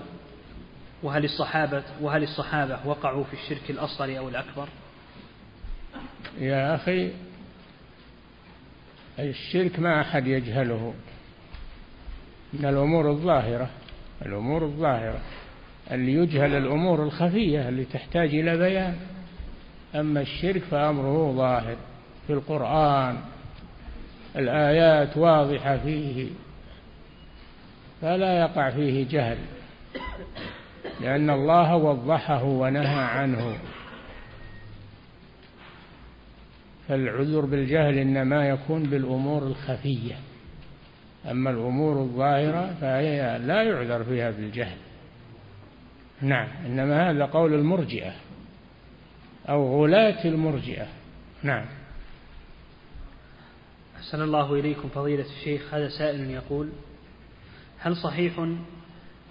وهل 1.03 1.23
الصحابة 1.25 1.83
وهل 2.01 2.23
الصحابة 2.23 2.87
وقعوا 2.87 3.23
في 3.23 3.33
الشرك 3.33 3.69
الأصغر 3.69 4.17
أو 4.17 4.29
الأكبر؟ 4.29 4.67
يا 6.39 6.75
أخي 6.75 7.11
الشرك 9.19 9.79
ما 9.79 10.01
أحد 10.01 10.27
يجهله. 10.27 10.93
من 12.53 12.65
الأمور 12.65 13.11
الظاهرة 13.11 13.69
الأمور 14.25 14.65
الظاهرة. 14.65 15.21
اللي 15.91 16.13
يجهل 16.13 16.55
الأمور 16.55 17.03
الخفية 17.03 17.69
اللي 17.69 17.85
تحتاج 17.85 18.35
إلى 18.35 18.57
بيان. 18.57 18.95
أما 19.95 20.21
الشرك 20.21 20.61
فأمره 20.61 21.31
ظاهر 21.31 21.75
في 22.27 22.33
القرآن 22.33 23.17
الآيات 24.35 25.17
واضحة 25.17 25.77
فيه 25.77 26.27
فلا 28.01 28.39
يقع 28.39 28.69
فيه 28.69 29.07
جهل 29.09 29.37
لأن 31.01 31.29
الله 31.29 31.75
وضحه 31.75 32.43
ونهى 32.43 33.03
عنه. 33.03 33.57
فالعذر 36.87 37.45
بالجهل 37.45 37.97
إنما 37.97 38.49
يكون 38.49 38.83
بالأمور 38.83 39.43
الخفية 39.43 40.15
أما 41.31 41.49
الأمور 41.49 42.01
الظاهرة 42.01 42.75
فهي 42.81 43.39
لا 43.39 43.63
يعذر 43.63 44.03
فيها 44.03 44.31
بالجهل. 44.31 44.77
نعم. 46.21 46.47
إنما 46.65 47.11
هذا 47.11 47.25
قول 47.25 47.53
المرجئة 47.53 48.13
أو 49.49 49.83
غلاة 49.83 50.25
المرجئة. 50.25 50.87
نعم. 51.43 51.65
أحسن 53.95 54.21
الله 54.21 54.53
إليكم 54.53 54.89
فضيلة 54.89 55.25
الشيخ. 55.25 55.73
هذا 55.73 55.89
سائل 55.89 56.31
يقول 56.31 56.69
هل 57.79 57.95
صحيح 57.95 58.39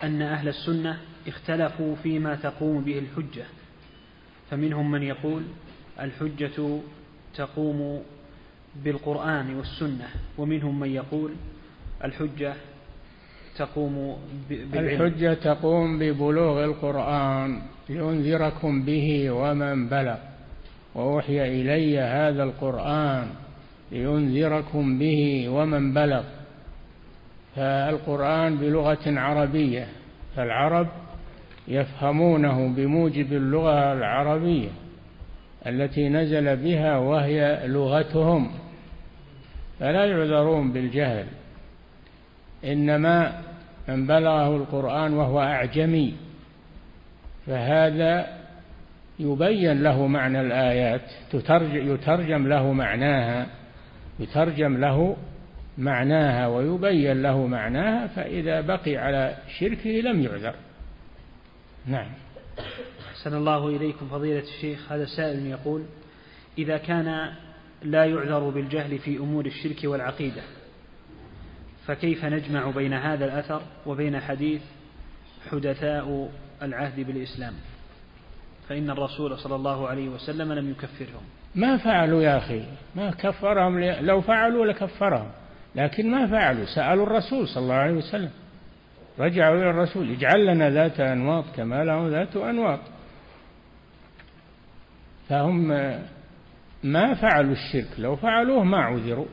أن 0.02 0.22
أهل 0.22 0.48
السنة 0.48 1.00
اختلفوا 1.28 1.96
فيما 1.96 2.34
تقوم 2.34 2.84
به 2.84 2.98
الحجة؟ 2.98 3.44
فمنهم 4.50 4.90
من 4.90 5.02
يقول 5.02 5.42
الحجة 6.00 6.80
تقوم 7.34 8.02
بالقرآن 8.76 9.54
والسنة. 9.54 10.08
ومنهم 10.38 10.80
من 10.80 10.88
يقول 10.88 11.34
الحجة 12.04 12.54
تقوم 13.58 14.16
بالعلم. 14.48 15.02
الحجة 15.02 15.34
تقوم 15.34 15.98
ببلوغ 15.98 16.64
القرآن 16.64 17.60
لينذركم 17.88 18.82
به 18.82 19.30
ومن 19.30 19.88
بلغ. 19.88 20.16
وأوحي 20.94 21.60
إلي 21.60 21.98
هذا 21.98 22.42
القرآن 22.42 23.26
لينذركم 23.92 24.98
به 24.98 25.48
ومن 25.48 25.94
بلغ. 25.94 26.24
فالقرآن 27.56 28.56
بلغة 28.56 29.04
عربية 29.06 29.86
فالعرب 30.36 30.88
يفهمونه 31.68 32.74
بموجب 32.76 33.32
اللغة 33.32 33.92
العربية 33.92 34.68
التي 35.66 36.08
نزل 36.08 36.56
بها 36.56 36.98
وهي 36.98 37.62
لغتهم. 37.66 38.50
فلا 39.80 40.04
يعذرون 40.04 40.72
بالجهل. 40.72 41.26
إنما 42.64 43.42
من 43.88 44.06
بلغه 44.06 44.56
القرآن 44.56 45.14
وهو 45.14 45.40
أعجمي 45.40 46.14
فهذا 47.46 48.36
يبين 49.18 49.82
له 49.82 50.06
معنى 50.06 50.40
الآيات 50.40 51.10
يترجم 51.74 52.48
له 52.48 52.72
معناها 52.72 53.46
يترجم 54.20 54.76
له 54.76 55.16
معناها 55.78 56.46
ويبين 56.46 57.22
له 57.22 57.46
معناها 57.46 58.06
فإذا 58.06 58.60
بقي 58.60 58.96
على 58.96 59.36
شركه 59.58 59.90
لم 59.90 60.20
يعذر. 60.20 60.54
نعم. 61.86 62.08
أحسن 63.10 63.34
الله 63.34 63.68
إليكم 63.68 64.08
فضيلة 64.08 64.42
الشيخ. 64.56 64.92
هذا 64.92 65.04
سائل 65.04 65.46
يقول 65.46 65.84
إذا 66.58 66.76
كان 66.78 67.32
لا 67.82 68.04
يعذر 68.04 68.50
بالجهل 68.50 68.98
في 68.98 69.16
أمور 69.16 69.46
الشرك 69.46 69.84
والعقيدة 69.84 70.42
فكيف 71.86 72.24
نجمع 72.24 72.70
بين 72.70 72.92
هذا 72.92 73.24
الأثر 73.24 73.62
وبين 73.86 74.20
حديث 74.20 74.62
حدثاء 75.50 76.30
العهد 76.62 77.00
بالإسلام؟ 77.00 77.54
فإن 78.68 78.90
الرسول 78.90 79.38
صلى 79.38 79.54
الله 79.54 79.88
عليه 79.88 80.08
وسلم 80.08 80.52
لم 80.52 80.70
يكفرهم. 80.70 81.22
ما 81.54 81.76
فعلوا 81.76 82.22
يا 82.22 82.36
أخي 82.38 82.64
ما 82.94 83.10
كفرهم 83.10 83.78
لو 83.80 84.20
فعلوا 84.20 84.66
لكفرهم 84.66 85.30
لكن 85.74 86.10
ما 86.10 86.26
فعلوا 86.26 86.64
سألوا 86.64 87.06
الرسول 87.06 87.48
صلى 87.48 87.62
الله 87.62 87.74
عليه 87.74 87.94
وسلم. 87.94 88.30
رجعوا 89.18 89.56
إلى 89.56 89.70
الرسول 89.70 90.10
اجعل 90.10 90.46
لنا 90.46 90.70
ذات 90.70 91.00
أنواط 91.00 91.44
كما 91.56 91.84
لهم 91.84 92.08
ذات 92.08 92.36
أنواط. 92.36 92.80
فهم 95.28 95.68
ما 96.82 97.14
فعلوا 97.14 97.52
الشرك 97.52 97.88
لو 97.98 98.16
فعلوه 98.16 98.64
ما 98.64 98.78
عذروا. 98.78 99.26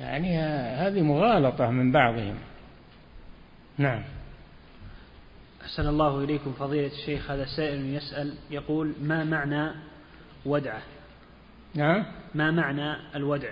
يعني 0.00 0.38
هذه 0.76 1.02
مغالطة 1.02 1.70
من 1.70 1.92
بعضهم. 1.92 2.34
نعم. 3.78 4.02
أحسن 5.62 5.88
الله 5.88 6.24
إليكم 6.24 6.52
فضيلة 6.52 6.86
الشيخ 6.86 7.30
هذا 7.30 7.44
سائل 7.56 7.94
يسأل 7.94 8.34
يقول 8.50 8.94
ما 9.00 9.24
معنى 9.24 9.70
ودعة 10.46 10.82
نعم. 11.74 12.06
ما 12.34 12.50
معنى 12.50 13.16
الودع؟ 13.16 13.50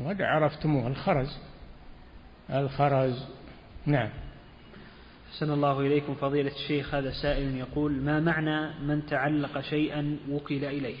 الودع 0.00 0.26
عرفتموه 0.34 0.86
الخرز. 0.86 1.38
الخرز. 2.50 3.24
نعم. 3.86 4.10
أحسن 5.30 5.50
الله 5.50 5.80
إليكم 5.80 6.14
فضيلة 6.14 6.52
الشيخ 6.52 6.94
هذا 6.94 7.12
سائل 7.22 7.56
يقول 7.56 7.92
ما 7.92 8.20
معنى 8.20 8.84
من 8.84 9.06
تعلق 9.06 9.60
شيئا 9.60 10.18
وكل 10.30 10.64
إليه؟ 10.64 10.98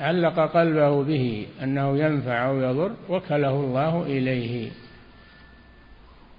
علق 0.00 0.40
قلبه 0.40 1.02
به 1.04 1.46
أنه 1.62 1.98
ينفع 1.98 2.48
أو 2.48 2.60
يضر 2.60 2.92
وكله 3.08 3.50
الله 3.50 4.02
إليه. 4.02 4.70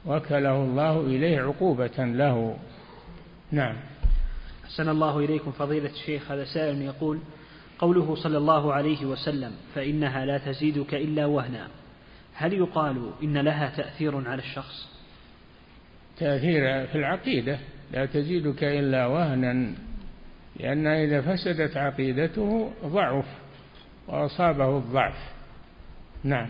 وكله 0.05 0.55
الله 0.55 1.01
إليه 1.01 1.41
عقوبة 1.41 2.05
له. 2.05 2.57
نعم. 3.51 3.76
أحسن 4.66 4.89
الله 4.89 5.20
إليكم 5.20 5.51
فضيلة 5.51 5.89
الشيخ 5.89 6.32
هذا 6.32 6.45
سائل 6.45 6.82
يقول 6.82 7.20
قوله 7.80 8.16
صلى 8.16 8.38
الله 8.38 8.74
عليه 8.74 9.05
وسلم 9.05 9.51
فإنها 9.76 10.26
لا 10.26 10.38
تزيدك 10.38 10.93
إلا 10.93 11.26
وهنا. 11.26 11.68
هل 12.34 12.53
يقال 12.53 13.12
إن 13.24 13.38
لها 13.38 13.70
تأثير 13.78 14.28
على 14.30 14.41
الشخص؟ 14.41 14.89
تأثير 16.18 16.88
في 16.88 16.95
العقيدة 16.95 17.60
لا 17.91 18.05
تزيدك 18.05 18.64
إلا 18.64 19.05
وهنا 19.05 19.74
لأن 20.60 20.88
إذا 20.88 21.22
فسدت 21.22 21.78
عقيدته 21.78 22.72
ضعف. 22.86 23.26
وأصابه 24.10 24.78
الضعف. 24.78 25.16
نعم. 26.24 26.49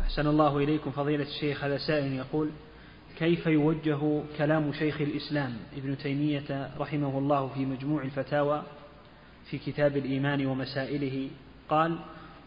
أحسن 0.00 0.26
الله 0.26 0.58
إليكم 0.58 0.90
فضيلة 0.90 1.24
الشيخ. 1.24 1.64
هذا 1.64 1.78
سائل 1.78 2.12
يقول 2.12 2.50
كيف 3.18 3.46
يوجه 3.46 4.22
كلام 4.38 4.72
شيخ 4.72 5.00
الإسلام 5.00 5.56
ابن 5.76 5.98
تيمية 5.98 6.70
رحمه 6.78 7.18
الله 7.18 7.48
في 7.48 7.66
مجموع 7.66 8.02
الفتاوى 8.02 8.62
في 9.50 9.58
كتاب 9.58 9.96
الإيمان 9.96 10.46
ومسائله؟ 10.46 11.30
قال 11.68 11.98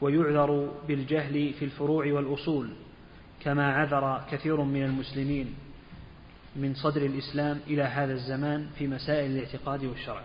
ويعذر 0.01 0.72
بالجهل 0.88 1.53
في 1.53 1.66
الفروع 1.66 2.14
والأصول 2.14 2.70
كما 3.39 3.74
عذر 3.74 4.26
كثير 4.32 4.62
من 4.62 4.84
المسلمين 4.84 5.55
من 6.55 6.74
صدر 6.74 7.05
الإسلام 7.05 7.59
إلى 7.68 7.84
هذا 7.84 8.14
الزمان 8.14 8.68
في 8.78 8.88
مسائل 8.88 9.32
الاعتقاد 9.32 9.86
والشرع. 9.86 10.24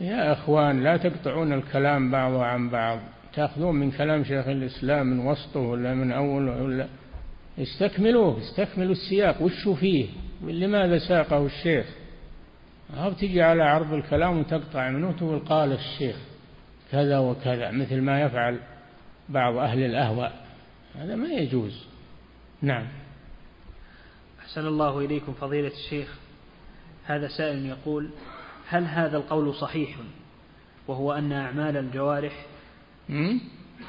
يا 0.00 0.32
أخوان 0.32 0.82
لا 0.82 0.96
تقطعون 0.96 1.52
الكلام 1.52 2.10
بعضه 2.10 2.44
عن 2.44 2.70
بعض. 2.70 2.98
تأخذون 3.34 3.74
من 3.74 3.90
كلام 3.90 4.24
شيخ 4.24 4.48
الإسلام 4.48 5.06
من 5.06 5.26
وسطه 5.26 5.60
ولا 5.60 5.94
من 5.94 6.12
أول 6.12 6.48
ولا 6.48 6.88
استكملوه 7.58 8.38
استكملوا 8.38 8.92
السياق. 8.92 9.42
وش 9.42 9.68
فيه. 9.68 10.06
لماذا 10.42 10.98
ساقه 10.98 11.46
الشيخ؟ 11.46 11.86
أو 12.96 13.12
تجي 13.12 13.42
على 13.42 13.62
عرض 13.62 13.92
الكلام 13.92 14.38
وتقطع 14.38 14.90
منه 14.90 15.12
تقول 15.12 15.38
قال 15.38 15.72
الشيخ 15.72 16.16
كذا 16.92 17.18
وكذا 17.18 17.70
مثل 17.70 18.00
ما 18.00 18.22
يفعل 18.22 18.58
بعض 19.28 19.56
أهل 19.56 19.78
الأهواء. 19.78 20.46
هذا 20.94 21.14
ما 21.14 21.28
يجوز. 21.28 21.86
نعم. 22.62 22.86
أحسن 24.40 24.66
الله 24.66 24.98
إليكم 24.98 25.32
فضيلة 25.32 25.70
الشيخ. 25.84 26.18
هذا 27.04 27.28
سائل 27.28 27.66
يقول 27.66 28.10
هل 28.70 28.84
هذا 28.84 29.16
القول 29.16 29.54
صحيح؟ 29.54 29.96
وهو 30.88 31.12
أن 31.12 31.32
أعمال 31.32 31.76
الجوارح 31.76 32.46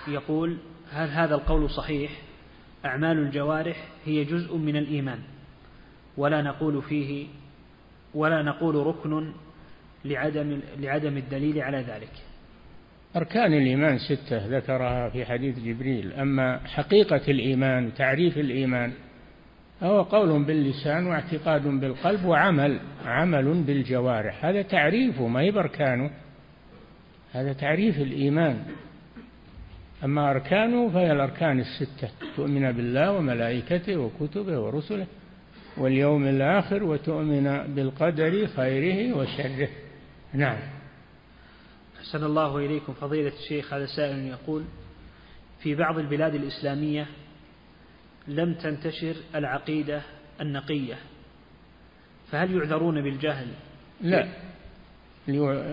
يقول 0.08 0.58
هل 0.92 1.10
هذا 1.10 1.36
القول 1.36 1.70
صحيح؟ 1.70 2.12
أعمال 2.86 3.18
الجوارح 3.18 3.88
هي 4.06 4.24
جزء 4.24 4.58
من 4.58 4.76
الإيمان 4.78 5.20
ولا 6.18 6.42
نقول 6.42 6.82
فيه 6.82 7.28
ولا 8.14 8.42
نقول 8.42 8.76
ركن 8.76 9.34
لعدم 10.06 10.60
لعدم 10.80 11.18
الدليل 11.18 11.60
على 11.60 11.78
ذلك. 11.78 12.12
أركان 13.16 13.54
الإيمان 13.54 13.98
ستة 13.98 14.58
ذكرها 14.58 15.10
في 15.10 15.26
حديث 15.26 15.60
جبريل 15.60 16.14
أما 16.14 16.60
حقيقة 16.68 17.22
الإيمان 17.28 17.94
تعريف 17.94 18.38
الإيمان 18.38 18.94
هو 19.84 20.02
قول 20.02 20.44
باللسان 20.44 21.08
واعتقاد 21.08 21.68
بالقلب 21.68 22.26
وعمل 22.26 22.80
عمل 23.06 23.64
بالجوارح. 23.64 24.46
هذا 24.46 24.62
تعريفه 24.62 25.28
ما 25.28 25.40
هي 25.40 25.52
بأركانه 25.52 26.12
هذا 27.32 27.54
تعريف 27.54 27.98
الإيمان. 27.98 28.64
أما 30.04 30.32
أركانه 30.32 30.90
فهي 30.90 31.12
الأركان 31.12 31.60
الستة 31.60 32.10
تؤمن 32.36 32.72
بالله 32.72 33.12
وملائكته 33.12 33.98
وكتبه 33.98 34.60
ورسله 34.60 35.08
واليوم 35.78 36.28
الآخر 36.28 36.84
وتؤمن 36.84 37.74
بالقدر 37.76 38.48
خيره 38.48 39.18
وشره. 39.18 39.70
نعم. 40.34 40.58
أحسن 42.00 42.24
الله 42.24 42.58
إليكم. 42.58 42.94
فضيلة 42.94 43.32
الشيخ 43.44 43.74
هذا 43.74 43.86
سائل 43.86 44.20
يقول 44.20 44.64
في 45.60 45.76
بعض 45.76 45.98
البلاد 45.98 46.36
الإسلامية 46.36 47.08
لم 48.28 48.54
تنتشر 48.54 49.16
العقيدة 49.36 50.02
النقية. 50.42 50.96
فهل 52.32 52.56
يعذرون 52.56 53.02
بالجهل؟ 53.02 53.48
لا. 54.02 54.28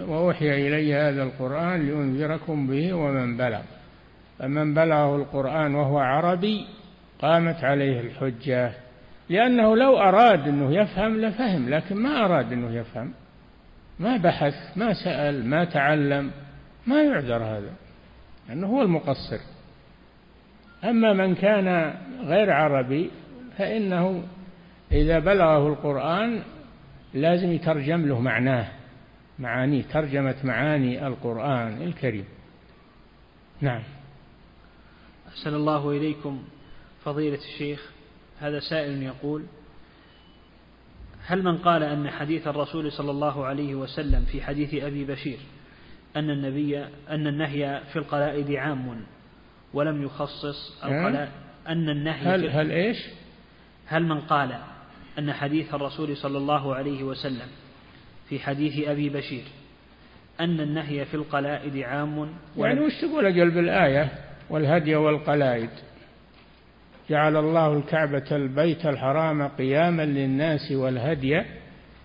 وأوحي 0.08 0.68
إلي 0.68 0.94
هذا 0.94 1.22
القرآن 1.22 1.88
لأنذركم 1.88 2.66
به 2.66 2.92
ومن 2.92 3.36
بلغ. 3.36 3.62
فمن 4.38 4.74
بلغه 4.74 5.16
القرآن 5.16 5.74
وهو 5.74 5.98
عربي 5.98 6.66
قامت 7.18 7.64
عليه 7.64 8.00
الحجة. 8.00 8.72
لأنه 9.28 9.76
لو 9.76 9.98
أراد 9.98 10.48
أنه 10.48 10.74
يفهم 10.74 11.20
لفهم 11.20 11.68
لكن 11.68 11.96
ما 11.96 12.24
أراد 12.24 12.52
أنه 12.52 12.74
يفهم. 12.74 13.12
ما 13.98 14.16
بحث 14.16 14.54
ما 14.76 14.92
سأل 15.04 15.46
ما 15.46 15.64
تعلم 15.64 16.30
ما 16.86 17.02
يعذر 17.02 17.44
هذا 17.44 17.72
لأنه 18.48 18.66
هو 18.66 18.82
المقصر. 18.82 19.38
أما 20.84 21.12
من 21.12 21.34
كان 21.34 21.94
غير 22.24 22.50
عربي 22.50 23.10
فإنه 23.58 24.22
إذا 24.92 25.18
بلغه 25.18 25.68
القرآن 25.68 26.42
لازم 27.14 27.52
يترجم 27.52 28.06
له 28.06 28.20
معناه. 28.20 28.68
معانيه 29.38 29.82
ترجمة 29.82 30.36
معاني 30.44 31.06
القرآن 31.06 31.82
الكريم. 31.82 32.24
نعم. 33.60 33.82
أحسن 35.28 35.54
الله 35.54 35.90
إليكم 35.90 36.42
فضيلة 37.04 37.38
الشيخ. 37.38 37.90
هذا 38.40 38.60
سائل 38.60 39.02
يقول 39.02 39.44
هل 41.26 41.42
من 41.42 41.58
قال 41.58 41.82
أن 41.82 42.10
حديث 42.10 42.48
الرسول 42.48 42.92
صلى 42.92 43.10
الله 43.10 43.44
عليه 43.44 43.74
وسلم 43.74 44.24
في 44.24 44.42
حديث 44.42 44.74
أبي 44.74 45.04
بشير 45.04 45.38
أن 46.16 46.30
النبي 46.30 46.78
أن 47.10 47.26
النهي 47.26 47.82
في 47.92 47.98
القلائد 47.98 48.50
عام 48.50 49.02
ولم 49.74 50.02
يخصص 50.02 50.84
القلائد 50.84 51.28
أن 51.68 51.88
النهي 51.88 52.34
هل 52.34 52.48
هل 52.48 52.70
إيش؟ 52.70 52.98
هل 53.86 54.04
من 54.04 54.20
قال 54.20 54.58
أن 55.18 55.32
حديث 55.32 55.74
الرسول 55.74 56.16
صلى 56.16 56.38
الله 56.38 56.74
عليه 56.74 57.02
وسلم 57.02 57.48
في 58.28 58.38
حديث 58.38 58.88
أبي 58.88 59.08
بشير 59.08 59.44
أن 60.40 60.60
النهي 60.60 61.04
في 61.04 61.14
القلائد 61.14 61.76
عام 61.76 62.28
يعني 62.56 62.80
وش 62.80 63.00
تقول 63.00 63.26
أجل 63.26 63.50
بالآية 63.50 64.08
والهدي 64.50 64.96
والقلائد؟ 64.96 65.70
جعل 67.10 67.36
الله 67.36 67.72
الكعبة 67.72 68.24
البيت 68.32 68.86
الحرام 68.86 69.48
قياما 69.48 70.02
للناس 70.02 70.72
والهدي 70.72 71.42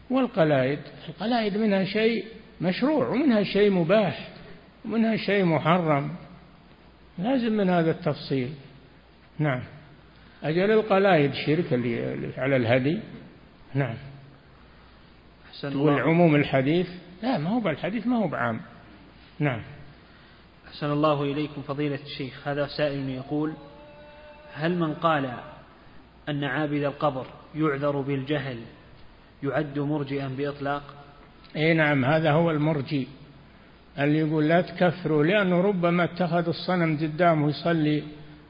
والقلائد. 0.09 0.80
القلائد 1.09 1.57
منها 1.57 1.84
شيء 1.84 2.26
مشروع 2.61 3.07
ومنها 3.07 3.43
شيء 3.43 3.72
مباح 3.72 4.30
ومنها 4.86 5.16
شيء 5.16 5.45
محرم. 5.45 6.16
لازم 7.18 7.53
من 7.53 7.70
هذا 7.70 7.91
التفصيل. 7.91 8.53
نعم. 9.39 9.64
أجل 10.43 10.72
القلائد 10.72 11.34
شرك 11.34 11.74
اللي 11.74 12.30
على 12.38 12.55
الهدي. 12.55 12.99
نعم. 13.74 13.95
والعموم 15.64 16.36
الحديث 16.36 16.89
لا 17.24 17.38
ما 17.38 17.49
هو 17.49 17.59
بالحديث 17.59 18.07
ما 18.07 18.18
هو 18.18 18.28
بعام. 18.28 18.61
نعم. 19.39 19.61
أحسن 20.68 20.91
الله 20.91 21.24
إليكم 21.24 21.61
فضيلة 21.61 21.99
الشيخ. 22.03 22.47
هذا 22.47 22.68
سائل 22.68 23.09
يقول 23.09 23.53
هل 24.53 24.80
من 24.80 24.93
قال 24.93 25.34
أن 26.30 26.43
عابد 26.43 26.84
القبر 26.84 27.26
يعذر 27.55 28.01
بالجهل 28.01 28.57
يعد 29.43 29.80
مرجئا 29.80 30.28
بإطلاق؟ 30.28 30.84
أي 31.55 31.74
نعم 31.74 32.05
هذا 32.05 32.32
هو 32.32 32.51
المرجي 32.51 33.07
اللي 33.99 34.17
يقول 34.17 34.49
لا 34.49 34.61
تكفروا 34.61 35.23
لأنه 35.23 35.61
ربما 35.61 36.03
اتخذ 36.03 36.47
الصنم 36.47 36.97
قدامه 36.97 37.49
يصلي 37.49 38.03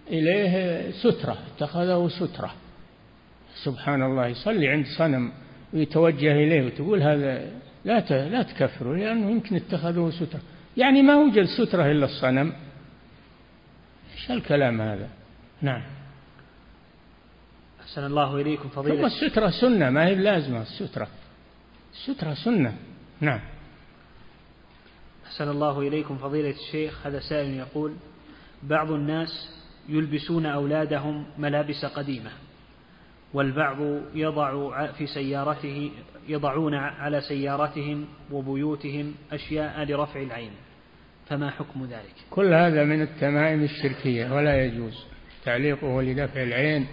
إليه 0.08 0.92
سترة 0.92 1.38
اتخذه 1.56 2.08
سترة. 2.08 2.54
سبحان 3.64 4.04
الله 4.04 4.28
يصلي 4.28 4.68
عند 4.70 4.86
صنم 4.98 5.32
ويتوجه 5.74 6.32
إليه 6.32 6.66
وتقول 6.66 7.04
هذا 7.04 7.52
لا 7.86 8.00
لا 8.30 8.44
تكفروا 8.44 8.96
لأنه 8.96 9.32
يمكن 9.32 9.56
اتخذه 9.56 10.12
سترة. 10.20 10.42
يعني 10.78 11.02
ما 11.02 11.16
وجد 11.16 11.46
سترة 11.46 11.92
إلا 11.92 12.06
الصنم. 12.06 12.54
إيش 14.14 14.32
الكلام 14.32 14.82
هذا؟ 14.82 15.10
نعم. 15.62 15.84
أحسن 17.82 18.06
الله 18.06 18.42
إليكم 18.42 18.70
فضيلة 18.70 18.96
ثم 18.96 19.06
السترة 19.06 19.50
سنة 19.50 19.90
ما 19.90 20.06
هي 20.06 20.16
لازمة 20.16 20.62
السترة. 20.62 21.08
السترة 21.94 22.34
سنة. 22.34 22.74
نعم. 23.22 23.40
أحسن 25.34 25.50
الله 25.50 25.80
إليكم 25.80 26.18
فضيلة 26.18 26.50
الشيخ. 26.50 27.08
هذا 27.08 27.20
سائل 27.20 27.54
يقول 27.54 27.94
بعض 28.64 28.92
الناس 28.92 29.30
يلبسون 29.90 30.46
أولادهم 30.46 31.26
ملابس 31.38 31.86
قديمة 31.86 32.30
والبعض 33.34 33.78
يضع 34.16 34.92
في 34.92 35.08
سيارته 35.08 35.92
يضعون 36.28 36.74
على 36.76 37.22
سيارتهم 37.22 38.06
وبيوتهم 38.32 39.14
أشياء 39.32 39.84
لرفع 39.84 40.22
العين 40.22 40.52
فما 41.30 41.50
حكم 41.50 41.86
ذلك؟ 41.86 42.16
كل 42.30 42.54
هذا 42.54 42.84
من 42.84 43.02
التمائم 43.02 43.64
الشركية 43.64 44.36
ولا 44.36 44.66
يجوز. 44.66 45.06
تعليقه 45.46 46.02
لدفع 46.02 46.44
العين 46.44 46.88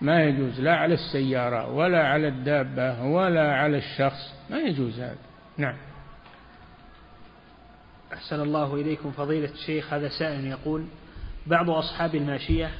ما 0.00 0.24
يجوز 0.24 0.60
لا 0.60 0.76
على 0.76 0.94
السيارة 0.94 1.72
ولا 1.72 2.06
على 2.06 2.28
الدابة 2.28 3.04
ولا 3.04 3.54
على 3.54 3.78
الشخص 3.78 4.34
ما 4.50 4.58
يجوز 4.58 5.00
هذا. 5.00 5.18
نعم. 5.58 5.76
أحسن 8.16 8.40
الله 8.40 8.74
إليكم 8.74 9.10
فضيلة 9.10 9.50
الشيخ 9.50 9.92
هذا 9.92 10.08
سائل 10.08 10.46
يقول 10.46 10.84
بعض 11.46 11.70
أصحاب 11.70 12.14
الماشية 12.14 12.70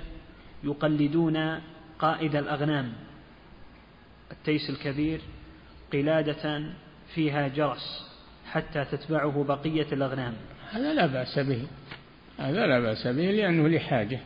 يقلدون 0.64 1.61
قائد 1.99 2.37
الأغنام 2.37 2.93
التيس 4.32 4.70
الكبير 4.70 5.20
قلادة 5.93 6.62
فيها 7.14 7.49
جرس 7.49 8.07
حتى 8.47 8.84
تتبعه 8.84 9.45
بقية 9.45 9.87
الأغنام. 9.93 10.34
هذا 10.70 10.95
لا 10.95 11.07
بأس 11.07 11.39
به 11.39 11.66
هذا 12.39 12.66
لا 12.66 12.80
بأس 12.80 13.07
به 13.07 13.30
لأنه 13.30 13.68
لحاجة 13.68 14.20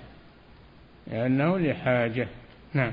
لأنه 1.06 1.58
لحاجة. 1.58 2.28
نعم. 2.74 2.92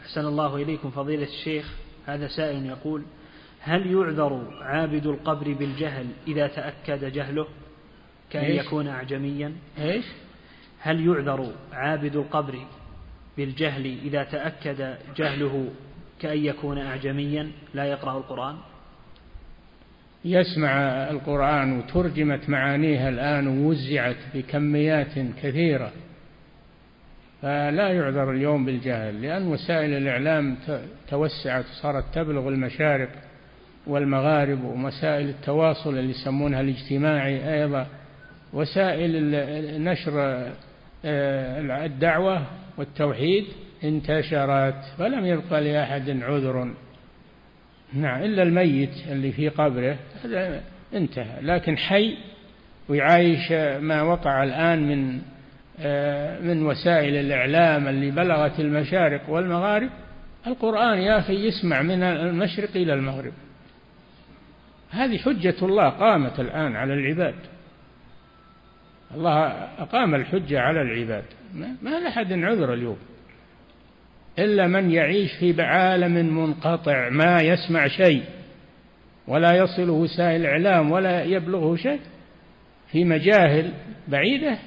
أحسن 0.00 0.26
الله 0.26 0.56
إليكم 0.56 0.90
فضيلة 0.90 1.24
الشيخ 1.24 1.72
هذا 2.06 2.28
سائل 2.28 2.66
يقول 2.66 3.02
هل 3.64 3.92
يعذر 3.92 4.42
عابد 4.60 5.06
القبر 5.06 5.52
بالجهل 5.52 6.06
إذا 6.26 6.46
تأكد 6.46 7.04
جهله 7.12 7.46
كأن 8.30 8.44
إيش؟ 8.44 8.66
يكون 8.66 8.88
أعجميا؟ 8.88 9.52
إيش؟ 9.78 10.04
هل 10.80 11.06
يعذر 11.06 11.52
عابد 11.72 12.16
القبر 12.16 12.58
بالجهل 13.36 13.98
إذا 14.04 14.24
تأكد 14.24 14.96
جهله 15.16 15.68
كأن 16.20 16.38
يكون 16.38 16.78
أعجميا؟ 16.78 17.50
لا 17.74 17.84
يقرأ 17.84 18.18
القرآن؟ 18.18 18.56
يسمع 20.24 20.70
القرآن 21.10 21.78
وترجمت 21.78 22.48
معانيها 22.48 23.08
الآن 23.08 23.46
ووزعت 23.46 24.16
بكميات 24.34 25.18
كثيرة. 25.42 25.92
فلا 27.42 27.88
يعذر 27.88 28.30
اليوم 28.30 28.64
بالجهل 28.64 29.22
لأن 29.22 29.46
وسائل 29.46 29.92
الإعلام 29.94 30.56
توسعت 31.08 31.64
صارت 31.82 32.04
تبلغ 32.14 32.48
المشارق. 32.48 33.31
والمغارب 33.86 34.64
ومسائل 34.64 35.28
التواصل 35.28 35.98
اللي 35.98 36.10
يسمونها 36.10 36.60
الاجتماعي 36.60 37.62
أيضا 37.62 37.86
وسائل 38.52 39.30
نشر 39.84 40.12
آه، 41.04 41.86
الدعوة 41.86 42.46
والتوحيد 42.78 43.44
انتشرت 43.84 44.84
فلم 44.98 45.26
يبقى 45.26 45.64
لأحد 45.64 46.10
عذر. 46.10 46.74
نعم 47.92 48.22
إلا 48.22 48.42
الميت 48.42 48.90
اللي 49.10 49.32
في 49.32 49.48
قبره 49.48 49.96
هذا 50.24 50.60
انتهى. 50.94 51.40
لكن 51.42 51.78
حي 51.78 52.16
ويعايش 52.88 53.52
ما 53.80 54.02
وقع 54.02 54.44
الآن 54.44 54.88
من 54.88 55.20
آه، 55.80 56.40
من 56.40 56.66
وسائل 56.66 57.14
الإعلام 57.16 57.88
اللي 57.88 58.10
بلغت 58.10 58.60
المشارق 58.60 59.30
والمغارب. 59.30 59.90
القرآن 60.46 60.98
يا 60.98 61.18
أخي 61.18 61.46
يسمع 61.46 61.82
من 61.82 62.02
المشرق 62.02 62.70
إلى 62.76 62.94
المغرب. 62.94 63.32
هذه 64.92 65.18
حجة 65.18 65.54
الله 65.62 65.88
قامت 65.88 66.40
الآن 66.40 66.76
على 66.76 66.94
العباد. 66.94 67.34
الله 69.14 69.46
أقام 69.78 70.14
الحجة 70.14 70.60
على 70.60 70.82
العباد. 70.82 71.24
ما 71.82 71.90
لأحد 71.90 72.32
عذر 72.32 72.74
اليوم. 72.74 72.98
إلا 74.38 74.66
من 74.66 74.90
يعيش 74.90 75.32
في 75.32 75.62
عالم 75.62 76.38
منقطع 76.38 77.08
ما 77.08 77.40
يسمع 77.40 77.88
شيء 77.88 78.22
ولا 79.28 79.56
يصله 79.56 79.92
وسائل 79.92 80.40
الإعلام 80.40 80.92
ولا 80.92 81.22
يبلغه 81.22 81.76
شيء 81.76 82.00
في 82.90 83.04
مجاهل 83.04 83.72
بعيدة 84.08 84.58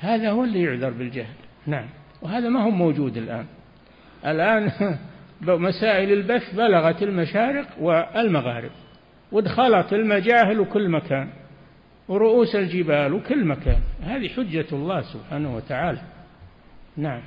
هذا 0.00 0.30
هو 0.30 0.44
اللي 0.44 0.62
يعذر 0.62 0.90
بالجهل. 0.90 1.34
نعم. 1.66 1.86
وهذا 2.22 2.48
ما 2.48 2.62
هو 2.62 2.70
موجود 2.70 3.16
الآن. 3.16 3.46
الآن 4.26 4.70
مسائل 5.40 6.12
البث 6.12 6.54
بلغت 6.54 7.02
المشارق 7.02 7.66
والمغارب. 7.80 8.70
ودخلت 9.32 9.92
المجاهل 9.92 10.60
وكل 10.60 10.88
مكان 10.88 11.28
ورؤوس 12.08 12.56
الجبال 12.56 13.12
وكل 13.12 13.44
مكان. 13.44 13.80
هذه 14.02 14.28
حجة 14.28 14.66
الله 14.72 15.00
سبحانه 15.00 15.56
وتعالى. 15.56 16.00
نعم. 16.96 17.22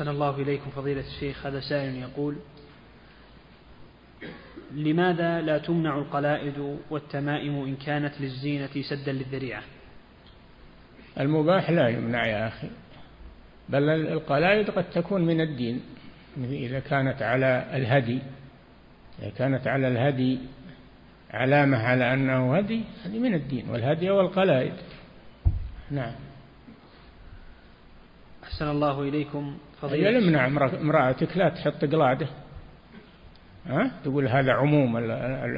أحسن 0.00 0.10
الله 0.10 0.36
إليكم 0.36 0.70
فضيلة 0.70 1.00
الشيخ. 1.00 1.46
هذا 1.46 1.60
سائل 1.60 1.96
يقول 1.96 2.36
لماذا 4.72 5.40
لا 5.40 5.58
تمنع 5.58 5.98
القلائد 5.98 6.78
والتمائم 6.90 7.64
إن 7.64 7.76
كانت 7.76 8.20
للزينة 8.20 8.70
سدا 8.90 9.12
للذريعة؟ 9.12 9.62
المباح 11.20 11.70
لا 11.70 11.88
يمنع 11.88 12.26
يا 12.26 12.48
أخي 12.48 12.70
بل 13.68 13.88
القلائد 13.88 14.70
قد 14.70 14.90
تكون 14.90 15.26
من 15.26 15.40
الدين. 15.40 15.80
إذا 16.38 16.80
كانت 16.80 17.22
على 17.22 17.70
الهدي 17.72 18.22
إذا 19.18 19.30
كانت 19.30 19.66
على 19.66 19.88
الهدي 19.88 20.38
علامة 21.30 21.78
على 21.78 22.14
أنه 22.14 22.56
هدي 22.56 22.84
هذه 23.04 23.18
من 23.18 23.34
الدين 23.34 23.70
والهدي 23.70 24.10
والقلائد 24.10 24.74
نعم. 25.90 26.14
أحسن 28.44 28.70
الله 28.70 29.02
إليكم. 29.02 29.58
فضيلة 29.82 30.10
يمنع 30.10 30.46
امرأتك 30.80 31.36
لا 31.36 31.48
تحط 31.48 31.84
قلادة. 31.84 32.28
ها؟ 33.66 33.90
تقول 34.04 34.28
هذا 34.28 34.52
عموم 34.52 34.96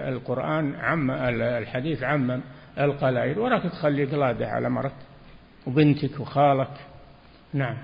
القرآن 0.09 0.75
عم 0.75 1.11
الحديث 1.11 2.03
عمم 2.03 2.41
القلائد 2.79 3.39
وراك 3.39 3.63
تخلي 3.63 4.05
قلادة 4.05 4.47
على 4.47 4.71
مرك 4.71 4.95
وبنتك 5.67 6.21
وخالك. 6.21 6.77
نعم. 7.53 7.77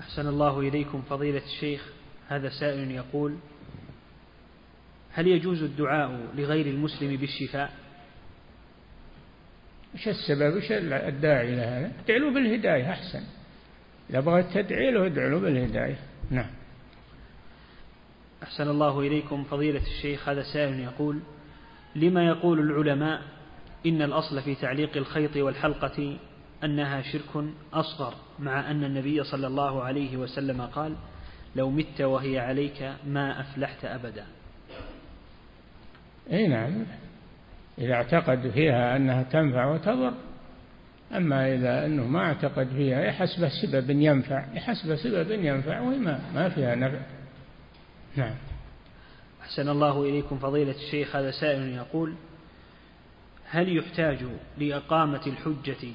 أحسن 0.00 0.28
الله 0.28 0.60
إليكم 0.60 1.02
فضيلة 1.02 1.42
الشيخ. 1.44 1.92
هذا 2.28 2.48
سائل 2.60 2.90
يقول 2.90 3.36
هل 5.12 5.26
يجوز 5.26 5.62
الدعاء 5.62 6.20
لغير 6.36 6.66
المسلم 6.66 7.16
بالشفاء؟ 7.16 7.72
وش 9.94 10.08
السبب؟ 10.08 10.56
وش 10.56 10.72
الداعي 10.72 11.56
لهذا؟ 11.56 11.92
ادعي 12.04 12.18
له 12.18 12.34
بالهداية 12.34 12.90
أحسن. 12.90 13.22
إذا 14.10 14.20
بغيت 14.20 14.46
تدعي 14.54 14.90
له 14.90 15.06
ادعي 15.06 15.30
له 15.30 15.38
بالهداية. 15.38 15.98
نعم. 16.30 16.50
أحسن 18.42 18.68
الله 18.68 19.00
إليكم 19.00 19.44
فضيلة 19.44 19.82
الشيخ 19.82 20.28
هذا 20.28 20.42
سائل 20.42 20.80
يقول 20.80 21.20
لما 21.96 22.26
يقول 22.26 22.60
العلماء 22.60 23.22
إن 23.86 24.02
الأصل 24.02 24.42
في 24.42 24.54
تعليق 24.54 24.96
الخيط 24.96 25.36
والحلقة 25.36 26.16
أنها 26.64 27.02
شرك 27.02 27.44
أصغر 27.72 28.14
مع 28.38 28.70
أن 28.70 28.84
النبي 28.84 29.24
صلى 29.24 29.46
الله 29.46 29.82
عليه 29.82 30.16
وسلم 30.16 30.62
قال 30.62 30.96
لو 31.56 31.70
مت 31.70 32.00
وهي 32.00 32.38
عليك 32.38 32.92
ما 33.06 33.40
أفلحت 33.40 33.84
أبدا. 33.84 34.26
إي 36.32 36.46
نعم. 36.46 36.86
إذا 37.78 37.94
اعتقد 37.94 38.50
فيها 38.50 38.96
أنها 38.96 39.22
تنفع 39.22 39.66
وتضر. 39.66 40.12
أما 41.16 41.54
إذا 41.54 41.86
أنه 41.86 42.06
ما 42.06 42.20
اعتقد 42.20 42.68
فيها 42.68 43.00
يحسب 43.00 43.48
سبب 43.48 43.90
ينفع. 43.90 44.44
يحسب 44.54 44.96
سبب 44.96 45.30
ينفع 45.30 45.80
وهي 45.80 45.98
ما, 45.98 46.20
ما 46.34 46.48
فيها 46.48 46.74
نفع. 46.74 47.00
نعم. 48.16 48.34
أحسن 49.42 49.68
الله 49.68 50.02
إليكم 50.02 50.38
فضيلة 50.38 50.74
الشيخ. 50.74 51.16
هذا 51.16 51.30
سائل 51.30 51.68
يقول 51.68 52.14
هل 53.50 53.76
يحتاج 53.76 54.18
لإقامة 54.58 55.26
الحجة 55.26 55.88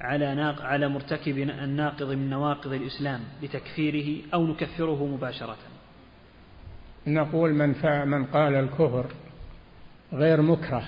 على 0.00 0.34
ناق 0.34 0.62
على 0.62 0.88
مرتكب 0.88 1.38
الناقض 1.38 2.10
من 2.10 2.30
نواقض 2.30 2.72
الإسلام 2.72 3.20
لتكفيره 3.42 4.22
أو 4.34 4.46
نكفره 4.46 5.06
مباشرة؟ 5.06 5.56
نقول 7.06 7.52
من 7.52 7.74
من 8.06 8.24
قال 8.24 8.54
الكفر. 8.54 9.06
غير 10.14 10.42
مكره. 10.42 10.84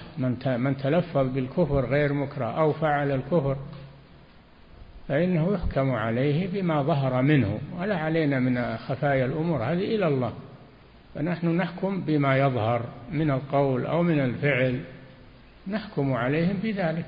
من 0.59 0.77
تلفظ 0.77 1.35
بالكفر 1.35 1.87
غير 1.87 2.13
مكره 2.13 2.61
أو 2.61 2.73
فعل 2.73 3.11
الكفر 3.11 3.57
فإنه 5.09 5.55
يحكم 5.55 5.91
عليه 5.91 6.49
بما 6.53 6.83
ظهر 6.83 7.23
منه. 7.23 7.59
ولا 7.79 7.97
علينا 7.97 8.41
من 8.41 8.77
خفايا 8.77 9.27
الأمور 9.27 9.63
هذه 9.63 9.95
إلى 9.95 10.09
الله. 10.09 10.33
فنحن 11.15 11.57
نحكم 11.57 12.01
بما 12.01 12.39
يظهر 12.39 12.83
من 13.13 13.31
القول 13.31 13.87
أو 13.87 14.03
من 14.03 14.21
الفعل 14.21 14.81
نحكم 15.69 16.13
عليهم 16.13 16.57
بذلك. 16.63 17.07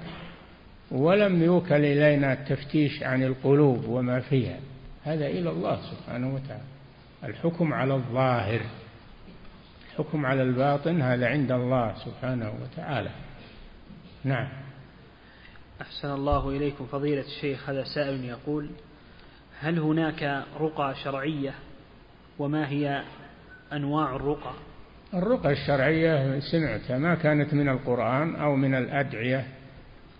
ولم 0.91 1.43
يوكل 1.43 1.85
إلينا 1.85 2.33
التفتيش 2.33 3.03
عن 3.03 3.23
القلوب 3.23 3.85
وما 3.89 4.21
فيها. 4.21 4.57
هذا 5.05 5.27
إلى 5.27 5.51
الله 5.51 5.79
سبحانه 5.91 6.35
وتعالى. 6.35 6.63
الحكم 7.25 7.73
على 7.75 7.95
الظاهر. 7.95 8.61
الحكم 9.99 10.27
على 10.27 10.43
الباطن 10.43 11.03
هذا 11.03 11.29
عند 11.29 11.53
الله 11.53 11.95
سبحانه 12.05 12.53
وتعالى. 12.63 13.11
نعم. 14.25 14.49
أحسن 15.81 16.11
الله 16.11 16.49
إليكم 16.49 16.87
فضيلة 16.87 17.21
الشيخ 17.21 17.71
هذا 17.71 17.85
سائل 17.85 18.25
يقول 18.25 18.71
هل 19.61 19.79
هناك 19.79 20.45
رقى 20.61 20.95
شرعية؟ 21.05 21.55
وما 22.39 22.69
هي 22.69 23.03
أنواع 23.73 24.17
الرقى؟ 24.17 24.53
الرقى 25.15 25.53
الشرعية 25.53 26.41
سمعتها 26.41 26.99
ما 26.99 27.15
كانت 27.15 27.55
من 27.55 27.69
القرآن 27.69 28.37
أو 28.37 28.57
من 28.57 28.75
الأدعية 28.75 29.47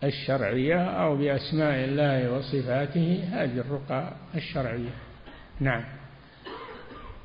الشرعية 0.05 0.85
أو 0.85 1.17
بأسماء 1.17 1.85
الله 1.85 2.33
وصفاته 2.33 3.29
هذه 3.33 3.59
الرقى 3.59 4.13
الشرعية. 4.35 4.91
نعم. 5.61 5.98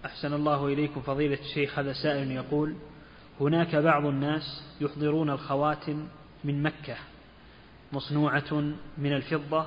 أحسن 0.06 0.34
الله 0.34 0.68
إليكم 0.68 1.02
فضيلة 1.02 1.40
الشيخ 1.40 1.80
هذا 1.80 1.94
سائل 1.94 2.32
يقول 2.32 2.76
هناك 3.40 3.76
بعض 3.76 4.06
الناس 4.06 4.64
يحضرون 4.82 5.30
الخواتم 5.30 6.08
من 6.44 6.64
مكة 6.64 6.96
مصنوعة 7.94 8.54
من 8.98 9.14
الفضة 9.14 9.66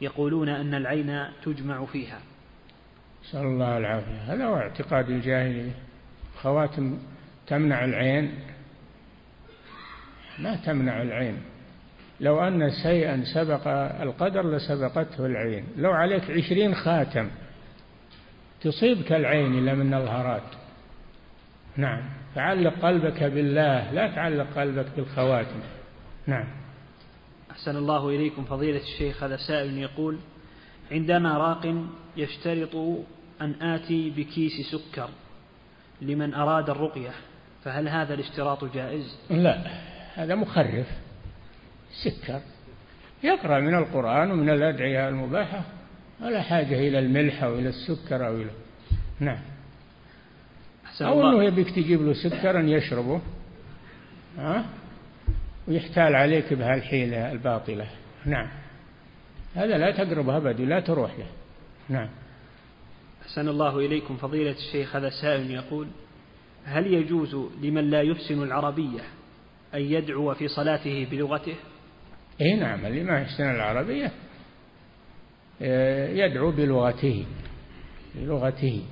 يقولون 0.00 0.48
أن 0.48 0.74
العين 0.74 1.24
تجمع 1.44 1.84
فيها. 1.84 2.20
نسأل 3.24 3.40
الله 3.40 3.78
العافية. 3.78 4.34
هذا 4.34 4.44
هو 4.44 4.56
اعتقاد 4.56 5.10
الجاهلية. 5.10 5.72
خواتم 6.36 6.98
تمنع 7.46 7.84
العين؟ 7.84 8.34
ما 10.38 10.56
تمنع 10.56 11.02
العين. 11.02 11.42
لو 12.20 12.40
أن 12.40 12.70
شيئا 12.82 13.24
سبق 13.34 13.68
القدر 14.02 14.56
لسبقته 14.56 15.26
العين. 15.26 15.64
لو 15.76 15.90
عليك 15.90 16.30
عشرين 16.30 16.74
خاتم 16.74 17.30
تصيبك 18.62 19.12
العين 19.12 19.58
إلا 19.58 19.74
من 19.74 19.94
الهرات 19.94 20.42
نعم. 21.76 22.02
تعلق 22.34 22.74
قلبك 22.82 23.22
بالله 23.22 23.92
لا 23.92 24.14
تعلق 24.14 24.46
قلبك 24.56 24.86
بالخواتم. 24.96 25.60
نعم. 26.26 26.44
أحسن 27.50 27.76
الله 27.76 28.08
إليكم 28.08 28.44
فضيلة 28.44 28.80
الشيخ. 28.80 29.22
هذا 29.22 29.36
سائل 29.36 29.78
يقول 29.78 30.18
عندنا 30.92 31.38
راق 31.38 31.74
يشترط 32.16 32.76
أن 33.40 33.62
آتي 33.62 34.10
بكيس 34.10 34.52
سكر 34.72 35.08
لمن 36.02 36.34
أراد 36.34 36.70
الرقية 36.70 37.10
فهل 37.64 37.88
هذا 37.88 38.14
الاشتراط 38.14 38.64
جائز؟ 38.64 39.18
لا 39.30 39.58
هذا 40.14 40.34
مخرف. 40.34 40.86
سكر. 42.04 42.40
يقرأ 43.22 43.60
من 43.60 43.74
القرآن 43.74 44.30
ومن 44.30 44.50
الأدعية 44.50 45.08
المباحة. 45.08 45.62
ولا 46.22 46.42
حاجة 46.42 46.88
إلى 46.88 46.98
الملح 46.98 47.42
أو 47.42 47.58
إلى 47.58 47.68
السكر 47.68 48.26
أو 48.26 48.36
إلى 48.36 48.50
نعم. 49.20 49.38
أو 51.00 51.28
أنه 51.28 51.44
يبيك 51.44 51.70
تجيب 51.70 52.02
له 52.02 52.12
سكرا 52.12 52.62
يشربه 52.62 53.20
ها؟ 54.38 54.64
ويحتال 55.68 56.14
عليك 56.14 56.54
بهالحيلة 56.54 57.32
الباطلة. 57.32 57.86
نعم. 58.26 58.48
هذا 59.54 59.78
لا 59.78 59.90
تقرب 59.90 60.28
أبد 60.28 60.60
لا 60.60 60.80
تروح 60.80 61.18
له. 61.18 61.26
نعم. 61.88 62.08
أحسن 63.22 63.48
الله 63.48 63.78
إليكم. 63.78 64.16
فضيلة 64.16 64.50
الشيخ 64.50 64.96
هذا 64.96 65.10
سائل 65.22 65.50
يقول 65.50 65.88
هل 66.64 66.86
يجوز 66.86 67.36
لمن 67.62 67.90
لا 67.90 68.02
يحسن 68.02 68.42
العربية 68.42 69.00
أن 69.74 69.80
يدعو 69.80 70.34
في 70.34 70.48
صلاته 70.48 71.06
بلغته؟ 71.10 71.54
اي 72.40 72.56
نعم 72.56 72.86
اللي 72.86 73.04
ما 73.04 73.20
يحسن 73.20 73.50
العربية 73.50 74.12
يدعو 75.60 76.50
بلغته 76.50 77.26
بلغته. 78.14 78.82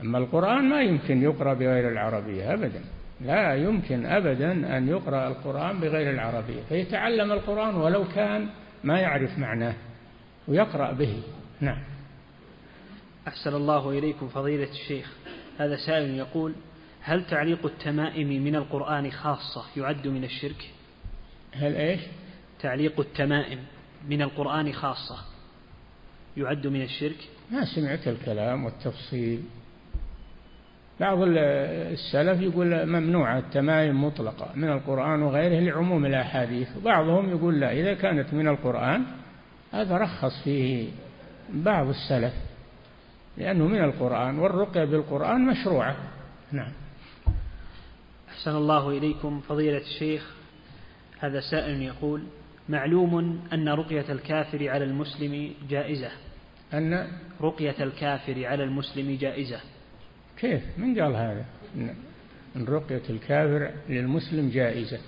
أما 0.00 0.18
القرآن 0.18 0.64
ما 0.64 0.82
يمكن 0.82 1.22
يقرأ 1.22 1.54
بغير 1.54 1.88
العربية 1.88 2.54
أبدا. 2.54 2.84
لا 3.20 3.54
يمكن 3.54 4.06
أبدا 4.06 4.76
أن 4.76 4.88
يقرأ 4.88 5.28
القرآن 5.28 5.80
بغير 5.80 6.10
العربية. 6.10 6.62
فيتعلم 6.68 7.32
القرآن 7.32 7.74
ولو 7.74 8.08
كان 8.08 8.48
ما 8.84 9.00
يعرف 9.00 9.38
معناه 9.38 9.74
ويقرأ 10.48 10.92
به. 10.92 11.22
نعم. 11.60 11.82
أحسن 13.28 13.54
الله 13.54 13.90
إليكم 13.90 14.28
فضيلة 14.28 14.70
الشيخ. 14.70 15.12
هذا 15.58 15.76
سائل 15.76 16.14
يقول 16.14 16.54
هل 17.02 17.26
تعليق 17.26 17.66
التمائم 17.66 18.28
من 18.44 18.56
القرآن 18.56 19.10
خاصة 19.10 19.64
يعد 19.76 20.06
من 20.06 20.24
الشرك؟ 20.24 20.70
هل 21.52 21.76
إيش؟ 21.76 22.00
تعليق 22.60 23.00
التمائم 23.00 23.58
من 24.08 24.22
القرآن 24.22 24.72
خاصة. 24.72 25.18
يعد 26.36 26.66
من 26.66 26.82
الشرك؟ 26.82 27.28
ما 27.50 27.64
سمعت 27.64 28.08
الكلام 28.08 28.64
والتفصيل. 28.64 29.42
بعض 31.00 31.18
السلف 31.22 32.40
يقول 32.40 32.86
ممنوعة 32.86 33.38
التمائم 33.38 34.04
مطلقة 34.04 34.50
من 34.54 34.72
القرآن 34.72 35.22
وغيره 35.22 35.60
لعموم 35.60 36.06
الأحاديث. 36.06 36.76
وبعضهم 36.76 37.30
يقول 37.30 37.60
لا 37.60 37.72
إذا 37.72 37.94
كانت 37.94 38.34
من 38.34 38.48
القرآن 38.48 39.04
هذا 39.72 39.96
رخص 39.96 40.42
فيه 40.44 40.88
بعض 41.54 41.88
السلف 41.88 42.34
لأنه 43.36 43.66
من 43.66 43.84
القرآن 43.84 44.38
والرقية 44.38 44.84
بالقرآن 44.84 45.46
مشروعة. 45.46 45.96
نعم. 46.52 46.72
أحسن 48.28 48.56
الله 48.56 48.90
إليكم 48.90 49.40
فضيلة 49.40 49.78
الشيخ. 49.78 50.34
هذا 51.18 51.40
سائل 51.40 51.82
يقول 51.82 52.22
معلوم 52.68 53.40
أن 53.52 53.68
رقية 53.68 54.12
الكافر 54.12 54.68
على 54.68 54.84
المسلم 54.84 55.52
جائزة. 55.68 56.10
أن 56.74 57.08
رقية 57.40 57.84
الكافر 57.84 58.46
على 58.46 58.64
المسلم 58.64 59.16
جائزة. 59.16 59.60
كيف؟ 60.36 60.62
من 60.78 61.00
قال 61.00 61.16
هذا؟ 61.16 61.44
أن 62.56 62.64
رقية 62.64 63.02
الكافر 63.10 63.70
للمسلم 63.88 64.50
جائزة. 64.50 64.98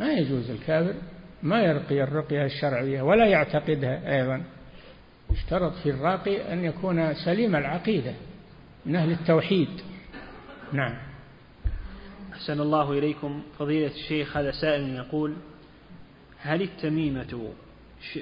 ما 0.00 0.12
يجوز 0.12 0.50
الكافر 0.50 0.94
ما 1.42 1.62
يرقي 1.62 2.02
الرقية 2.02 2.44
الشرعية 2.44 3.02
ولا 3.02 3.26
يعتقدها 3.26 4.16
أيضا. 4.16 4.44
اشترط 5.30 5.72
في 5.72 5.90
الراقي 5.90 6.52
أن 6.52 6.64
يكون 6.64 7.14
سليم 7.14 7.56
العقيدة 7.56 8.14
من 8.86 8.96
أهل 8.96 9.12
التوحيد. 9.12 9.68
نعم. 10.72 10.96
أحسن 12.32 12.60
الله 12.60 12.92
إليكم. 12.92 13.42
فضيلة 13.58 13.94
الشيخ 13.94 14.36
هذا 14.36 14.50
سائل 14.50 14.94
يقول 14.96 15.36
هل 16.42 16.62
التميمة 16.62 17.52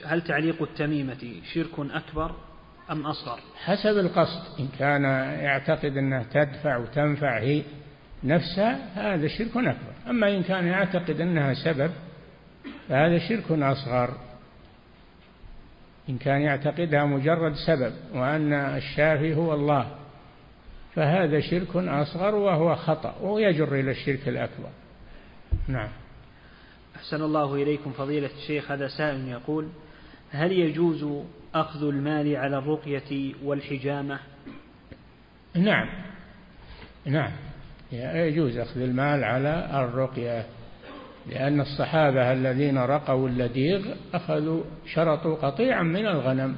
هل 0.04 0.22
تعليق 0.22 0.62
التميمة 0.62 1.42
شرك 1.54 1.78
أكبر 1.78 2.34
أم 2.90 3.06
أصغر؟ 3.06 3.40
حسب 3.64 3.98
القصد. 3.98 4.60
إن 4.60 4.68
كان 4.78 5.04
يعتقد 5.44 5.96
أنها 5.96 6.24
تدفع 6.32 6.76
وتنفع 6.76 7.38
هي 7.38 7.62
نفسها 8.24 8.78
هذا 8.94 9.28
شرك 9.28 9.56
أكبر. 9.56 9.92
أما 10.10 10.36
إن 10.36 10.42
كان 10.42 10.66
يعتقد 10.66 11.20
أنها 11.20 11.54
سبب 11.54 11.90
فهذا 12.88 13.18
شرك 13.18 13.52
أصغر. 13.52 14.14
إن 16.08 16.18
كان 16.18 16.40
يعتقدها 16.40 17.04
مجرد 17.04 17.54
سبب 17.66 17.92
وأن 18.14 18.52
الشافي 18.52 19.34
هو 19.34 19.54
الله 19.54 19.94
فهذا 20.94 21.40
شرك 21.40 21.76
أصغر 21.76 22.34
وهو 22.34 22.76
خطأ 22.76 23.14
ويجر 23.20 23.74
إلى 23.74 23.90
الشرك 23.90 24.28
الأكبر. 24.28 24.70
نعم. 25.68 25.88
أحسن 26.98 27.22
الله 27.22 27.54
إليكم 27.54 27.92
فضيلة 27.92 28.30
الشيخ 28.42 28.70
هذا 28.70 28.88
سائل 28.88 29.28
يقول 29.28 29.68
هل 30.30 30.52
يجوز 30.52 31.24
أخذ 31.54 31.82
المال 31.88 32.36
على 32.36 32.58
الرقية 32.58 33.34
والحجامة؟ 33.44 34.18
نعم. 35.54 35.88
نعم. 37.06 37.30
يجوز 37.92 38.56
أخذ 38.56 38.80
المال 38.80 39.24
على 39.24 39.70
الرقية 39.74 40.46
لأن 41.26 41.60
الصحابة 41.60 42.32
الذين 42.32 42.78
رقوا 42.78 43.28
اللديغ 43.28 43.94
أخذوا 44.14 44.62
شرطوا 44.86 45.34
قطيعا 45.34 45.82
من 45.82 46.06
الغنم 46.06 46.56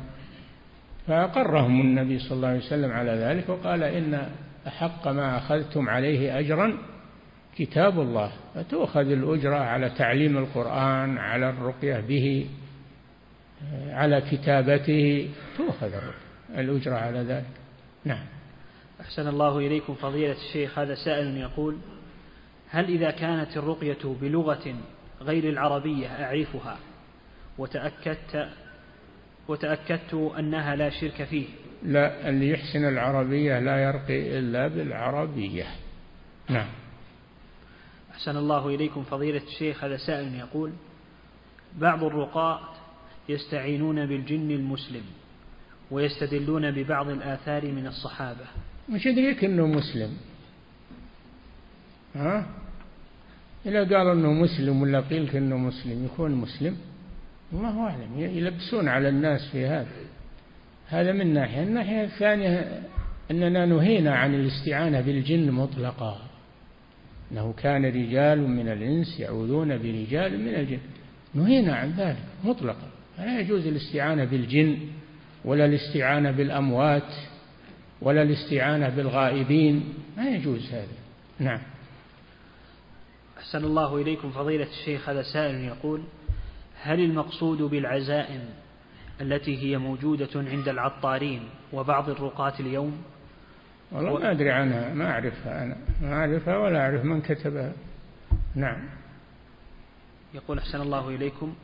فأقرهم 1.06 1.80
النبي 1.80 2.18
صلى 2.18 2.36
الله 2.36 2.48
عليه 2.48 2.66
وسلم 2.66 2.90
على 2.90 3.10
ذلك 3.10 3.48
وقال 3.48 3.82
إن 3.82 4.28
أحق 4.66 5.08
ما 5.08 5.38
أخذتم 5.38 5.88
عليه 5.88 6.38
أجرا 6.38 6.78
كتاب 7.60 8.00
الله. 8.00 8.32
فتؤخذ 8.54 9.10
الأجرة 9.10 9.56
على 9.56 9.90
تعليم 9.90 10.38
القرآن 10.38 11.18
على 11.18 11.50
الرقية 11.50 12.00
به 12.00 12.46
على 13.88 14.20
كتابته. 14.20 15.28
تؤخذ 15.58 15.92
الأجرة 16.58 16.94
على 16.94 17.18
ذلك. 17.18 17.44
نعم. 18.04 18.24
أحسن 19.00 19.28
الله 19.28 19.58
إليكم 19.58 19.94
فضيلة 19.94 20.32
الشيخ. 20.32 20.78
هذا 20.78 20.94
سائل 20.94 21.36
يقول 21.36 21.76
هل 22.70 22.84
إذا 22.84 23.10
كانت 23.10 23.56
الرقية 23.56 23.98
بلغة 24.04 24.74
غير 25.22 25.48
العربية 25.48 26.06
أعرفها؟ 26.06 26.78
وتأكدت 27.58 28.48
وتأكدت 29.48 30.14
أنها 30.38 30.76
لا 30.76 30.90
شرك 30.90 31.24
فيه. 31.24 31.46
لا 31.82 32.28
اللي 32.28 32.50
يحسن 32.50 32.88
العربية 32.88 33.58
لا 33.58 33.82
يرقي 33.82 34.38
إلا 34.38 34.68
بالعربية. 34.68 35.64
نعم. 36.48 36.79
أحسن 38.20 38.36
الله 38.36 38.68
إليكم 38.68 39.02
فضيلة 39.02 39.42
الشيخ 39.48 39.84
هذا 39.84 39.96
سائل 39.96 40.34
يقول 40.34 40.72
بعض 41.78 42.04
الرقاة 42.04 42.60
يستعينون 43.28 44.06
بالجن 44.06 44.50
المسلم 44.50 45.02
ويستدلون 45.90 46.70
ببعض 46.70 47.08
الآثار 47.08 47.66
من 47.66 47.86
الصحابة. 47.86 48.44
مش 48.88 49.06
يدريك 49.06 49.44
أنه 49.44 49.66
مسلم؟ 49.66 50.16
ها؟ 52.14 52.46
إذا 53.66 53.80
قال 53.80 54.06
أنه 54.06 54.32
مسلم 54.32 54.82
ولا 54.82 55.00
قيل 55.00 55.30
أنه 55.36 55.56
مسلم 55.56 56.04
يكون 56.04 56.30
مسلم؟ 56.30 56.76
الله 57.52 57.80
أعلم 57.80 58.18
يلبسون 58.18 58.88
على 58.88 59.08
الناس 59.08 59.48
في 59.52 59.66
هذا. 59.66 59.88
هذا 60.88 61.12
من 61.12 61.34
ناحية. 61.34 61.62
الناحية 61.62 62.04
الثانية 62.04 62.82
أننا 63.30 63.66
نهينا 63.66 64.14
عن 64.14 64.34
الاستعانة 64.34 65.00
بالجن 65.00 65.50
مطلقا. 65.52 66.29
أنه 67.32 67.54
كان 67.56 67.84
رجال 67.84 68.48
من 68.48 68.68
الإنس 68.68 69.20
يعوذون 69.20 69.68
برجال 69.68 70.40
من 70.40 70.54
الجن. 70.54 70.78
نهينا 71.34 71.74
عن 71.74 71.90
ذلك 71.90 72.24
مطلقا. 72.44 72.90
فلا 73.16 73.40
يجوز 73.40 73.66
الاستعانة 73.66 74.24
بالجن 74.24 74.78
ولا 75.44 75.64
الاستعانة 75.64 76.30
بالأموات 76.30 77.12
ولا 78.02 78.22
الاستعانة 78.22 78.88
بالغائبين. 78.88 79.94
ما 80.16 80.28
يجوز 80.28 80.72
هذا. 80.72 80.86
نعم. 81.38 81.60
أحسن 83.38 83.64
الله 83.64 83.96
إليكم 83.96 84.30
فضيلة 84.30 84.66
الشيخ. 84.80 85.08
هذا 85.08 85.22
سائل 85.22 85.54
يقول 85.54 86.02
هل 86.82 87.00
المقصود 87.00 87.62
بالعزائم 87.62 88.40
التي 89.20 89.58
هي 89.58 89.78
موجودة 89.78 90.28
عند 90.36 90.68
العطارين 90.68 91.42
وبعض 91.72 92.10
الرقاة 92.10 92.52
اليوم؟ 92.60 93.02
والله 93.92 94.18
ما 94.18 94.30
أدري 94.30 94.50
عنها 94.50 94.94
ما 94.94 95.10
أعرفها 95.10 95.64
أنا 95.64 95.76
ما 96.02 96.14
أعرفها 96.14 96.58
ولا 96.58 96.80
أعرف 96.80 97.04
من 97.04 97.20
كتبها. 97.20 97.72
نعم. 98.54 98.88
يقول 100.34 100.58
أحسن 100.58 100.80
الله 100.80 101.08
إليكم 101.08 101.54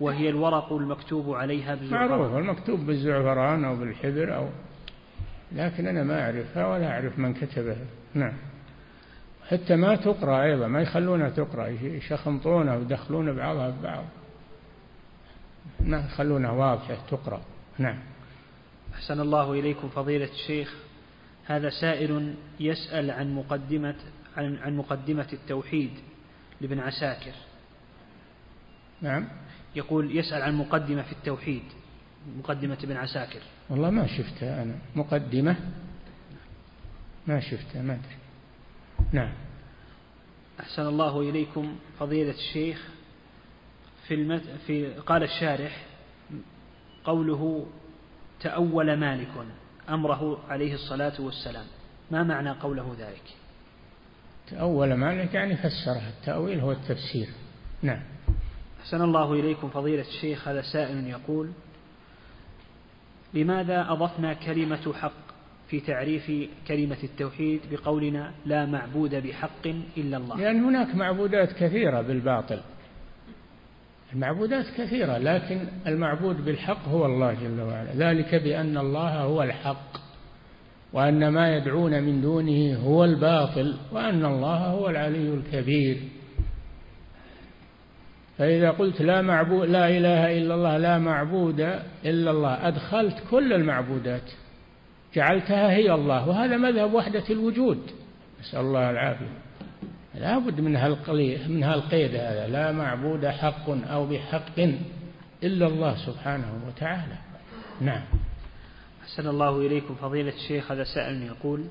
وهي 0.00 0.28
الورق 0.28 0.72
المكتوب 0.72 1.34
عليها 1.34 1.74
بالزعفران. 1.74 2.08
معروف 2.08 2.36
المكتوب 2.36 2.80
بالزعفران 2.80 3.64
أو 3.64 3.76
بالحبر 3.76 4.36
أو 4.36 4.48
لكن 5.52 5.86
أنا 5.86 6.02
ما 6.02 6.24
أعرفها 6.24 6.66
ولا 6.66 6.90
أعرف 6.90 7.18
من 7.18 7.34
كتبها. 7.34 7.86
نعم. 8.14 8.32
حتى 9.48 9.76
ما 9.76 9.96
تقرأ 9.96 10.42
أيضا 10.42 10.66
ما 10.66 10.82
يخلونها 10.82 11.28
تقرأ 11.28 11.66
يشخمطونها 11.66 12.76
ويدخلون 12.76 13.36
بعضها 13.36 13.70
ببعض. 13.70 14.04
ما 15.80 16.06
يخلونها 16.06 16.50
واضحة 16.50 16.96
تقرأ. 17.10 17.40
نعم. 17.78 17.98
أحسن 18.94 19.20
الله 19.20 19.52
إليكم 19.52 19.88
فضيلة 19.88 20.28
الشيخ. 20.32 20.89
هذا 21.50 21.70
سائل 21.70 22.34
يسأل 22.60 23.10
عن 23.10 23.34
مقدمة 23.34 23.94
عن, 24.36 24.56
عن 24.56 24.76
مقدمة 24.76 25.28
التوحيد 25.32 25.90
لابن 26.60 26.78
عساكر. 26.78 27.32
نعم. 29.02 29.28
يقول 29.76 30.16
يسأل 30.16 30.42
عن 30.42 30.54
مقدمة 30.54 31.02
في 31.02 31.12
التوحيد 31.12 31.62
مقدمة 32.38 32.78
ابن 32.84 32.96
عساكر. 32.96 33.40
والله 33.70 33.90
ما 33.90 34.06
شفتها 34.06 34.62
أنا. 34.62 34.74
مقدمة؟ 34.96 35.56
ما 37.26 37.40
شفتها 37.40 37.82
ما 37.82 37.92
أدري. 37.92 38.16
نعم. 39.12 39.32
أحسن 40.60 40.86
الله 40.86 41.20
إليكم 41.20 41.76
فضيلة 41.98 42.34
الشيخ. 42.34 42.88
في, 44.06 44.14
المت... 44.14 44.42
في 44.66 44.94
قال 44.94 45.22
الشارح 45.22 45.86
قوله 47.04 47.66
تأول 48.40 48.96
مالك. 48.96 49.46
أمره 49.88 50.38
عليه 50.48 50.74
الصلاة 50.74 51.20
والسلام. 51.20 51.64
ما 52.10 52.22
معنى 52.22 52.50
قوله 52.50 52.96
ذلك؟ 52.98 53.22
تأول 54.50 54.94
مالك 54.94 55.34
يعني 55.34 55.56
فسرها. 55.56 56.08
التأويل 56.08 56.60
هو 56.60 56.72
التفسير. 56.72 57.28
نعم. 57.82 58.00
أحسن 58.80 59.02
الله 59.02 59.32
إليكم 59.32 59.68
فضيلة 59.68 60.04
الشيخ. 60.08 60.48
هذا 60.48 60.62
سائل 60.62 61.06
يقول 61.06 61.50
لماذا 63.34 63.86
أضفنا 63.92 64.34
كلمة 64.34 64.92
حق 64.92 65.30
في 65.68 65.80
تعريف 65.80 66.32
كلمة 66.68 66.98
التوحيد 67.04 67.60
بقولنا 67.70 68.32
لا 68.46 68.66
معبود 68.66 69.14
بحق 69.14 69.66
إلا 69.96 70.16
الله؟ 70.16 70.36
لأن 70.36 70.64
هناك 70.64 70.94
معبودات 70.94 71.52
كثيرة 71.52 72.02
بالباطل. 72.02 72.60
المعبودات 74.12 74.64
كثيرة 74.78 75.18
لكن 75.18 75.60
المعبود 75.86 76.44
بالحق 76.44 76.88
هو 76.88 77.06
الله 77.06 77.32
جل 77.34 77.60
وعلا. 77.60 77.92
ذلك 77.96 78.34
بأن 78.34 78.78
الله 78.78 79.22
هو 79.22 79.42
الحق 79.42 79.96
وأن 80.92 81.28
ما 81.28 81.56
يدعون 81.56 82.02
من 82.02 82.20
دونه 82.20 82.76
هو 82.76 83.04
الباطل 83.04 83.76
وأن 83.92 84.24
الله 84.24 84.56
هو 84.56 84.88
العلي 84.88 85.34
الكبير. 85.34 85.96
فإذا 88.38 88.70
قلت 88.70 89.02
لا 89.02 89.22
معبود 89.22 89.68
لا 89.68 89.88
إله 89.88 90.38
إلا 90.38 90.54
الله 90.54 90.76
لا 90.76 90.98
معبود 90.98 91.60
إلا 92.04 92.30
الله 92.30 92.68
أدخلت 92.68 93.16
كل 93.30 93.52
المعبودات. 93.52 94.30
جعلتها 95.14 95.70
هي 95.70 95.94
الله 95.94 96.28
وهذا 96.28 96.56
مذهب 96.56 96.94
وحدة 96.94 97.24
الوجود. 97.30 97.90
نسأل 98.40 98.60
الله 98.60 98.90
العافية. 98.90 99.39
لا 100.20 100.38
بد 100.38 100.60
من 100.60 100.76
هالقليل 100.76 101.52
من 101.52 101.62
هالقيد 101.62 102.14
هذا. 102.14 102.46
لا 102.48 102.72
معبود 102.72 103.26
حق 103.26 103.70
أو 103.70 104.06
بحق 104.06 104.58
إلا 105.42 105.66
الله 105.66 106.06
سبحانه 106.06 106.62
وتعالى. 106.66 107.18
نعم. 107.80 108.02
أحسن 109.02 109.28
الله 109.28 109.66
إليكم 109.66 109.94
فضيلة 109.94 110.32
الشيخ. 110.32 110.72
هذا 110.72 110.84
سائل 110.84 111.22
يقول 111.22 111.64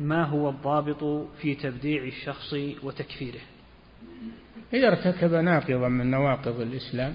ما 0.00 0.24
هو 0.24 0.48
الضابط 0.50 1.28
في 1.40 1.54
تبديع 1.54 2.02
الشخص 2.04 2.54
وتكفيره؟ 2.82 3.40
إذا 4.72 4.88
ارتكب 4.88 5.34
ناقضا 5.34 5.88
من 5.88 6.10
نواقض 6.10 6.60
الإسلام 6.60 7.14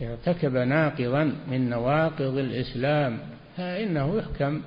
إذا 0.00 0.12
ارتكب 0.12 0.56
ناقضا 0.56 1.24
من 1.50 1.70
نواقض 1.70 2.38
الإسلام 2.38 3.18
فإنه 3.56 4.16
يحكم 4.16 4.62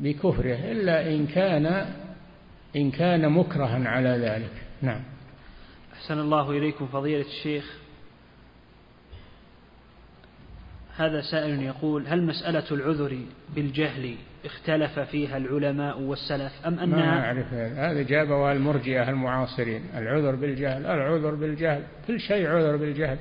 بكفره. 0.00 0.54
إلا 0.54 1.14
إن 1.14 1.26
كان 1.26 1.86
إن 2.76 2.90
كان 2.90 3.32
مكرها 3.32 3.88
على 3.88 4.08
ذلك. 4.08 4.52
نعم. 4.82 5.02
أحسن 5.92 6.18
الله 6.18 6.50
إليكم 6.50 6.86
فضيلة 6.86 7.26
الشيخ. 7.26 7.78
هذا 10.96 11.20
سائل 11.20 11.62
يقول 11.62 12.06
هل 12.06 12.22
مسألة 12.22 12.64
العذر 12.70 13.18
بالجهل 13.54 14.14
اختلف 14.44 14.98
فيها 14.98 15.36
العلماء 15.36 16.00
والسلف 16.00 16.52
أم 16.66 16.78
أنها 16.78 16.96
ما 16.96 17.24
أعرف. 17.24 17.52
هذا 17.54 18.02
جابوا 18.02 18.52
المرجئة 18.52 19.10
المعاصرين. 19.10 19.82
العذر 19.94 20.34
بالجهل 20.34 20.86
العذر 20.86 21.34
بالجهل. 21.34 21.82
كل 22.06 22.20
شيء 22.20 22.46
عذر 22.46 22.76
بالجهل. 22.76 23.18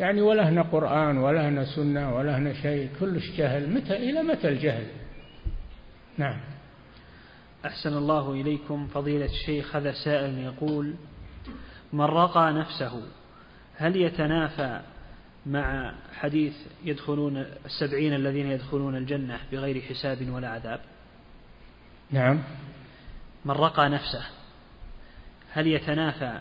يعني 0.00 0.22
ولا 0.22 0.48
هنا 0.48 0.62
قرآن 0.62 1.18
ولا 1.18 1.48
هنا 1.48 1.64
سنة 1.64 2.16
ولا 2.16 2.38
هنا 2.38 2.52
شيء. 2.52 2.88
كلش 3.00 3.30
جهل. 3.36 3.74
متى 3.74 3.96
إلى 3.96 4.22
متى 4.22 4.48
الجهل؟ 4.48 4.86
نعم. 6.18 6.40
أحسن 7.68 7.96
الله 7.96 8.32
إليكم. 8.32 8.86
فضيلة 8.86 9.24
الشيخ 9.24 9.76
هذا 9.76 9.92
سائل 9.92 10.38
يقول 10.38 10.94
من 11.92 12.04
رقى 12.04 12.52
نفسه 12.52 13.02
هل 13.76 13.96
يتنافى 13.96 14.80
مع 15.46 15.94
حديث 16.12 16.54
يدخلون 16.84 17.46
السبعين 17.64 18.14
الذين 18.14 18.46
يدخلون 18.50 18.96
الجنة 18.96 19.40
بغير 19.52 19.80
حساب 19.80 20.28
ولا 20.30 20.48
عذاب؟ 20.48 20.80
نعم. 22.10 22.42
من 23.44 23.50
رقى 23.50 23.88
نفسه 23.88 24.26
هل 25.52 25.66
يتنافى 25.66 26.38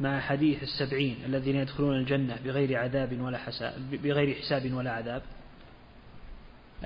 مع 0.00 0.20
حديث 0.20 0.62
السبعين 0.62 1.16
الذين 1.26 1.56
يدخلون 1.56 1.96
الجنة 1.96 2.38
بغير 2.44 2.78
عذاب 2.78 3.20
ولا 3.20 3.38
حساب 3.38 3.90
بغير 3.90 4.34
حساب 4.34 4.72
ولا 4.72 4.90
عذاب؟ 4.90 5.22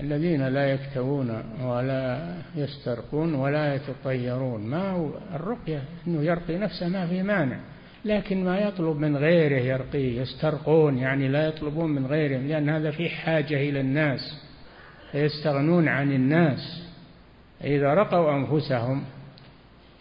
الذين 0.01 0.49
لا 0.49 0.73
يكتوون 0.73 1.43
ولا 1.63 2.35
يسترقون 2.57 3.35
ولا 3.35 3.75
يتطيرون. 3.75 4.61
ما 4.61 4.91
هو 4.91 5.11
الرقية؟ 5.35 5.83
أنه 6.07 6.23
يرقي 6.23 6.59
نفسه 6.59 6.89
ما 6.89 7.07
في 7.07 7.23
مانع. 7.23 7.59
لكن 8.05 8.45
ما 8.45 8.59
يطلب 8.59 8.97
من 8.97 9.17
غيره 9.17 9.61
يرقيه 9.61 10.21
يسترقون 10.21 10.99
يعني 10.99 11.29
لا 11.29 11.47
يطلبون 11.47 11.91
من 11.91 12.07
غيرهم 12.07 12.49
لأن 12.49 12.69
هذا 12.69 12.91
في 12.91 13.09
حاجة 13.09 13.57
إلى 13.69 13.81
الناس 13.81 14.21
فيستغنون 15.13 15.89
عن 15.89 16.13
الناس. 16.13 16.89
إذا 17.65 17.95
رقوا 17.95 18.37
أنفسهم 18.37 19.05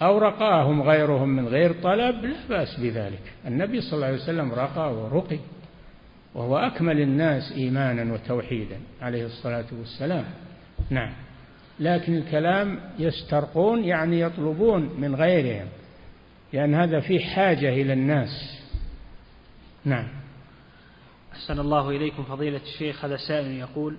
أو 0.01 0.17
رقاهم 0.17 0.81
غيرهم 0.81 1.29
من 1.29 1.47
غير 1.47 1.73
طلب 1.83 2.25
لا 2.25 2.35
بأس 2.49 2.79
بذلك. 2.79 3.21
النبي 3.47 3.81
صلى 3.81 3.93
الله 3.93 4.05
عليه 4.05 4.17
وسلم 4.17 4.51
رقى 4.51 4.93
ورقي. 4.93 5.39
وهو 6.35 6.57
أكمل 6.57 7.01
الناس 7.01 7.51
إيمانا 7.51 8.13
وتوحيدا 8.13 8.79
عليه 9.01 9.25
الصلاة 9.25 9.65
والسلام. 9.79 10.25
نعم. 10.89 11.13
لكن 11.79 12.17
الكلام 12.17 12.79
يسترقون 12.99 13.83
يعني 13.83 14.19
يطلبون 14.19 14.89
من 14.99 15.15
غيرهم 15.15 15.67
لأن 16.53 16.75
هذا 16.75 16.99
فيه 16.99 17.19
حاجة 17.19 17.69
إلى 17.69 17.93
الناس. 17.93 18.61
نعم. 19.85 20.07
أحسن 21.33 21.59
الله 21.59 21.89
إليكم 21.89 22.23
فضيلة 22.23 22.61
الشيخ. 22.63 23.05
هذا 23.05 23.17
سائل 23.17 23.51
يقول 23.51 23.97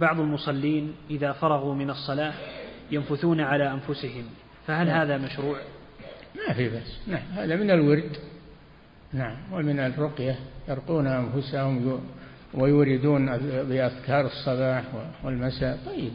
بعض 0.00 0.20
المصلين 0.20 0.94
إذا 1.10 1.32
فرغوا 1.32 1.74
من 1.74 1.90
الصلاة 1.90 2.34
ينفثون 2.90 3.40
على 3.40 3.72
أنفسهم 3.72 4.24
فهل 4.66 4.86
نعم. 4.86 5.00
هذا 5.00 5.18
مشروع؟ 5.18 5.58
ما 6.34 6.54
في 6.54 6.68
بس 6.68 6.98
نعم. 7.08 7.22
هذا 7.32 7.56
من 7.56 7.70
الورد. 7.70 8.16
نعم 9.12 9.36
ومن 9.52 9.80
الرقية 9.80 10.38
يرقون 10.68 11.06
أنفسهم 11.06 12.00
ويوردون 12.54 13.38
بأذكار 13.38 14.26
الصباح 14.26 14.84
والمساء. 15.24 15.78
طيب. 15.86 16.12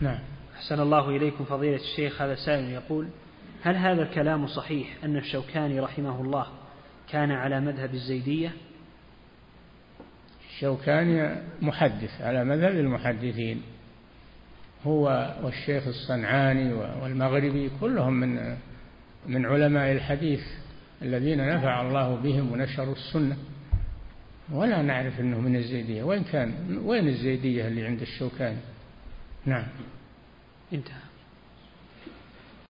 نعم. 0.00 0.18
أحسن 0.56 0.80
الله 0.80 1.10
إليكم 1.10 1.44
فضيلة 1.44 1.76
الشيخ. 1.76 2.22
هذا 2.22 2.34
سائل 2.34 2.64
يقول 2.64 3.08
هل 3.62 3.76
هذا 3.76 4.02
الكلام 4.02 4.46
صحيح 4.46 4.88
أن 5.04 5.16
الشوكاني 5.16 5.80
رحمه 5.80 6.20
الله 6.20 6.46
كان 7.10 7.30
على 7.30 7.60
مذهب 7.60 7.94
الزيدية؟ 7.94 8.52
الشوكاني 10.50 11.36
محدث 11.62 12.20
على 12.20 12.44
مذهب 12.44 12.72
المحدثين. 12.72 13.62
هو 14.86 15.34
والشيخ 15.42 15.86
الصنعاني 15.86 16.72
والمغربي 16.72 17.70
كلهم 17.80 18.12
من 18.12 18.56
من 19.26 19.46
علماء 19.46 19.92
الحديث. 19.92 20.40
الذين 21.02 21.48
نفع 21.56 21.80
الله 21.80 22.16
بهم 22.16 22.52
ونشروا 22.52 22.94
السنة. 22.94 23.36
ولا 24.52 24.82
نعرف 24.82 25.20
أنه 25.20 25.40
من 25.40 25.56
الزيدية. 25.56 26.02
وين 26.02 26.24
كان 26.24 26.78
وين 26.84 27.08
الزيدية 27.08 27.68
اللي 27.68 27.86
عند 27.86 28.00
الشوكاني؟ 28.00 28.60
نعم. 29.46 29.66
انتهى. 30.72 31.03